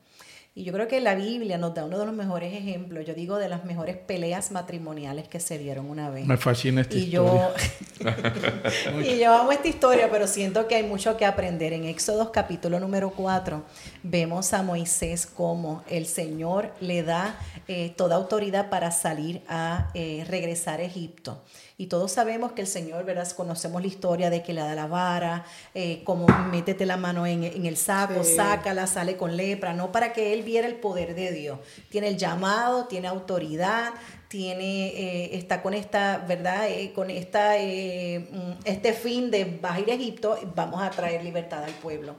Y 0.55 0.65
yo 0.65 0.73
creo 0.75 0.87
que 0.87 1.01
la 1.01 1.15
Biblia 1.15 1.57
nos 1.57 1.73
da 1.73 1.87
uno 1.87 1.99
de 1.99 2.05
los 2.05 2.15
mejores 2.15 2.53
ejemplos, 2.53 3.07
yo 3.07 3.15
digo 3.15 3.39
de 3.39 3.49
las 3.49 3.65
mejores 3.65 3.97
peleas 3.97 4.51
matrimoniales 4.51 5.27
que 5.27 5.41
se 5.41 5.57
dieron 5.57 5.89
una 5.89 6.11
vez. 6.11 6.27
Me 6.27 6.37
fascina 6.37 6.83
esta 6.83 6.95
y 6.95 7.05
historia. 7.05 7.55
Yo, 7.99 9.01
y 9.01 9.19
yo 9.19 9.33
amo 9.33 9.51
esta 9.53 9.69
historia, 9.69 10.11
pero 10.11 10.27
siento 10.27 10.69
que 10.69 10.75
hay 10.75 10.83
mucho 10.83 11.17
que 11.17 11.25
aprender. 11.25 11.73
En 11.73 11.87
Éxodo 11.87 12.33
capítulo 12.33 12.79
número 12.81 13.13
4 13.13 13.65
vemos 14.03 14.53
a 14.53 14.63
Moisés 14.63 15.27
como 15.27 15.85
el 15.89 16.05
Señor 16.05 16.75
le 16.81 17.03
da 17.03 17.35
eh, 17.67 17.95
toda 17.97 18.17
autoridad 18.17 18.69
para 18.69 18.91
salir 18.91 19.41
a 19.49 19.91
eh, 19.95 20.27
regresar 20.29 20.81
a 20.81 20.83
Egipto. 20.83 21.43
Y 21.83 21.87
todos 21.87 22.13
sabemos 22.13 22.53
que 22.53 22.61
el 22.61 22.69
Señor, 22.69 23.05
¿verdad? 23.05 23.29
Conocemos 23.33 23.83
la 23.83 23.89
historia 23.89 24.31
de 24.31 24.41
que 24.41 24.53
le 24.53 24.61
da 24.61 24.73
la 24.77 24.87
vara, 24.87 25.45
eh, 25.75 26.03
como 26.05 26.29
métete 26.29 26.87
la 26.87 26.97
mano 26.97 27.27
en, 27.27 27.43
el 27.43 27.77
saco, 27.77 28.23
sácala, 28.23 28.87
sale 28.87 29.17
con 29.17 29.37
lepra, 29.37 29.73
no 29.73 29.91
para 29.91 30.13
que 30.13 30.33
él 30.33 30.45
viera 30.45 30.69
el 30.69 30.77
poder 30.77 31.17
de 31.17 31.33
Dios. 31.33 31.59
Tiene 31.89 32.07
el 32.07 32.19
llamado, 32.19 32.87
tiene 32.87 33.09
autoridad, 33.09 33.95
tiene, 34.29 34.91
eh, 34.91 35.31
está 35.37 35.61
con 35.61 35.75
esta, 35.75 36.19
¿verdad? 36.19 36.69
Eh, 36.69 36.93
con 36.95 37.11
esta, 37.11 37.55
mm, 37.57 38.61
este 38.65 38.93
fin 38.93 39.33
de 39.33 39.45
bajar 39.45 39.91
a 39.91 39.95
Egipto, 39.95 40.39
vamos 40.55 40.81
a 40.81 40.91
traer 40.91 41.25
libertad 41.25 41.65
al 41.65 41.75
pueblo. 41.75 42.15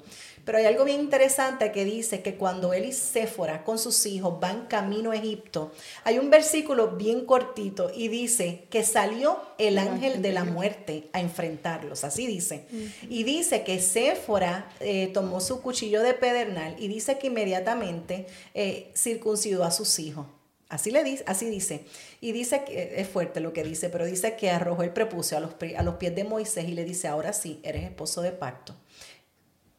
Pero 0.45 0.57
hay 0.57 0.65
algo 0.65 0.83
bien 0.83 0.99
interesante 0.99 1.71
que 1.71 1.85
dice 1.85 2.21
que 2.21 2.35
cuando 2.35 2.73
él 2.73 2.85
y 2.85 2.91
Séfora 2.91 3.63
con 3.63 3.79
sus 3.79 4.05
hijos 4.05 4.41
van 4.41 4.67
camino 4.67 5.11
a 5.11 5.15
Egipto, 5.15 5.71
hay 6.03 6.19
un 6.19 6.29
versículo 6.29 6.91
bien 6.91 7.25
cortito 7.25 7.91
y 7.95 8.09
dice 8.09 8.65
que 8.69 8.83
salió 8.83 9.39
el 9.57 9.77
ángel 9.77 10.21
de 10.21 10.33
la 10.33 10.43
muerte 10.43 11.09
a 11.13 11.21
enfrentarlos, 11.21 12.03
así 12.03 12.27
dice. 12.27 12.65
Y 13.09 13.23
dice 13.23 13.63
que 13.63 13.79
Séfora 13.79 14.69
eh, 14.81 15.11
tomó 15.13 15.39
su 15.39 15.61
cuchillo 15.61 16.03
de 16.03 16.13
pedernal 16.13 16.75
y 16.77 16.89
dice 16.89 17.17
que 17.17 17.27
inmediatamente 17.27 18.27
eh, 18.53 18.91
circuncidó 18.95 19.63
a 19.63 19.71
sus 19.71 19.97
hijos. 19.99 20.25
Así, 20.67 20.91
le 20.91 21.03
dice, 21.03 21.23
así 21.27 21.45
dice. 21.49 21.85
Y 22.19 22.31
dice 22.31 22.63
que 22.65 22.99
es 22.99 23.07
fuerte 23.07 23.39
lo 23.39 23.53
que 23.53 23.63
dice, 23.63 23.89
pero 23.89 24.05
dice 24.05 24.35
que 24.35 24.49
arrojó 24.49 24.83
el 24.83 24.91
prepucio 24.91 25.37
a 25.37 25.39
los, 25.39 25.51
a 25.77 25.83
los 25.83 25.95
pies 25.95 26.15
de 26.15 26.23
Moisés 26.23 26.67
y 26.67 26.73
le 26.73 26.83
dice, 26.83 27.07
ahora 27.07 27.31
sí, 27.31 27.59
eres 27.63 27.83
esposo 27.83 28.21
de 28.21 28.31
pacto 28.31 28.75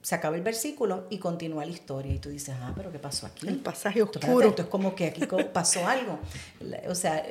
se 0.04 0.14
acaba 0.14 0.36
el 0.36 0.42
versículo 0.42 1.06
y 1.08 1.16
continúa 1.16 1.64
la 1.64 1.72
historia. 1.72 2.12
Y 2.12 2.18
tú 2.18 2.28
dices, 2.28 2.54
ah, 2.60 2.74
pero 2.76 2.92
¿qué 2.92 2.98
pasó 2.98 3.24
aquí? 3.24 3.48
El 3.48 3.60
pasaje 3.60 4.02
oscuro. 4.02 4.46
Esto 4.46 4.62
es 4.62 4.68
como 4.68 4.94
que 4.94 5.06
aquí 5.06 5.26
pasó 5.52 5.88
algo. 5.88 6.18
O 6.88 6.94
sea, 6.94 7.24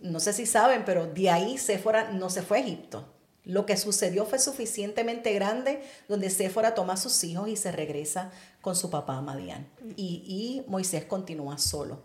no 0.00 0.18
sé 0.18 0.32
si 0.32 0.44
saben, 0.44 0.84
pero 0.84 1.06
de 1.06 1.30
ahí 1.30 1.58
Séfora 1.58 2.10
no 2.10 2.30
se 2.30 2.42
fue 2.42 2.58
a 2.58 2.60
Egipto. 2.62 3.14
Lo 3.44 3.64
que 3.64 3.76
sucedió 3.76 4.26
fue 4.26 4.40
suficientemente 4.40 5.32
grande 5.34 5.80
donde 6.08 6.30
Séfora 6.30 6.74
toma 6.74 6.94
a 6.94 6.96
sus 6.96 7.22
hijos 7.22 7.48
y 7.48 7.54
se 7.54 7.70
regresa 7.70 8.32
con 8.60 8.74
su 8.74 8.90
papá 8.90 9.20
Madián. 9.20 9.68
Y, 9.94 10.24
y 10.26 10.68
Moisés 10.68 11.04
continúa 11.04 11.58
solo. 11.58 12.02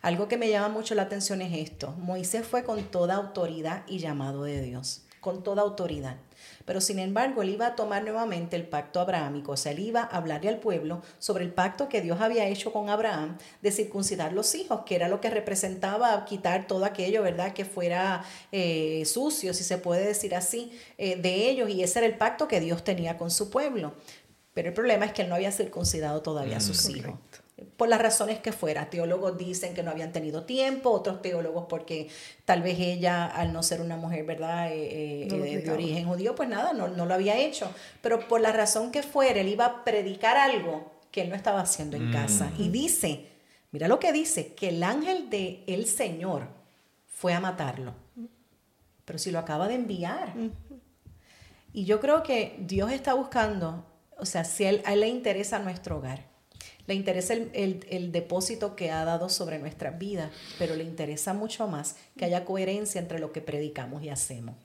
Algo 0.00 0.28
que 0.28 0.36
me 0.36 0.48
llama 0.48 0.68
mucho 0.68 0.94
la 0.94 1.02
atención 1.02 1.42
es 1.42 1.70
esto. 1.70 1.90
Moisés 1.98 2.46
fue 2.46 2.62
con 2.62 2.84
toda 2.84 3.16
autoridad 3.16 3.82
y 3.88 3.98
llamado 3.98 4.44
de 4.44 4.62
Dios. 4.62 5.02
Con 5.22 5.42
toda 5.42 5.62
autoridad. 5.62 6.16
Pero 6.64 6.80
sin 6.80 6.98
embargo, 6.98 7.42
él 7.42 7.50
iba 7.50 7.66
a 7.66 7.76
tomar 7.76 8.02
nuevamente 8.02 8.56
el 8.56 8.66
pacto 8.66 9.00
abrahámico, 9.00 9.52
o 9.52 9.56
sea, 9.56 9.72
él 9.72 9.78
iba 9.78 10.02
a 10.02 10.16
hablarle 10.16 10.48
al 10.48 10.58
pueblo 10.58 11.00
sobre 11.18 11.44
el 11.44 11.54
pacto 11.54 11.88
que 11.88 12.00
Dios 12.00 12.20
había 12.20 12.46
hecho 12.48 12.72
con 12.72 12.90
Abraham 12.90 13.38
de 13.62 13.70
circuncidar 13.70 14.32
los 14.32 14.54
hijos, 14.54 14.80
que 14.84 14.96
era 14.96 15.08
lo 15.08 15.20
que 15.20 15.30
representaba 15.30 16.24
quitar 16.24 16.66
todo 16.66 16.84
aquello, 16.84 17.22
¿verdad? 17.22 17.54
Que 17.54 17.64
fuera 17.64 18.24
eh, 18.50 19.04
sucio, 19.06 19.54
si 19.54 19.64
se 19.64 19.78
puede 19.78 20.04
decir 20.04 20.34
así, 20.34 20.78
eh, 20.98 21.16
de 21.16 21.48
ellos, 21.48 21.70
y 21.70 21.82
ese 21.82 22.00
era 22.00 22.08
el 22.08 22.18
pacto 22.18 22.48
que 22.48 22.60
Dios 22.60 22.84
tenía 22.84 23.16
con 23.16 23.30
su 23.30 23.48
pueblo. 23.48 23.94
Pero 24.54 24.68
el 24.68 24.74
problema 24.74 25.06
es 25.06 25.12
que 25.12 25.22
él 25.22 25.28
no 25.28 25.36
había 25.36 25.52
circuncidado 25.52 26.20
todavía 26.20 26.58
a 26.58 26.60
sus 26.60 26.84
mm, 26.86 26.96
hijos 26.96 27.14
por 27.76 27.88
las 27.88 28.00
razones 28.00 28.38
que 28.38 28.52
fuera. 28.52 28.90
Teólogos 28.90 29.36
dicen 29.36 29.74
que 29.74 29.82
no 29.82 29.90
habían 29.90 30.12
tenido 30.12 30.44
tiempo, 30.44 30.90
otros 30.90 31.22
teólogos 31.22 31.66
porque 31.68 32.08
tal 32.44 32.62
vez 32.62 32.78
ella, 32.78 33.26
al 33.26 33.52
no 33.52 33.62
ser 33.62 33.80
una 33.80 33.96
mujer, 33.96 34.24
¿verdad?, 34.24 34.72
eh, 34.72 35.24
eh, 35.24 35.62
de, 35.62 35.70
origen 35.70 36.06
judío, 36.06 36.34
pues 36.34 36.48
nada, 36.48 36.72
no, 36.72 36.88
lo 36.88 37.14
había 37.14 37.38
hecho. 37.38 37.70
Pero 38.00 38.28
por 38.28 38.40
la 38.40 38.52
razón 38.52 38.92
que 38.92 39.02
fuera, 39.02 39.40
él 39.40 39.48
iba 39.48 39.66
a 39.66 39.84
predicar 39.84 40.36
algo 40.36 40.92
que 41.10 41.22
él 41.22 41.28
no 41.28 41.34
estaba 41.34 41.60
haciendo 41.60 41.96
en 41.96 42.10
casa. 42.10 42.50
Y 42.58 42.68
dice, 42.68 43.26
mira 43.70 43.88
lo 43.88 43.98
que 43.98 44.12
dice, 44.12 44.54
que 44.54 44.70
el 44.70 44.82
ángel 44.82 45.28
de 45.30 45.62
el 45.66 45.86
Señor 45.86 46.48
fue 47.06 47.34
a 47.34 47.40
matarlo. 47.40 47.94
Pero 49.04 49.18
si 49.18 49.30
lo 49.30 49.38
acaba 49.38 49.68
de 49.68 49.74
enviar. 49.74 50.32
Y 51.72 51.84
yo 51.84 52.00
creo 52.00 52.22
que 52.22 52.56
Dios 52.60 52.92
está 52.92 53.14
buscando, 53.14 53.84
o 54.18 54.24
sea, 54.24 54.44
si 54.44 54.64
él, 54.64 54.82
a 54.84 54.94
él 54.94 55.00
le 55.00 55.08
interesa 55.08 55.58
nuestro 55.58 55.98
hogar 55.98 56.31
le 56.86 56.94
interesa 56.94 57.34
el, 57.34 58.12
depósito 58.12 58.74
que 58.74 58.90
ha 58.90 59.04
dado 59.04 59.28
sobre 59.28 59.58
nuestras 59.58 59.98
vidas, 59.98 60.30
pero 60.58 60.74
le 60.74 60.84
interesa 60.84 61.32
mucho 61.32 61.68
más 61.68 61.96
que 62.16 62.24
haya 62.24 62.44
coherencia 62.44 63.00
entre 63.00 63.18
lo 63.18 63.32
que 63.32 63.40
predicamos 63.40 64.02
y 64.02 64.08
hacemos. 64.08 64.56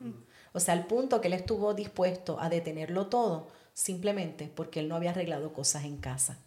O 0.53 0.59
sea, 0.59 0.73
al 0.73 0.87
punto 0.87 1.21
que 1.21 1.27
él 1.27 1.33
estuvo 1.33 1.73
dispuesto 1.73 2.39
a 2.39 2.49
detenerlo 2.49 3.07
todo 3.07 3.47
simplemente 3.73 4.51
porque 4.53 4.79
él 4.79 4.87
no 4.89 4.95
había 4.95 5.11
arreglado 5.11 5.53
cosas 5.53 5.85
en 5.85 5.97
casa. 5.97 6.39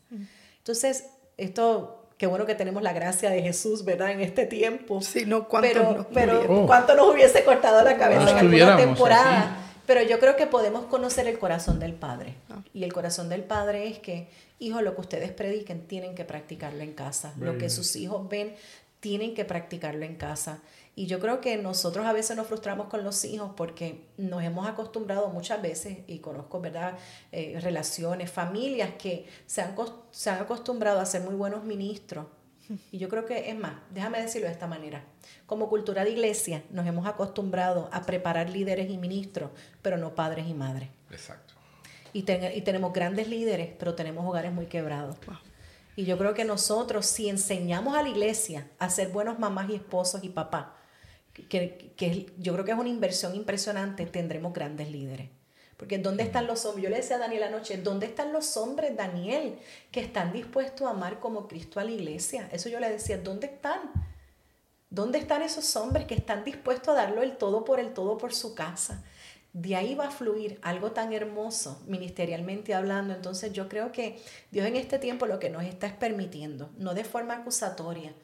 Entonces, 0.58 1.06
esto, 1.36 2.08
qué 2.18 2.26
bueno 2.26 2.44
que 2.44 2.56
tenemos 2.56 2.82
la 2.82 2.92
gracia 2.92 3.30
de 3.30 3.40
Jesús, 3.40 3.84
¿verdad? 3.84 4.10
En 4.10 4.20
este 4.20 4.46
tiempo. 4.46 5.00
Sí, 5.00 5.24
no, 5.26 5.46
¿cuánto 5.46 5.68
pero, 5.68 5.92
nos 5.92 6.06
pero 6.06 6.66
¿cuánto 6.66 6.96
nos 6.96 7.14
hubiese 7.14 7.44
cortado 7.44 7.84
la 7.84 7.96
cabeza 7.96 8.30
en 8.30 8.38
alguna 8.38 8.76
temporada? 8.76 9.69
Pero 9.86 10.02
yo 10.02 10.18
creo 10.18 10.36
que 10.36 10.46
podemos 10.46 10.86
conocer 10.86 11.26
el 11.26 11.38
corazón 11.38 11.78
del 11.80 11.94
Padre. 11.94 12.36
Ah. 12.48 12.62
Y 12.72 12.84
el 12.84 12.92
corazón 12.92 13.28
del 13.28 13.44
Padre 13.44 13.88
es 13.88 13.98
que 13.98 14.28
Hijo, 14.62 14.82
lo 14.82 14.94
que 14.94 15.00
ustedes 15.00 15.32
prediquen 15.32 15.86
tienen 15.86 16.14
que 16.14 16.26
practicarlo 16.26 16.82
en 16.82 16.92
casa. 16.92 17.32
Lo 17.38 17.56
que 17.56 17.70
sus 17.70 17.96
hijos 17.96 18.28
ven 18.28 18.54
tienen 19.00 19.34
que 19.34 19.46
practicarlo 19.46 20.04
en 20.04 20.16
casa. 20.16 20.60
Y 20.94 21.06
yo 21.06 21.18
creo 21.18 21.40
que 21.40 21.56
nosotros 21.56 22.04
a 22.04 22.12
veces 22.12 22.36
nos 22.36 22.46
frustramos 22.46 22.88
con 22.88 23.02
los 23.02 23.24
hijos 23.24 23.52
porque 23.56 24.04
nos 24.18 24.42
hemos 24.42 24.68
acostumbrado 24.68 25.30
muchas 25.30 25.62
veces, 25.62 26.00
y 26.06 26.18
conozco, 26.18 26.60
¿verdad?, 26.60 26.98
eh, 27.32 27.58
relaciones, 27.62 28.30
familias 28.30 28.90
que 28.98 29.26
se 29.46 29.62
han, 29.62 29.74
se 30.10 30.28
han 30.28 30.42
acostumbrado 30.42 31.00
a 31.00 31.06
ser 31.06 31.22
muy 31.22 31.34
buenos 31.34 31.64
ministros. 31.64 32.26
Y 32.92 32.98
yo 32.98 33.08
creo 33.08 33.24
que 33.26 33.50
es 33.50 33.58
más, 33.58 33.74
déjame 33.90 34.22
decirlo 34.22 34.46
de 34.46 34.52
esta 34.52 34.66
manera. 34.66 35.04
Como 35.46 35.68
cultura 35.68 36.04
de 36.04 36.10
iglesia 36.10 36.62
nos 36.70 36.86
hemos 36.86 37.06
acostumbrado 37.06 37.88
a 37.92 38.02
preparar 38.02 38.48
líderes 38.48 38.90
y 38.90 38.98
ministros, 38.98 39.50
pero 39.82 39.96
no 39.96 40.14
padres 40.14 40.46
y 40.46 40.54
madres. 40.54 40.88
Exacto 41.10 41.60
y, 42.12 42.24
y 42.54 42.62
tenemos 42.62 42.92
grandes 42.92 43.28
líderes, 43.28 43.70
pero 43.78 43.94
tenemos 43.94 44.26
hogares 44.26 44.52
muy 44.52 44.66
quebrados. 44.66 45.16
Y 45.96 46.04
yo 46.04 46.16
creo 46.18 46.34
que 46.34 46.44
nosotros, 46.44 47.06
si 47.06 47.28
enseñamos 47.28 47.96
a 47.96 48.02
la 48.02 48.08
iglesia 48.08 48.68
a 48.78 48.90
ser 48.90 49.08
buenos 49.08 49.38
mamás 49.38 49.70
y 49.70 49.74
esposos 49.74 50.24
y 50.24 50.28
papás, 50.28 50.66
que, 51.32 51.92
que, 51.96 52.32
yo 52.38 52.52
creo 52.52 52.64
que 52.64 52.72
es 52.72 52.78
una 52.78 52.88
inversión 52.88 53.34
impresionante, 53.34 54.06
tendremos 54.06 54.52
grandes 54.52 54.90
líderes. 54.90 55.30
Porque 55.80 55.96
¿dónde 55.96 56.24
están 56.24 56.46
los 56.46 56.66
hombres? 56.66 56.84
Yo 56.84 56.90
le 56.90 56.96
decía 56.96 57.16
a 57.16 57.20
Daniel 57.20 57.44
anoche, 57.44 57.78
¿dónde 57.78 58.04
están 58.04 58.34
los 58.34 58.58
hombres, 58.58 58.94
Daniel, 58.94 59.58
que 59.90 60.00
están 60.00 60.30
dispuestos 60.30 60.86
a 60.86 60.90
amar 60.90 61.20
como 61.20 61.48
Cristo 61.48 61.80
a 61.80 61.84
la 61.84 61.90
iglesia? 61.90 62.50
Eso 62.52 62.68
yo 62.68 62.78
le 62.80 62.90
decía, 62.90 63.16
¿dónde 63.16 63.46
están? 63.46 63.80
¿Dónde 64.90 65.18
están 65.18 65.40
esos 65.40 65.74
hombres 65.76 66.04
que 66.04 66.14
están 66.14 66.44
dispuestos 66.44 66.88
a 66.90 66.98
darlo 66.98 67.22
el 67.22 67.38
todo 67.38 67.64
por 67.64 67.80
el 67.80 67.94
todo 67.94 68.18
por 68.18 68.34
su 68.34 68.54
casa? 68.54 69.02
de 69.52 69.74
ahí 69.74 69.96
va 69.96 70.06
a 70.06 70.10
fluir 70.12 70.60
algo 70.62 70.92
tan 70.92 71.12
hermoso 71.12 71.82
ministerialmente 71.86 72.72
hablando. 72.72 73.14
Entonces 73.14 73.52
yo 73.52 73.68
creo 73.68 73.90
que 73.90 74.20
Dios 74.52 74.66
en 74.66 74.76
este 74.76 75.00
tiempo 75.00 75.26
lo 75.26 75.40
que 75.40 75.50
nos 75.50 75.64
está 75.64 75.88
es 75.88 75.92
permitiendo, 75.92 76.70
no 76.78 76.94
de 76.94 77.02
forma 77.02 77.34
acusatoria, 77.34 78.14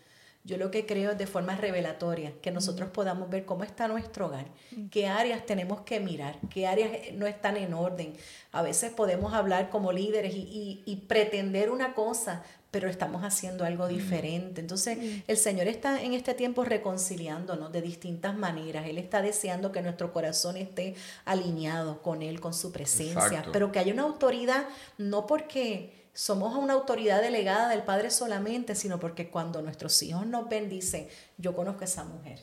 yo 0.47 0.57
lo 0.57 0.71
que 0.71 0.87
creo 0.87 1.11
es 1.11 1.19
de 1.19 1.27
forma 1.27 1.57
revelatoria, 1.57 2.33
que 2.41 2.53
nosotros 2.53 2.91
podamos 2.91 3.29
ver 3.29 3.45
cómo 3.45 3.65
está 3.65 3.89
nuestro 3.89 4.27
hogar, 4.27 4.47
qué 4.93 5.09
áreas 5.09 5.45
tenemos 5.45 5.81
que 5.81 5.99
mirar, 5.99 6.39
qué 6.51 6.69
áreas 6.69 6.91
no 7.15 7.27
están 7.27 7.57
en 7.57 7.75
orden. 7.75 8.15
A 8.53 8.63
veces 8.63 8.93
podemos 8.93 9.35
hablar 9.35 9.71
como 9.71 9.91
líderes 9.91 10.35
y, 10.37 10.83
y 10.87 10.97
pretender 11.09 11.69
una 11.69 11.95
cosa, 11.95 12.45
pero 12.71 12.89
estamos 12.89 13.25
haciendo 13.25 13.65
algo 13.65 13.89
diferente. 13.89 14.61
Entonces, 14.61 14.99
el 15.27 15.37
Señor 15.37 15.67
está 15.67 16.01
en 16.03 16.13
este 16.13 16.35
tiempo 16.35 16.63
reconciliándonos 16.63 17.73
de 17.73 17.83
distintas 17.83 18.37
maneras. 18.37 18.87
Él 18.87 18.99
está 18.99 19.23
deseando 19.23 19.73
que 19.73 19.83
nuestro 19.83 20.13
corazón 20.13 20.57
esté 20.57 20.95
alineado 21.25 22.03
con 22.03 22.23
Él, 22.23 22.39
con 22.39 22.55
su 22.55 22.71
presencia, 22.71 23.45
pero 23.53 23.73
que 23.73 23.81
haya 23.81 23.93
una 23.93 24.03
autoridad, 24.03 24.67
no 24.99 25.27
porque 25.27 25.96
somos 26.17 26.57
una 26.57 26.73
autoridad 26.73 27.21
delegada 27.21 27.69
del 27.69 27.83
Padre 27.83 28.11
solamente, 28.11 28.75
sino 28.75 28.99
porque 28.99 29.29
cuando 29.29 29.61
nuestros 29.61 30.03
hijos 30.03 30.27
nos 30.27 30.49
ven, 30.49 30.71
dicen, 30.71 31.07
yo 31.37 31.55
conozco 31.55 31.83
a 31.83 31.85
esa 31.85 32.05
mujer. 32.05 32.41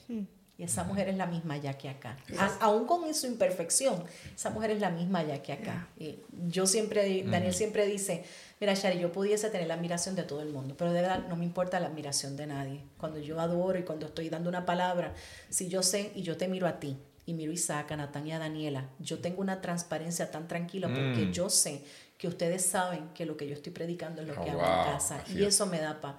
Y 0.55 0.63
esa 0.63 0.83
mujer 0.83 1.09
es 1.09 1.17
la 1.17 1.25
misma 1.25 1.57
ya 1.57 1.75
que 1.75 1.89
acá. 1.89 2.15
aún 2.59 2.85
con 2.85 3.11
su 3.15 3.25
imperfección, 3.25 4.03
esa 4.35 4.51
mujer 4.51 4.69
es 4.69 4.79
la 4.79 4.91
misma 4.91 5.23
ya 5.23 5.41
que 5.41 5.53
acá. 5.53 5.87
Y 5.97 6.19
yo 6.47 6.67
siempre, 6.67 7.23
Daniel 7.23 7.55
siempre 7.55 7.87
dice, 7.87 8.23
Mira, 8.59 8.75
Shari, 8.75 8.99
yo 8.99 9.11
pudiese 9.11 9.49
tener 9.49 9.67
la 9.67 9.73
admiración 9.73 10.15
de 10.15 10.21
todo 10.21 10.43
el 10.43 10.49
mundo, 10.49 10.75
pero 10.77 10.93
de 10.93 11.01
verdad 11.01 11.27
no 11.27 11.35
me 11.35 11.43
importa 11.43 11.79
la 11.79 11.87
admiración 11.87 12.37
de 12.37 12.45
nadie. 12.45 12.83
Cuando 12.99 13.17
yo 13.17 13.39
adoro 13.39 13.79
y 13.79 13.83
cuando 13.83 14.05
estoy 14.05 14.29
dando 14.29 14.49
una 14.49 14.67
palabra, 14.67 15.15
si 15.49 15.67
yo 15.67 15.81
sé 15.81 16.11
y 16.13 16.21
yo 16.21 16.37
te 16.37 16.47
miro 16.47 16.67
a 16.67 16.79
ti, 16.79 16.95
y 17.25 17.33
miro 17.33 17.51
a 17.51 17.55
Isaac, 17.55 17.91
a 17.91 17.97
Natán 17.97 18.27
y 18.27 18.33
a 18.33 18.39
Daniela, 18.39 18.89
yo 18.99 19.19
tengo 19.19 19.41
una 19.41 19.61
transparencia 19.61 20.29
tan 20.29 20.47
tranquila 20.47 20.87
porque 20.87 21.25
mm. 21.25 21.31
yo 21.31 21.49
sé 21.49 21.83
que 22.23 22.29
ustedes 22.29 22.65
saben 22.65 23.09
que 23.13 23.25
lo 23.25 23.35
que 23.35 23.45
yo 23.49 23.53
estoy 23.53 23.73
predicando 23.73 24.21
es 24.21 24.29
lo 24.29 24.35
que 24.35 24.49
oh, 24.51 24.61
hago 24.61 24.61
en 24.61 24.93
casa. 24.93 25.21
Y 25.27 25.43
eso 25.43 25.65
me 25.65 25.81
da 25.81 25.99
paz. 25.99 26.15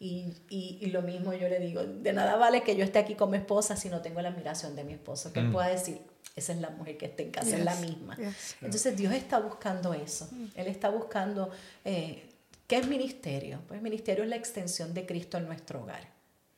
Y, 0.00 0.34
y, 0.48 0.86
lo 0.86 1.00
mismo 1.00 1.32
yo 1.32 1.48
le 1.48 1.60
digo, 1.60 1.84
de 1.84 2.12
nada 2.12 2.34
vale 2.34 2.64
que 2.64 2.74
yo 2.74 2.82
esté 2.82 2.98
aquí 2.98 3.14
como 3.14 3.36
esposa 3.36 3.76
si 3.76 3.88
no 3.88 4.02
tengo 4.02 4.20
la 4.20 4.30
admiración 4.30 4.74
de 4.74 4.82
mi 4.82 4.94
esposo, 4.94 5.32
que 5.32 5.38
él 5.38 5.50
mm. 5.50 5.52
pueda 5.52 5.68
decir, 5.68 6.00
esa 6.34 6.54
es 6.54 6.58
la 6.58 6.70
mujer 6.70 6.96
que 6.96 7.06
está 7.06 7.22
en 7.22 7.30
casa, 7.30 7.56
es 7.56 7.64
la 7.64 7.76
misma. 7.76 8.18
Entonces 8.62 8.96
Dios 8.96 9.14
está 9.14 9.38
buscando 9.38 9.94
eso, 9.94 10.28
mm. 10.32 10.46
Él 10.56 10.66
está 10.66 10.90
buscando, 10.90 11.52
eh, 11.84 12.28
¿qué 12.66 12.78
es 12.78 12.88
ministerio? 12.88 13.60
Pues 13.68 13.80
ministerio 13.80 14.24
es 14.24 14.30
la 14.30 14.36
extensión 14.36 14.92
de 14.92 15.06
Cristo 15.06 15.38
en 15.38 15.46
nuestro 15.46 15.82
hogar 15.82 16.13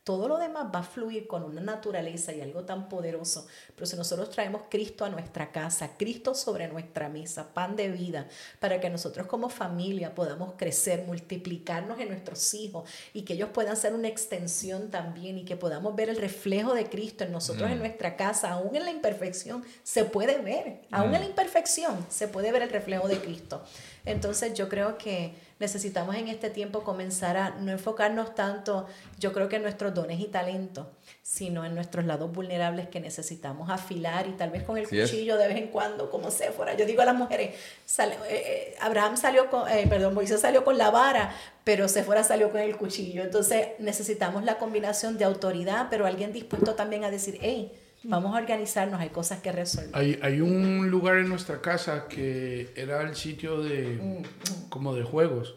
todo 0.07 0.29
lo 0.29 0.39
demás 0.39 0.69
va 0.73 0.79
a 0.79 0.83
fluir 0.85 1.27
con 1.27 1.43
una 1.43 1.61
naturaleza 1.61 2.33
y 2.33 2.41
algo 2.41 2.63
tan 2.63 2.89
poderoso. 2.89 3.49
Pero 3.75 3.87
si 3.87 3.97
nosotros 3.97 4.31
traemos 4.31 4.63
Cristo 4.71 5.05
a 5.05 5.09
nuestra 5.09 5.51
casa, 5.51 5.97
Cristo 5.99 6.33
sobre 6.33 6.69
nuestra 6.69 7.09
mesa, 7.09 7.53
pan 7.53 7.75
de 7.75 7.89
vida, 7.89 8.29
para 8.61 8.79
que 8.79 8.89
nosotros 8.89 9.27
como 9.27 9.49
familia 9.49 10.15
podamos 10.15 10.53
crecer, 10.57 11.03
multiplicarnos 11.09 11.99
en 11.99 12.11
nuestros 12.11 12.55
hijos 12.55 12.89
y 13.15 13.23
que 13.23 13.33
ellos 13.33 13.49
puedan 13.53 13.77
ser 13.77 13.95
una 13.95 14.07
extensión 14.07 14.93
también 14.93 15.39
y 15.39 15.45
que 15.45 15.57
podamos 15.57 15.97
ver 15.97 16.09
el 16.09 16.19
reflejo 16.19 16.73
de 16.73 16.89
Cristo 16.89 17.25
en 17.25 17.33
nosotros 17.33 17.69
en 17.69 17.79
mm. 17.79 17.81
nuestra 17.81 18.15
casa, 18.15 18.53
aún 18.53 18.77
en 18.77 18.85
la 18.85 18.93
imperfección, 18.93 19.65
se 19.83 20.05
puede 20.05 20.39
ver, 20.39 20.83
aún 20.93 21.07
en 21.17 21.21
la 21.21 21.27
mm. 21.27 21.31
imperfección 21.31 22.07
se 22.09 22.29
puede 22.29 22.53
ver 22.53 22.63
el 22.63 22.71
reflejo 22.71 23.09
de 23.09 23.19
Cristo. 23.19 23.61
Entonces 24.05 24.55
yo 24.55 24.69
creo 24.69 24.99
que 24.99 25.35
necesitamos 25.59 26.17
en 26.17 26.29
este 26.29 26.51
tiempo 26.51 26.83
comenzar 26.83 27.37
a 27.37 27.51
no 27.51 27.73
enfocarnos 27.73 28.35
tanto, 28.35 28.87
yo 29.19 29.33
creo 29.33 29.49
que 29.49 29.57
en 29.57 29.63
nuestros 29.63 29.95
dones 29.95 30.21
y 30.21 30.27
talentos, 30.27 30.87
sino 31.23 31.65
en 31.65 31.75
nuestros 31.75 32.05
lados 32.05 32.31
vulnerables 32.31 32.89
que 32.89 33.01
necesitamos 33.01 33.71
afilar 33.71 34.27
y 34.27 34.33
tal 34.33 34.51
vez 34.51 34.65
con 34.65 34.77
el 34.77 34.89
cuchillo 34.89 35.37
de 35.37 35.49
vez 35.49 35.57
en 35.57 35.69
cuando, 35.69 36.11
como 36.11 36.31
se 36.31 36.53
fuera. 36.53 36.75
Yo 36.75 36.85
digo 36.85 37.03
a 37.03 37.07
las 37.07 37.17
mujeres, 37.17 37.55
sale, 37.85 38.15
eh, 38.15 38.19
eh, 38.29 38.77
Abraham 38.81 39.17
salió 39.17 39.49
con, 39.49 39.69
eh, 39.71 39.87
perdón, 39.89 40.15
Moisés 40.15 40.41
salió 40.41 40.65
con 40.65 40.77
la 40.77 40.91
vara, 40.91 41.35
pero 41.65 41.89
Sephora 41.89 42.23
salió 42.23 42.51
con 42.51 42.61
el 42.61 42.77
cuchillo. 42.77 43.23
Entonces 43.23 43.69
necesitamos 43.79 44.45
la 44.45 44.59
combinación 44.59 45.17
de 45.17 45.25
autoridad, 45.25 45.89
pero 45.91 46.07
alguien 46.07 46.33
dispuesto 46.33 46.75
también 46.75 47.05
a 47.05 47.11
decir, 47.11 47.39
hey, 47.41 47.73
Vamos 48.09 48.35
a 48.35 48.39
organizarnos, 48.39 49.01
hay 49.01 49.09
cosas 49.09 49.41
que 49.41 49.51
resolver. 49.51 49.91
Hay, 49.93 50.19
hay 50.23 50.41
un 50.41 50.91
lugar 50.91 51.19
en 51.19 51.29
nuestra 51.29 51.61
casa 51.61 52.07
que 52.09 52.73
era 52.77 53.03
el 53.03 53.17
sitio 53.17 53.61
de, 53.63 53.99
mm, 54.01 54.19
mm. 54.19 54.69
como 54.69 54.95
de 54.95 55.03
juegos. 55.03 55.57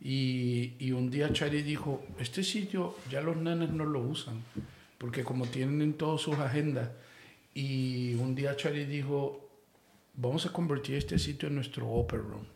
y, 0.00 0.74
y, 0.78 0.92
un 0.92 1.10
día 1.10 1.32
Chari 1.32 1.62
dijo, 1.62 2.04
este 2.18 2.42
sitio 2.42 2.96
ya 3.10 3.20
los 3.20 3.36
nenes 3.36 3.70
no 3.70 3.84
lo 3.84 4.00
usan, 4.00 4.42
porque 4.98 5.22
como 5.22 5.46
tienen 5.46 5.82
en 5.82 5.94
todas 5.94 6.20
sus 6.20 6.36
agendas. 6.38 6.90
Y 7.54 8.14
un 8.14 8.34
día 8.34 8.56
Chari 8.56 8.84
dijo, 8.86 9.48
vamos 10.14 10.46
a 10.46 10.52
convertir 10.52 10.96
este 10.96 11.18
sitio 11.18 11.48
en 11.48 11.54
nuestro 11.54 11.86
upper 11.86 12.20
room. 12.20 12.46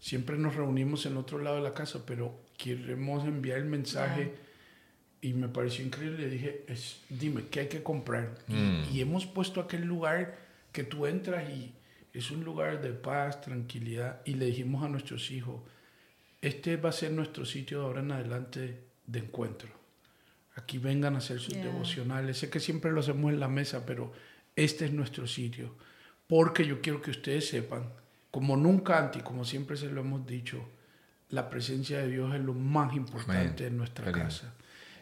Siempre 0.00 0.36
nos 0.38 0.56
reunimos 0.56 1.06
en 1.06 1.16
otro 1.16 1.38
lado 1.38 1.56
de 1.56 1.62
la 1.62 1.74
casa, 1.74 2.00
pero 2.04 2.34
queremos 2.56 3.24
enviar 3.24 3.58
el 3.58 3.66
mensaje 3.66 4.34
y 5.20 5.32
me 5.32 5.48
pareció 5.48 5.84
increíble. 5.84 6.18
Le 6.18 6.30
dije, 6.30 6.64
es, 6.68 7.00
dime, 7.08 7.44
¿qué 7.50 7.60
hay 7.60 7.68
que 7.68 7.82
comprar? 7.82 8.38
Mm. 8.46 8.92
Y, 8.92 9.00
hemos 9.00 9.26
puesto 9.26 9.60
aquel 9.60 9.84
lugar 9.84 10.38
que 10.72 10.84
tú 10.84 11.06
entras 11.06 11.48
y 11.50 11.72
es 12.12 12.30
un 12.30 12.44
lugar 12.44 12.80
de 12.80 12.90
paz, 12.90 13.40
tranquilidad. 13.40 14.20
Y 14.24 14.34
le 14.34 14.46
dijimos 14.46 14.84
a 14.84 14.88
nuestros 14.88 15.30
hijos, 15.30 15.60
este 16.40 16.76
va 16.76 16.90
a 16.90 16.92
ser 16.92 17.12
nuestro 17.12 17.44
sitio 17.44 17.80
de 17.80 17.84
ahora 17.86 18.00
en 18.00 18.12
adelante 18.12 18.80
de 19.06 19.18
encuentro. 19.18 19.70
Aquí 20.54 20.78
vengan 20.78 21.14
a 21.14 21.18
hacer 21.18 21.38
sus 21.38 21.54
devocionales. 21.54 22.38
Sé 22.38 22.50
que 22.50 22.58
siempre 22.58 22.90
lo 22.90 23.00
hacemos 23.00 23.32
en 23.32 23.38
la 23.38 23.48
mesa, 23.48 23.86
pero 23.86 24.12
este 24.56 24.86
es 24.86 24.92
nuestro 24.92 25.26
sitio. 25.26 25.74
Porque 26.26 26.66
yo 26.66 26.80
quiero 26.80 27.00
que 27.00 27.12
ustedes 27.12 27.48
sepan, 27.48 27.84
como 28.30 28.56
nunca 28.56 28.98
antes 28.98 29.22
y 29.22 29.24
como 29.24 29.44
siempre 29.44 29.76
se 29.76 29.88
lo 29.88 30.00
hemos 30.00 30.26
dicho, 30.26 30.68
la 31.30 31.48
presencia 31.48 31.98
de 31.98 32.08
Dios 32.08 32.34
es 32.34 32.40
lo 32.40 32.54
más 32.54 32.94
importante 32.94 33.66
en 33.66 33.76
nuestra 33.76 34.10
casa. 34.10 34.54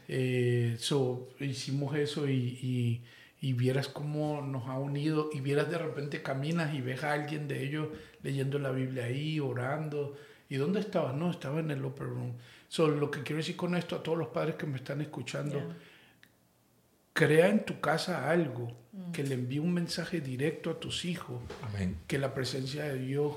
Eh, 0.09 0.76
so, 0.78 1.28
hicimos 1.40 1.96
eso 1.96 2.28
y, 2.28 3.02
y, 3.40 3.52
vieras 3.52 3.88
cómo 3.88 4.42
nos 4.42 4.68
ha 4.68 4.78
unido 4.78 5.30
y 5.32 5.40
vieras 5.40 5.70
de 5.70 5.78
repente 5.78 6.20
caminas 6.20 6.74
y 6.74 6.80
ves 6.80 7.04
a 7.04 7.12
alguien 7.12 7.46
de 7.46 7.64
ellos 7.64 7.88
leyendo 8.22 8.59
la 8.59 8.70
Biblia 8.70 9.04
ahí, 9.04 9.38
orando. 9.38 10.16
¿Y 10.48 10.57
dónde 10.57 10.80
estabas? 10.80 11.14
No, 11.14 11.30
estaba 11.30 11.61
en 11.61 11.70
el 11.70 11.84
upper 11.84 12.09
room. 12.09 12.34
So, 12.68 12.88
lo 12.88 13.11
que 13.11 13.22
quiero 13.22 13.38
decir 13.38 13.57
con 13.57 13.76
esto 13.76 13.96
a 13.96 14.02
todos 14.02 14.18
los 14.18 14.28
padres 14.28 14.57
que 14.57 14.66
me 14.66 14.76
están 14.76 15.00
escuchando, 15.00 15.62
crea 17.12 17.48
en 17.48 17.64
tu 17.64 17.80
casa 17.80 18.30
algo 18.30 18.76
mm. 18.92 19.12
que 19.12 19.22
le 19.22 19.34
envíe 19.34 19.59
un 19.59 19.72
mensaje 19.72 20.20
directo 20.20 20.70
a 20.70 20.78
tus 20.78 21.04
hijos, 21.04 21.40
que 22.07 22.18
la 22.18 22.34
presencia 22.34 22.84
de 22.84 22.98
Dios 22.98 23.34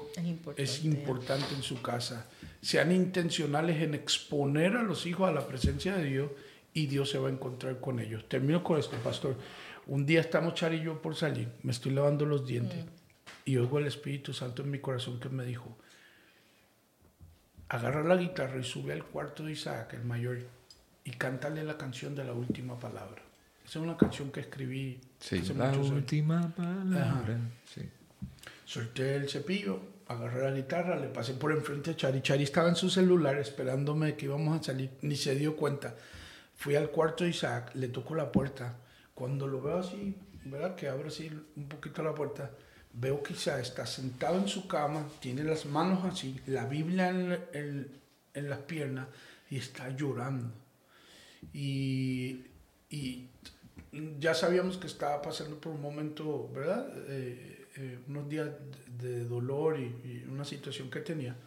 es 0.57 0.83
importante 0.83 1.55
en 1.55 1.63
su 1.63 1.81
casa. 1.81 2.27
Sean 2.61 2.91
intencionales 2.91 3.81
en 3.81 3.93
exponer 3.93 4.75
a 4.75 4.83
los 4.83 5.05
hijos 5.05 5.29
a 5.29 5.31
la 5.31 5.47
presencia 5.47 5.95
de 5.95 6.03
Dios 6.03 6.31
y 6.79 6.87
Dios 6.87 7.09
se 7.09 7.17
va 7.17 7.27
a 7.27 7.31
encontrar 7.31 7.79
con 7.81 7.99
ellos. 7.99 8.27
Termino 8.29 8.63
con 8.63 8.79
esto, 8.79 8.95
pastor. 9.03 9.35
Un 9.87 10.05
día 10.05 10.21
estamos 10.21 10.53
Char 10.53 10.73
y 10.73 10.81
yo 10.81 11.01
por 11.01 11.15
salir, 11.15 11.49
me 11.63 11.71
estoy 11.71 11.91
lavando 11.91 12.25
los 12.25 12.45
dientes 12.45 12.85
mm. 12.85 12.89
y 13.45 13.57
oigo 13.57 13.79
el 13.79 13.87
Espíritu 13.87 14.33
Santo 14.33 14.61
en 14.61 14.71
mi 14.71 14.79
corazón 14.79 15.19
que 15.19 15.27
me 15.29 15.43
dijo, 15.43 15.77
agarra 17.67 18.03
la 18.03 18.15
guitarra 18.15 18.59
y 18.59 18.63
sube 18.63 18.93
al 18.93 19.03
cuarto 19.03 19.43
de 19.43 19.51
Isaac, 19.51 19.93
el 19.93 20.05
mayor, 20.05 20.39
y 21.03 21.11
cántale 21.11 21.63
la 21.63 21.77
canción 21.77 22.15
de 22.15 22.23
la 22.23 22.33
última 22.33 22.79
palabra. 22.79 23.21
Esa 23.65 23.79
es 23.79 23.83
una 23.83 23.97
canción 23.97 24.31
que 24.31 24.39
escribí 24.39 25.01
sí, 25.19 25.41
la 25.55 25.71
última 25.71 26.53
palabra. 26.55 27.39
Sí. 27.73 27.81
Solté 28.63 29.15
el 29.15 29.27
cepillo, 29.27 29.81
agarré 30.07 30.49
la 30.49 30.55
guitarra, 30.55 30.95
le 30.95 31.07
pasé 31.07 31.33
por 31.33 31.51
enfrente 31.51 31.91
a 31.91 31.95
Chari. 31.95 32.21
Chari 32.21 32.43
estaba 32.43 32.69
en 32.69 32.75
su 32.75 32.89
celular 32.89 33.37
esperándome 33.37 34.15
que 34.15 34.25
íbamos 34.27 34.59
a 34.59 34.63
salir, 34.63 34.91
ni 35.01 35.15
se 35.15 35.35
dio 35.35 35.57
cuenta. 35.57 35.95
Fui 36.59 36.75
al 36.75 36.89
cuarto 36.89 37.23
de 37.23 37.29
Isaac, 37.29 37.71
le 37.75 37.87
toco 37.87 38.15
la 38.15 38.33
puerta. 38.33 38.75
Cuando 39.15 39.47
lo 39.47 39.61
veo 39.61 39.77
así, 39.77 40.13
¿verdad? 40.43 40.75
Que 40.75 40.89
abre 40.89 41.07
así 41.07 41.31
un 41.55 41.69
poquito 41.69 42.03
la 42.03 42.13
puerta, 42.13 42.51
veo 42.91 43.23
que 43.23 43.31
Isaac 43.31 43.61
está 43.61 43.85
sentado 43.85 44.37
en 44.37 44.49
su 44.49 44.67
cama, 44.67 45.07
tiene 45.21 45.45
las 45.45 45.65
manos 45.65 46.03
así, 46.03 46.37
la 46.47 46.65
Biblia 46.65 47.11
en, 47.11 47.87
en, 48.33 48.49
las 48.49 48.59
piernas 48.59 49.07
y 49.49 49.55
está 49.55 49.89
llorando. 49.95 50.51
Y, 51.53 52.41
y, 52.89 53.29
ya 54.19 54.33
sabíamos 54.33 54.75
que 54.75 54.87
estaba 54.87 55.21
pasando 55.21 55.61
por 55.61 55.71
un 55.71 55.81
momento, 55.81 56.49
¿verdad? 56.53 56.91
Eh, 57.07 57.67
eh, 57.77 57.99
unos 58.09 58.27
días 58.27 58.49
de 58.97 59.23
dolor 59.23 59.79
y 59.79 60.25
una 60.29 60.43
situación 60.43 60.89
que 60.89 60.99
tenía. 60.99 61.37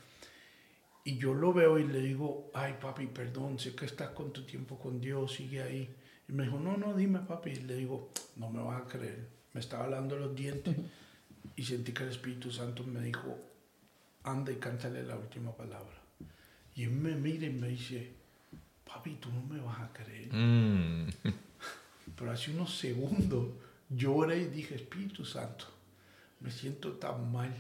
Y 1.04 1.18
yo 1.18 1.34
lo 1.34 1.52
veo 1.52 1.78
y 1.78 1.86
le 1.86 2.00
digo, 2.00 2.50
ay 2.54 2.76
papi, 2.80 3.06
perdón, 3.06 3.58
sé 3.58 3.74
que 3.74 3.86
estás 3.86 4.10
con 4.10 4.32
tu 4.32 4.44
tiempo 4.44 4.78
con 4.78 5.00
Dios, 5.00 5.32
sigue 5.32 5.62
ahí. 5.62 5.94
Y 6.28 6.32
me 6.32 6.44
dijo, 6.44 6.60
no, 6.60 6.76
no, 6.76 6.94
dime 6.94 7.20
papi. 7.20 7.50
Y 7.50 7.56
le 7.62 7.76
digo, 7.76 8.12
no 8.36 8.50
me 8.50 8.62
vas 8.62 8.82
a 8.82 8.86
creer. 8.86 9.28
Me 9.52 9.60
estaba 9.60 9.84
hablando 9.84 10.16
los 10.16 10.34
dientes 10.34 10.76
y 11.56 11.62
sentí 11.64 11.92
que 11.92 12.04
el 12.04 12.10
Espíritu 12.10 12.52
Santo 12.52 12.84
me 12.84 13.00
dijo, 13.00 13.36
anda 14.22 14.52
y 14.52 14.56
cántale 14.56 15.02
la 15.02 15.16
última 15.16 15.56
palabra. 15.56 16.00
Y 16.74 16.84
él 16.84 16.92
me 16.92 17.14
mira 17.16 17.46
y 17.46 17.50
me 17.50 17.68
dice, 17.68 18.14
papi, 18.84 19.16
tú 19.16 19.30
no 19.32 19.42
me 19.42 19.60
vas 19.60 19.80
a 19.80 19.92
creer. 19.92 20.32
Mm. 20.32 21.08
Pero 22.16 22.30
hace 22.30 22.52
unos 22.52 22.78
segundos 22.78 23.48
lloré 23.90 24.38
y 24.38 24.46
dije, 24.46 24.76
Espíritu 24.76 25.24
Santo, 25.24 25.66
me 26.40 26.50
siento 26.50 26.92
tan 26.92 27.30
mal 27.32 27.52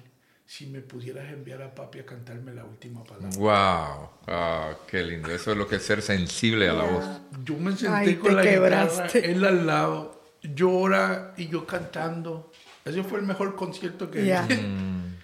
si 0.52 0.66
me 0.66 0.82
pudieras 0.82 1.32
enviar 1.32 1.62
a 1.62 1.74
papi 1.74 2.00
a 2.00 2.04
cantarme 2.04 2.52
la 2.52 2.62
última 2.62 3.02
palabra. 3.02 3.30
¡Wow! 3.38 4.10
Ah, 4.26 4.74
¡Qué 4.86 5.02
lindo! 5.02 5.30
Eso 5.30 5.52
es 5.52 5.56
lo 5.56 5.66
que 5.66 5.76
es 5.76 5.82
ser 5.82 6.02
sensible 6.02 6.68
a 6.68 6.74
la 6.74 6.84
voz. 6.84 7.04
Yo 7.42 7.56
me 7.56 7.74
senté 7.74 8.18
con 8.18 8.36
la 8.36 8.44
guitarra, 8.44 9.06
él 9.14 9.46
al 9.46 9.66
lado, 9.66 10.36
llora 10.42 11.32
y 11.38 11.48
yo 11.48 11.66
cantando. 11.66 12.52
Ese 12.84 13.02
fue 13.02 13.20
el 13.20 13.24
mejor 13.24 13.56
concierto 13.56 14.10
que 14.10 14.22
hice. 14.22 14.62
Mm. 14.62 15.12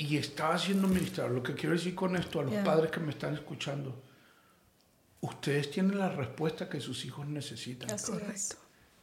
Y 0.00 0.16
estaba 0.16 0.54
haciendo 0.54 0.86
ministrar. 0.86 1.28
Lo 1.30 1.42
que 1.42 1.54
quiero 1.54 1.74
decir 1.74 1.94
con 1.94 2.14
esto 2.14 2.38
a 2.38 2.44
los 2.44 2.54
padres 2.64 2.90
que 2.92 3.00
me 3.00 3.10
están 3.10 3.34
escuchando, 3.34 4.00
ustedes 5.20 5.72
tienen 5.72 5.98
la 5.98 6.08
respuesta 6.08 6.68
que 6.68 6.80
sus 6.80 7.04
hijos 7.04 7.26
necesitan. 7.26 7.96
Correcto. 7.98 8.56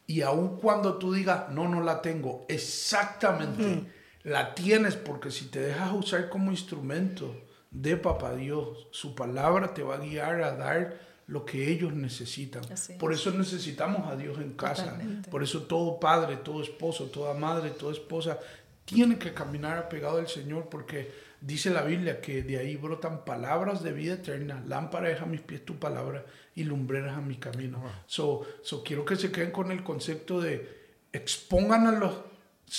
Y 0.08 0.22
aun 0.22 0.58
cuando 0.58 0.98
tú 0.98 1.14
digas, 1.14 1.50
no, 1.52 1.68
no 1.68 1.82
la 1.82 2.02
tengo, 2.02 2.46
exactamente 2.48 3.86
la 4.26 4.56
tienes 4.56 4.96
porque 4.96 5.32
si 5.32 5.46
te 5.46 5.62
dejas 5.62 5.94
usar 5.94 6.30
como 6.30 6.52
instrumento 6.52 7.34
de 7.70 7.96
Papá 7.96 8.36
Dios, 8.36 8.88
su 8.92 9.14
palabra 9.16 9.74
te 9.74 9.84
va 9.84 9.96
a 9.96 10.00
guiar 10.00 10.42
a 10.42 10.56
dar 10.56 11.00
lo 11.28 11.46
que 11.46 11.72
ellos 11.72 11.94
necesitan. 11.94 12.64
Por 13.00 13.14
eso 13.14 13.32
necesitamos 13.32 14.08
a 14.08 14.16
Dios 14.16 14.40
en 14.40 14.54
casa. 14.54 14.98
Por 15.30 15.44
eso 15.44 15.64
todo 15.64 16.00
padre, 16.00 16.38
todo 16.38 16.62
esposo, 16.64 17.06
toda 17.06 17.36
madre, 17.36 17.70
toda 17.70 17.94
esposa 17.94 18.40
tiene 18.84 19.18
que 19.18 19.34
caminar 19.34 19.78
apegado 19.78 20.18
al 20.18 20.28
Señor 20.28 20.70
porque 20.70 21.12
dice 21.42 21.70
la 21.70 21.84
Biblia 21.84 22.20
que 22.20 22.42
de 22.42 22.58
ahí 22.58 22.78
brotan 22.78 23.26
palabras 23.26 23.84
de 23.84 23.94
vida 23.94 24.16
eterna. 24.16 24.64
Lámpara 24.68 25.12
es 25.12 25.22
a 25.22 25.28
mis 25.28 25.42
pies 25.42 25.64
tu 25.66 25.78
palabra 25.78 26.26
y 26.56 26.64
lumbreras 26.64 27.16
a 27.16 27.22
mi 27.22 27.36
camino. 27.36 27.84
So, 28.08 28.42
so 28.64 28.84
quiero 28.84 29.06
que 29.06 29.16
se 29.18 29.32
queden 29.32 29.52
con 29.52 29.72
el 29.72 29.84
concepto 29.84 30.42
de 30.42 30.86
expongan 31.12 31.86
a 31.86 31.92
los 31.92 32.14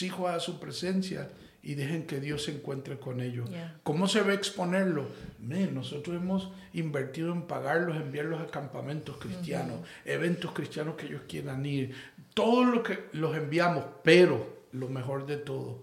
hijos 0.02 0.30
a 0.30 0.40
su 0.40 0.58
presencia 0.58 1.28
y 1.62 1.74
dejen 1.74 2.06
que 2.06 2.20
Dios 2.20 2.44
se 2.44 2.52
encuentre 2.52 2.98
con 2.98 3.20
ellos. 3.20 3.50
¿Cómo 3.82 4.06
se 4.06 4.22
ve 4.22 4.34
exponerlo? 4.34 5.08
nosotros 5.40 6.16
hemos 6.16 6.52
invertido 6.72 7.32
en 7.32 7.42
pagarlos, 7.42 7.96
enviarlos 7.96 8.40
a 8.40 8.46
campamentos 8.46 9.16
cristianos, 9.16 9.80
eventos 10.04 10.52
cristianos 10.52 10.94
que 10.94 11.06
ellos 11.06 11.22
quieran 11.28 11.66
ir. 11.66 11.92
Todo 12.34 12.64
lo 12.64 12.82
que 12.84 13.06
los 13.12 13.36
enviamos, 13.36 13.84
pero 14.04 14.64
lo 14.70 14.88
mejor 14.88 15.26
de 15.26 15.38
todo, 15.38 15.82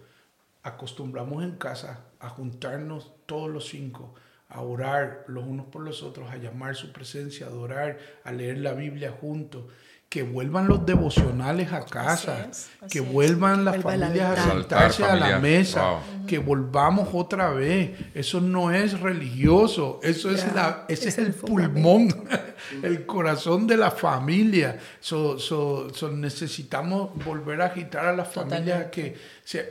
acostumbramos 0.61 1.43
en 1.43 1.57
casa 1.57 2.05
a 2.19 2.29
juntarnos 2.29 3.11
todos 3.25 3.49
los 3.49 3.67
cinco, 3.67 4.15
a 4.47 4.61
orar 4.61 5.25
los 5.27 5.43
unos 5.43 5.65
por 5.65 5.81
los 5.81 6.01
otros, 6.01 6.29
a 6.29 6.37
llamar 6.37 6.75
su 6.75 6.93
presencia, 6.93 7.47
a 7.47 7.49
adorar, 7.49 7.99
a 8.23 8.31
leer 8.31 8.59
la 8.59 8.73
Biblia 8.73 9.11
juntos 9.11 9.65
que 10.13 10.21
vuelvan 10.21 10.67
los 10.67 10.85
devocionales 10.85 11.73
a 11.73 11.85
casa, 11.85 12.47
que 12.87 12.99
vuelvan 12.99 13.65
las 13.65 13.81
familias 13.81 14.37
a 14.37 14.51
sentarse 14.51 15.03
a 15.03 15.15
la 15.15 15.39
mesa, 15.39 16.01
que 16.27 16.37
volvamos 16.37 17.09
otra 17.13 17.49
vez. 17.49 17.99
Eso 18.13 18.39
no 18.39 18.71
es 18.71 18.99
religioso, 18.99 19.99
eso 20.03 20.29
es 20.29 20.53
la, 20.53 20.85
ese 20.87 21.09
es, 21.09 21.17
el, 21.17 21.33
pulmón, 21.33 22.09
el 22.83 23.07
corazón 23.07 23.65
de 23.65 23.75
la 23.75 23.89
familia. 23.89 24.77
So, 24.99 25.89
necesitamos 26.11 27.09
volver 27.25 27.63
a 27.63 27.65
agitar 27.65 28.05
a 28.05 28.13
las 28.15 28.31
familias 28.31 28.91
que 28.91 29.17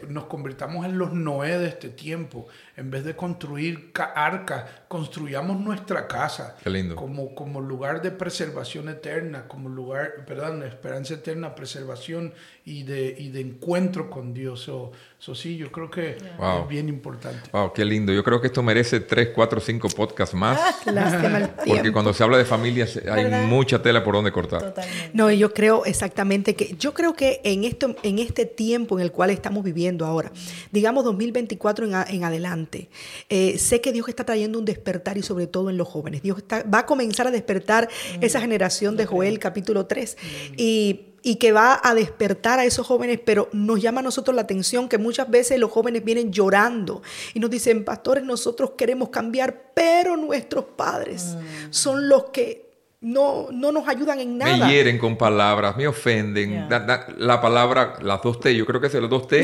nos 0.08 0.24
convirtamos 0.24 0.84
en 0.86 0.98
los 0.98 1.12
Noé 1.12 1.56
de 1.56 1.68
este 1.68 1.88
tiempo. 1.88 2.48
En 2.76 2.90
vez 2.90 3.04
de 3.04 3.14
construir 3.14 3.92
arcas, 3.94 4.64
construyamos 4.88 5.60
nuestra 5.60 6.08
casa 6.08 6.56
Como, 6.96 7.34
como 7.34 7.60
lugar 7.60 8.00
de 8.00 8.10
preservación 8.10 8.88
eterna, 8.88 9.46
como 9.46 9.68
lugar, 9.68 10.24
perdón, 10.26 10.62
esperanza 10.62 11.14
eterna, 11.14 11.54
preservación 11.54 12.32
y 12.64 12.84
de, 12.84 13.14
y 13.18 13.30
de 13.30 13.40
encuentro 13.40 14.08
con 14.08 14.32
Dios. 14.32 14.62
Eso 14.62 15.34
sí, 15.34 15.56
yo 15.56 15.72
creo 15.72 15.90
que 15.90 16.10
es 16.10 16.68
bien 16.68 16.88
importante. 16.88 17.50
Wow, 17.52 17.72
qué 17.72 17.84
lindo. 17.84 18.12
Yo 18.12 18.22
creo 18.22 18.40
que 18.40 18.48
esto 18.48 18.62
merece 18.62 19.00
3, 19.00 19.30
4, 19.34 19.60
5 19.60 19.88
podcasts 19.90 20.34
más. 20.34 20.58
Ah, 20.60 21.48
porque 21.66 21.92
cuando 21.92 22.12
se 22.12 22.22
habla 22.22 22.38
de 22.38 22.44
familias 22.44 23.00
hay 23.10 23.46
mucha 23.46 23.82
tela 23.82 24.04
por 24.04 24.14
donde 24.14 24.30
cortar. 24.30 24.62
Totalmente. 24.62 25.10
No, 25.12 25.30
y 25.30 25.38
yo 25.38 25.52
creo 25.52 25.84
exactamente 25.84 26.54
que, 26.54 26.76
yo 26.78 26.94
creo 26.94 27.14
que 27.14 27.40
en, 27.44 27.64
esto, 27.64 27.96
en 28.02 28.18
este 28.18 28.46
tiempo 28.46 28.98
en 28.98 29.04
el 29.04 29.12
cual 29.12 29.30
estamos 29.30 29.64
viviendo 29.64 30.06
ahora, 30.06 30.32
digamos 30.70 31.04
2024 31.04 31.86
en, 31.86 32.14
en 32.14 32.24
adelante, 32.24 32.88
eh, 33.28 33.58
sé 33.58 33.80
que 33.80 33.92
Dios 33.92 34.08
está 34.08 34.24
trayendo 34.24 34.58
un 34.58 34.64
despertar 34.64 35.18
y 35.18 35.22
sobre 35.22 35.46
todo 35.46 35.70
en 35.70 35.76
los 35.76 35.88
jóvenes. 35.88 36.22
Dios 36.22 36.38
está, 36.38 36.62
va 36.62 36.80
a 36.80 36.86
comenzar 36.86 37.26
a 37.26 37.30
despertar 37.30 37.88
mm. 38.18 38.24
esa 38.24 38.40
generación 38.40 38.96
de 38.96 39.06
Joel 39.06 39.38
capítulo 39.38 39.86
3. 39.86 40.16
Y 40.56 41.11
y 41.22 41.36
que 41.36 41.52
va 41.52 41.80
a 41.82 41.94
despertar 41.94 42.58
a 42.58 42.64
esos 42.64 42.86
jóvenes, 42.86 43.20
pero 43.24 43.48
nos 43.52 43.80
llama 43.80 44.00
a 44.00 44.02
nosotros 44.02 44.34
la 44.34 44.42
atención 44.42 44.88
que 44.88 44.98
muchas 44.98 45.30
veces 45.30 45.58
los 45.58 45.70
jóvenes 45.70 46.04
vienen 46.04 46.32
llorando 46.32 47.02
y 47.34 47.40
nos 47.40 47.50
dicen, 47.50 47.84
pastores, 47.84 48.24
nosotros 48.24 48.72
queremos 48.76 49.10
cambiar, 49.10 49.72
pero 49.74 50.16
nuestros 50.16 50.64
padres 50.64 51.36
mm. 51.36 51.72
son 51.72 52.08
los 52.08 52.24
que 52.26 52.61
no, 53.02 53.48
no 53.50 53.72
nos 53.72 53.88
ayudan 53.88 54.20
en 54.20 54.38
nada. 54.38 54.64
Me 54.64 54.72
hieren 54.72 54.96
con 54.96 55.16
palabras, 55.16 55.76
me 55.76 55.88
ofenden. 55.88 56.68
la 57.18 57.40
palabra, 57.40 57.94
las 58.00 58.22
dos 58.22 58.38
T, 58.38 58.54
yo 58.54 58.64
creo 58.64 58.80
que 58.80 58.86
es 58.86 58.94
los 58.94 59.10
dos 59.10 59.26
T, 59.26 59.40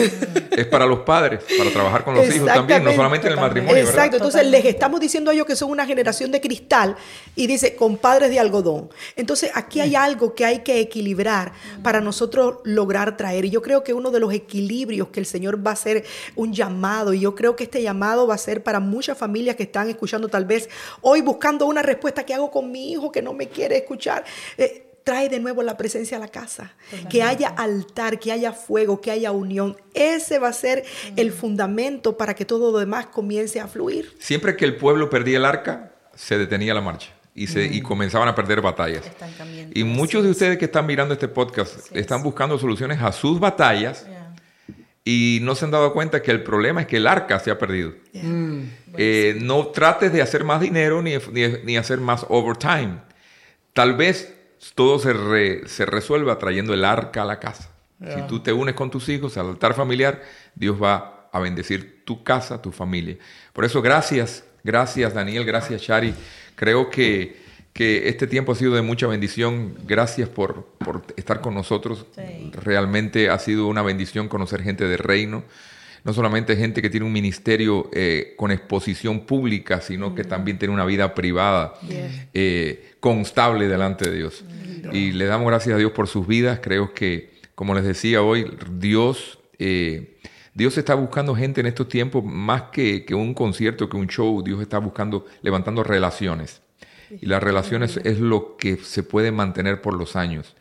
es 0.53 0.67
para 0.67 0.87
los 0.87 1.01
padres, 1.01 1.45
para 1.59 1.71
trabajar 1.71 2.05
con 2.05 2.15
los 2.15 2.35
hijos 2.35 2.47
también, 2.47 2.85
no 2.85 2.93
solamente 2.93 3.27
en 3.27 3.33
el 3.33 3.41
matrimonio. 3.41 3.77
Exacto, 3.77 4.19
entonces 4.19 4.47
les 4.47 4.65
estamos 4.65 5.01
diciendo 5.01 5.33
a 5.33 5.35
ellos 5.35 5.45
que 5.45 5.57
son 5.57 5.71
una 5.73 5.85
generación 5.87 6.31
de 6.31 6.41
cristal 6.41 6.97
y 7.35 7.49
dice, 7.49 7.75
con 7.75 7.97
padres 7.97 8.31
de 8.31 8.39
algodón. 8.39 8.91
Entonces 9.17 9.51
aquí 9.55 9.81
hay 9.81 9.97
algo 9.97 10.35
que 10.37 10.45
hay 10.45 10.61
que 10.61 10.79
equilibrar 10.79 11.53
para 11.83 12.01
nosotros 12.01 12.59
lograr 12.63 13.17
traer. 13.17 13.45
Y 13.45 13.51
yo 13.51 13.61
creo 13.61 13.83
que 13.83 13.93
uno 13.93 14.13
de 14.13 14.21
los 14.21 14.33
equilibrios 14.33 15.09
que 15.09 15.19
el 15.19 15.27
Señor 15.27 15.67
va 15.67 15.73
a 15.73 15.75
hacer 15.75 16.05
un 16.37 16.53
llamado, 16.53 17.13
y 17.13 17.21
yo 17.21 17.35
creo 17.35 17.57
que 17.57 17.65
este 17.65 17.83
llamado 17.83 18.29
va 18.29 18.37
a 18.37 18.39
ser 18.39 18.63
para 18.63 18.79
muchas 18.79 19.19
familias 19.19 19.57
que 19.57 19.65
están 19.65 19.89
escuchando 19.89 20.29
tal 20.29 20.45
vez 20.45 20.69
hoy 21.01 21.23
buscando 21.23 21.67
una 21.67 21.83
respuesta 21.83 22.25
que 22.25 22.35
hago 22.35 22.53
con 22.53 22.71
mi 22.71 22.93
hijo 22.93 23.11
que 23.11 23.21
no 23.21 23.33
me 23.33 23.48
quiere 23.49 23.79
escuchar. 23.79 24.25
Eh, 24.57 24.89
trae 25.09 25.31
de 25.31 25.41
nuevo 25.41 25.63
la 25.63 25.79
presencia 25.79 26.19
a 26.19 26.21
la 26.21 26.29
casa. 26.29 26.75
Que 27.09 27.23
haya 27.23 27.49
altar, 27.49 28.19
que 28.19 28.31
haya 28.31 28.53
fuego, 28.53 29.01
que 29.01 29.11
haya 29.11 29.33
unión. 29.33 29.75
Ese 29.95 30.39
va 30.39 30.49
a 30.49 30.53
ser 30.53 30.85
el 31.17 31.33
fundamento 31.33 32.19
para 32.19 32.35
que 32.35 32.45
todo 32.45 32.73
lo 32.73 32.79
demás 32.79 33.07
comience 33.07 33.59
a 33.59 33.69
fluir. 33.69 34.15
Siempre 34.19 34.55
que 34.55 34.67
el 34.67 34.77
pueblo 34.77 35.09
perdía 35.09 35.39
el 35.39 35.47
arca, 35.47 35.93
se 36.15 36.37
detenía 36.37 36.75
la 36.75 36.83
marcha. 36.83 37.09
Y, 37.35 37.47
se, 37.47 37.65
y 37.65 37.81
comenzaban 37.81 38.29
a 38.29 38.35
perder 38.35 38.61
batallas. 38.61 39.05
Y 39.73 39.83
muchos 39.85 40.25
de 40.25 40.31
ustedes 40.31 40.59
que 40.59 40.67
están 40.67 40.85
mirando 40.85 41.15
este 41.15 41.29
podcast 41.29 41.97
están 41.97 42.23
buscando 42.23 42.59
soluciones 42.59 43.01
a 43.01 43.11
sus 43.11 43.41
batallas 43.41 44.05
y 45.05 45.39
no 45.41 45.55
se 45.55 45.65
han 45.65 45.71
dado 45.71 45.95
cuenta 45.95 46.21
que 46.21 46.33
el 46.33 46.43
problema 46.43 46.83
es 46.83 46.87
que 46.87 46.99
el 46.99 47.07
arca 47.07 47.39
se 47.39 47.51
ha 47.51 47.59
perdido. 47.59 47.95
Eh, 48.13 49.39
no 49.41 49.69
trates 49.69 50.13
de 50.13 50.21
hacer 50.21 50.45
más 50.45 50.61
dinero 50.61 51.01
ni, 51.01 51.15
ni 51.65 51.79
hacer 51.79 51.99
más 51.99 52.27
overtime 52.29 53.08
Tal 53.79 53.95
vez 53.95 54.35
todo 54.75 54.99
se, 54.99 55.69
se 55.69 55.87
resuelva 55.87 56.37
trayendo 56.37 56.75
el 56.75 56.85
arca 56.85 57.23
a 57.23 57.25
la 57.25 57.39
casa. 57.39 57.71
Si 58.13 58.21
tú 58.23 58.41
te 58.41 58.53
unes 58.53 58.75
con 58.75 58.91
tus 58.91 59.09
hijos 59.09 59.39
al 59.39 59.51
altar 59.51 59.73
familiar, 59.75 60.21
Dios 60.57 60.83
va 60.83 61.29
a 61.33 61.39
bendecir 61.39 62.03
tu 62.05 62.25
casa, 62.25 62.61
tu 62.61 62.73
familia. 62.73 63.19
Por 63.53 63.65
eso, 63.65 63.81
gracias, 63.81 64.43
gracias 64.65 65.15
Daniel, 65.15 65.45
gracias 65.45 65.81
Shari. 65.81 66.13
Creo 66.57 66.91
que, 66.91 67.37
que 67.73 68.09
este 68.09 68.27
tiempo 68.27 68.51
ha 68.51 68.57
sido 68.57 68.75
de 68.75 68.83
mucha 68.83 69.07
bendición. 69.07 69.77
Gracias 69.87 70.29
por, 70.29 70.65
por 70.79 71.05
estar 71.17 71.41
con 71.41 71.55
nosotros. 71.55 72.05
Realmente 72.55 73.31
ha 73.31 73.39
sido 73.39 73.69
una 73.69 73.83
bendición 73.83 74.27
conocer 74.27 74.61
gente 74.61 74.89
del 74.89 74.99
reino 74.99 75.45
no 76.05 76.13
solamente 76.13 76.57
gente 76.57 76.81
que 76.81 76.91
tiene 76.91 77.07
un 77.07 77.13
ministerio 77.13 77.91
eh, 77.93 78.35
con 78.37 78.51
exposición 78.51 79.27
pública, 79.27 79.81
sino 79.81 80.15
que 80.15 80.25
también 80.25 80.59
tiene 80.59 80.73
una 80.73 80.85
vida 80.85 81.15
privada 81.15 81.75
eh, 82.33 82.88
constable 83.01 83.69
delante 83.69 84.11
de 84.11 84.17
Dios. 84.17 84.45
Y 84.93 85.13
le 85.13 85.27
damos 85.27 85.47
gracias 85.49 85.75
a 85.75 85.79
Dios 85.79 85.93
por 85.93 86.09
sus 86.09 86.27
vidas. 86.27 86.61
Creo 86.63 86.95
que, 86.95 87.31
como 87.55 87.75
les 87.75 87.85
decía 87.85 88.23
hoy, 88.23 88.57
Dios, 88.73 89.39
eh, 89.59 90.19
Dios 90.55 90.79
está 90.79 90.95
buscando 90.95 91.35
gente 91.35 91.61
en 91.61 91.67
estos 91.67 91.89
tiempos 91.89 92.25
más 92.25 92.63
que, 92.73 93.05
que 93.05 93.15
un 93.15 93.35
concierto, 93.35 93.89
que 93.89 93.97
un 93.97 94.07
show. 94.07 94.43
Dios 94.43 94.61
está 94.61 94.79
buscando, 94.79 95.27
levantando 95.43 95.83
relaciones. 95.83 96.63
Y 97.11 97.27
las 97.27 97.43
relaciones 97.43 97.99
es 98.05 98.21
lo 98.21 98.57
que 98.57 98.77
se 98.77 99.03
puede 99.03 99.33
mantener 99.33 99.81
por 99.81 99.95
los 99.95 100.17
años. 100.17 100.55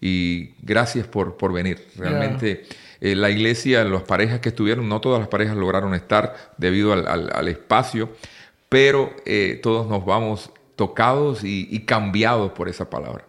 Y 0.00 0.54
gracias 0.62 1.06
por, 1.06 1.36
por 1.36 1.52
venir. 1.52 1.86
Realmente. 1.96 2.66
Eh, 3.00 3.14
la 3.14 3.30
iglesia, 3.30 3.84
las 3.84 4.02
parejas 4.02 4.40
que 4.40 4.48
estuvieron, 4.48 4.88
no 4.88 5.00
todas 5.00 5.20
las 5.20 5.28
parejas 5.28 5.56
lograron 5.56 5.94
estar 5.94 6.52
debido 6.56 6.92
al, 6.92 7.48
espacio, 7.48 8.10
pero 8.68 9.14
eh, 9.24 9.60
todos 9.62 9.86
nos 9.88 10.04
vamos 10.04 10.50
tocados 10.78 11.42
y, 11.44 11.80
cambiados 11.80 12.52
por 12.52 12.70
esa 12.70 12.88
palabra. 12.88 13.26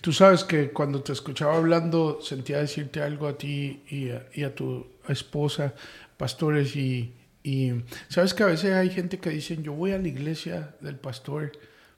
Tú 0.00 0.12
sabes 0.12 0.44
que 0.44 0.70
cuando 0.70 1.02
te 1.02 1.12
escuchaba 1.12 1.56
hablando 1.56 2.20
sentía 2.20 2.58
decirte 2.58 3.02
algo 3.02 3.26
a 3.26 3.36
ti 3.36 3.82
y 3.88 4.42
a, 4.42 4.54
tu 4.54 4.86
esposa, 5.08 5.74
pastores, 6.16 6.76
y, 6.76 7.12
y, 7.42 7.72
sabes 8.08 8.34
que 8.34 8.44
a 8.44 8.46
veces 8.46 8.74
hay 8.74 8.90
gente 8.90 9.18
que 9.18 9.30
dicen, 9.30 9.64
yo 9.64 9.72
voy 9.72 9.92
a 9.92 9.98
la 9.98 10.06
iglesia 10.06 10.76
del 10.80 10.96
pastor 10.96 11.52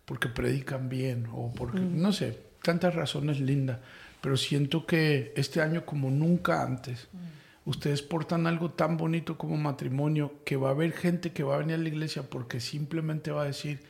porque 0.06 0.28
predican 0.28 0.88
bien 0.88 1.26
o 1.32 1.52
porque, 1.52 1.80
mm. 1.80 2.00
no 2.00 2.12
sé, 2.12 2.38
tantas 2.62 2.94
razones 2.94 3.40
lindas 3.40 3.78
pero 4.24 4.38
siento 4.38 4.86
que 4.86 5.34
este 5.36 5.60
año 5.60 5.84
como 5.84 6.10
nunca 6.10 6.62
antes, 6.62 7.08
mm. 7.12 7.68
ustedes 7.68 8.00
portan 8.00 8.46
algo 8.46 8.70
tan 8.70 8.96
bonito 8.96 9.36
como 9.36 9.58
matrimonio, 9.58 10.32
que 10.46 10.56
va 10.56 10.68
a 10.68 10.72
haber 10.72 10.92
gente 10.92 11.32
que 11.32 11.42
va 11.42 11.56
a 11.56 11.58
venir 11.58 11.74
a 11.74 11.78
la 11.78 11.90
iglesia 11.90 12.22
porque 12.22 12.58
simplemente 12.58 13.32
va 13.32 13.42
a 13.42 13.44
decir, 13.44 13.80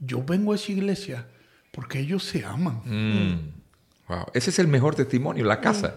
yo 0.00 0.22
vengo 0.22 0.52
a 0.52 0.56
esa 0.56 0.72
iglesia 0.72 1.26
porque 1.70 2.00
ellos 2.00 2.24
se 2.24 2.44
aman. 2.44 2.80
Mm. 2.84 3.52
Wow. 4.08 4.26
Ese 4.34 4.50
es 4.50 4.58
el 4.58 4.68
mejor 4.68 4.94
testimonio, 4.94 5.44
la 5.44 5.60
casa. 5.60 5.96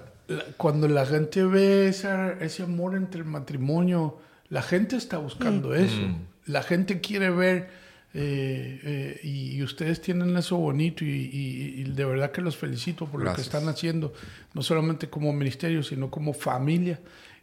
Cuando 0.57 0.87
la 0.87 1.05
gente 1.05 1.43
ve 1.43 1.87
ese 1.87 2.63
amor 2.63 2.95
entre 2.95 3.21
el 3.21 3.25
matrimonio, 3.25 4.19
la 4.49 4.61
gente 4.61 4.95
está 4.95 5.17
buscando 5.17 5.69
mm. 5.69 5.75
eso. 5.75 6.01
La 6.45 6.63
gente 6.63 6.99
quiere 7.01 7.29
ver 7.29 7.69
eh, 8.13 8.79
eh, 8.83 9.19
y, 9.23 9.61
ustedes 9.61 10.01
tienen 10.01 10.35
eso 10.35 10.57
bonito 10.57 11.05
y, 11.05 11.83
de 11.83 12.05
verdad 12.05 12.31
que 12.31 12.41
los 12.41 12.57
felicito 12.57 13.05
por 13.05 13.23
lo 13.23 13.33
que 13.33 13.41
están 13.41 13.67
haciendo, 13.69 14.13
no 14.55 14.63
solamente 14.63 15.09
como 15.09 15.31
ministerio, 15.31 15.83
sino 15.83 16.09
como 16.09 16.33
familia. 16.33 16.99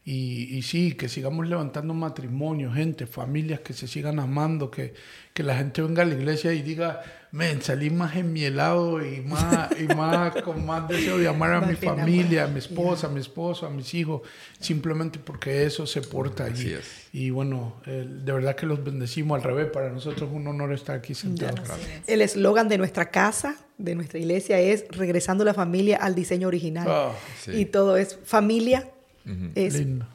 Y, 0.08 0.62
sí, 0.62 0.92
que 0.92 1.08
sigamos 1.08 1.48
levantando 1.48 1.92
matrimonio, 1.92 2.72
gente, 2.72 3.08
familias 3.08 3.58
que 3.58 3.72
se 3.72 3.88
sigan 3.88 4.20
amando, 4.20 4.70
que, 4.70 4.94
que 5.34 5.42
la 5.42 5.56
gente 5.56 5.82
venga 5.82 6.04
a 6.04 6.06
la 6.06 6.14
iglesia 6.14 6.52
y 6.52 6.62
diga, 6.62 7.02
men, 7.32 7.60
salí 7.60 7.90
más 7.90 8.14
enmielado 8.14 9.04
y 9.04 9.20
más, 9.22 9.68
y 9.76 9.92
más 9.96 10.32
con 10.44 10.64
más 10.64 10.86
deseo 10.86 11.18
de 11.18 11.26
amar 11.26 11.54
a 11.54 11.60
mi 11.62 11.74
familia, 11.74 12.44
a 12.44 12.46
mi 12.46 12.60
esposa, 12.60 13.08
a 13.08 13.10
mi 13.10 13.18
esposo, 13.18 13.66
a 13.66 13.70
mis 13.70 13.92
hijos, 13.94 14.22
simplemente 14.60 15.18
porque 15.18 15.64
eso 15.64 15.88
se 15.88 16.02
porta 16.02 16.44
allí. 16.44 16.76
Y 17.12 17.30
bueno, 17.30 17.74
de 17.84 18.32
verdad 18.32 18.54
que 18.54 18.66
los 18.66 18.84
bendecimos 18.84 19.34
al 19.34 19.42
revés, 19.42 19.72
para 19.72 19.90
nosotros 19.90 20.30
es 20.30 20.36
un 20.36 20.46
honor 20.46 20.72
estar 20.72 20.98
aquí 20.98 21.14
sentados. 21.16 21.68
El 22.06 22.22
eslogan 22.22 22.68
de 22.68 22.78
nuestra 22.78 23.10
casa, 23.10 23.56
de 23.76 23.96
nuestra 23.96 24.20
iglesia 24.20 24.60
es 24.60 24.84
regresando 24.90 25.44
la 25.44 25.52
familia 25.52 25.96
al 25.96 26.14
diseño 26.14 26.46
original. 26.46 26.86
Ah, 26.88 27.12
y 27.48 27.64
todo 27.64 27.96
es 27.96 28.16
familia 28.22 28.92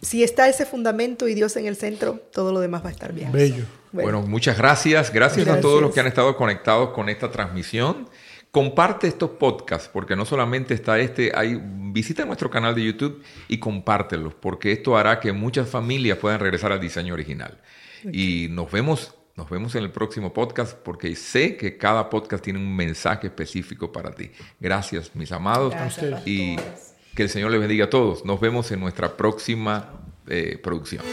si 0.01 0.23
está 0.23 0.47
ese 0.47 0.65
fundamento 0.65 1.27
y 1.27 1.33
Dios 1.33 1.55
en 1.57 1.65
el 1.65 1.75
centro, 1.75 2.21
todo 2.31 2.53
lo 2.53 2.59
demás 2.59 2.83
va 2.83 2.89
a 2.89 2.91
estar 2.91 3.13
bien. 3.13 3.31
Bello. 3.31 3.65
Bueno, 3.91 4.21
muchas 4.21 4.57
gracias. 4.57 5.11
gracias. 5.11 5.47
a 5.47 5.59
todos 5.59 5.81
los 5.81 5.93
que 5.93 5.99
han 5.99 6.07
estado 6.07 6.35
conectados 6.37 6.91
con 6.91 7.09
esta 7.09 7.29
transmisión. 7.31 8.09
Comparte 8.51 9.07
estos 9.07 9.31
podcasts, 9.31 9.89
porque 9.91 10.15
no 10.15 10.25
solamente 10.25 10.73
está 10.73 10.99
este, 10.99 11.31
hay, 11.33 11.57
visita 11.63 12.25
nuestro 12.25 12.49
canal 12.49 12.75
de 12.75 12.83
YouTube 12.83 13.23
y 13.47 13.59
compártelos, 13.59 14.33
porque 14.33 14.73
esto 14.73 14.97
hará 14.97 15.21
que 15.21 15.31
muchas 15.31 15.69
familias 15.69 16.17
puedan 16.17 16.39
regresar 16.39 16.73
al 16.73 16.81
diseño 16.81 17.13
original. 17.13 17.61
Y 18.11 18.47
nos 18.49 18.69
vemos, 18.69 19.15
nos 19.37 19.49
vemos 19.49 19.75
en 19.75 19.83
el 19.83 19.91
próximo 19.91 20.33
podcast, 20.33 20.77
porque 20.77 21.15
sé 21.15 21.55
que 21.55 21.77
cada 21.77 22.09
podcast 22.09 22.43
tiene 22.43 22.59
un 22.59 22.75
mensaje 22.75 23.27
específico 23.27 23.91
para 23.91 24.11
ti. 24.11 24.31
Gracias, 24.59 25.15
mis 25.15 25.31
amados. 25.31 25.73
y 26.25 26.57
que 27.15 27.23
el 27.23 27.29
Señor 27.29 27.51
les 27.51 27.59
bendiga 27.59 27.85
a 27.85 27.89
todos. 27.89 28.25
Nos 28.25 28.39
vemos 28.39 28.71
en 28.71 28.79
nuestra 28.79 29.17
próxima 29.17 29.89
eh, 30.27 30.59
producción. 30.61 31.03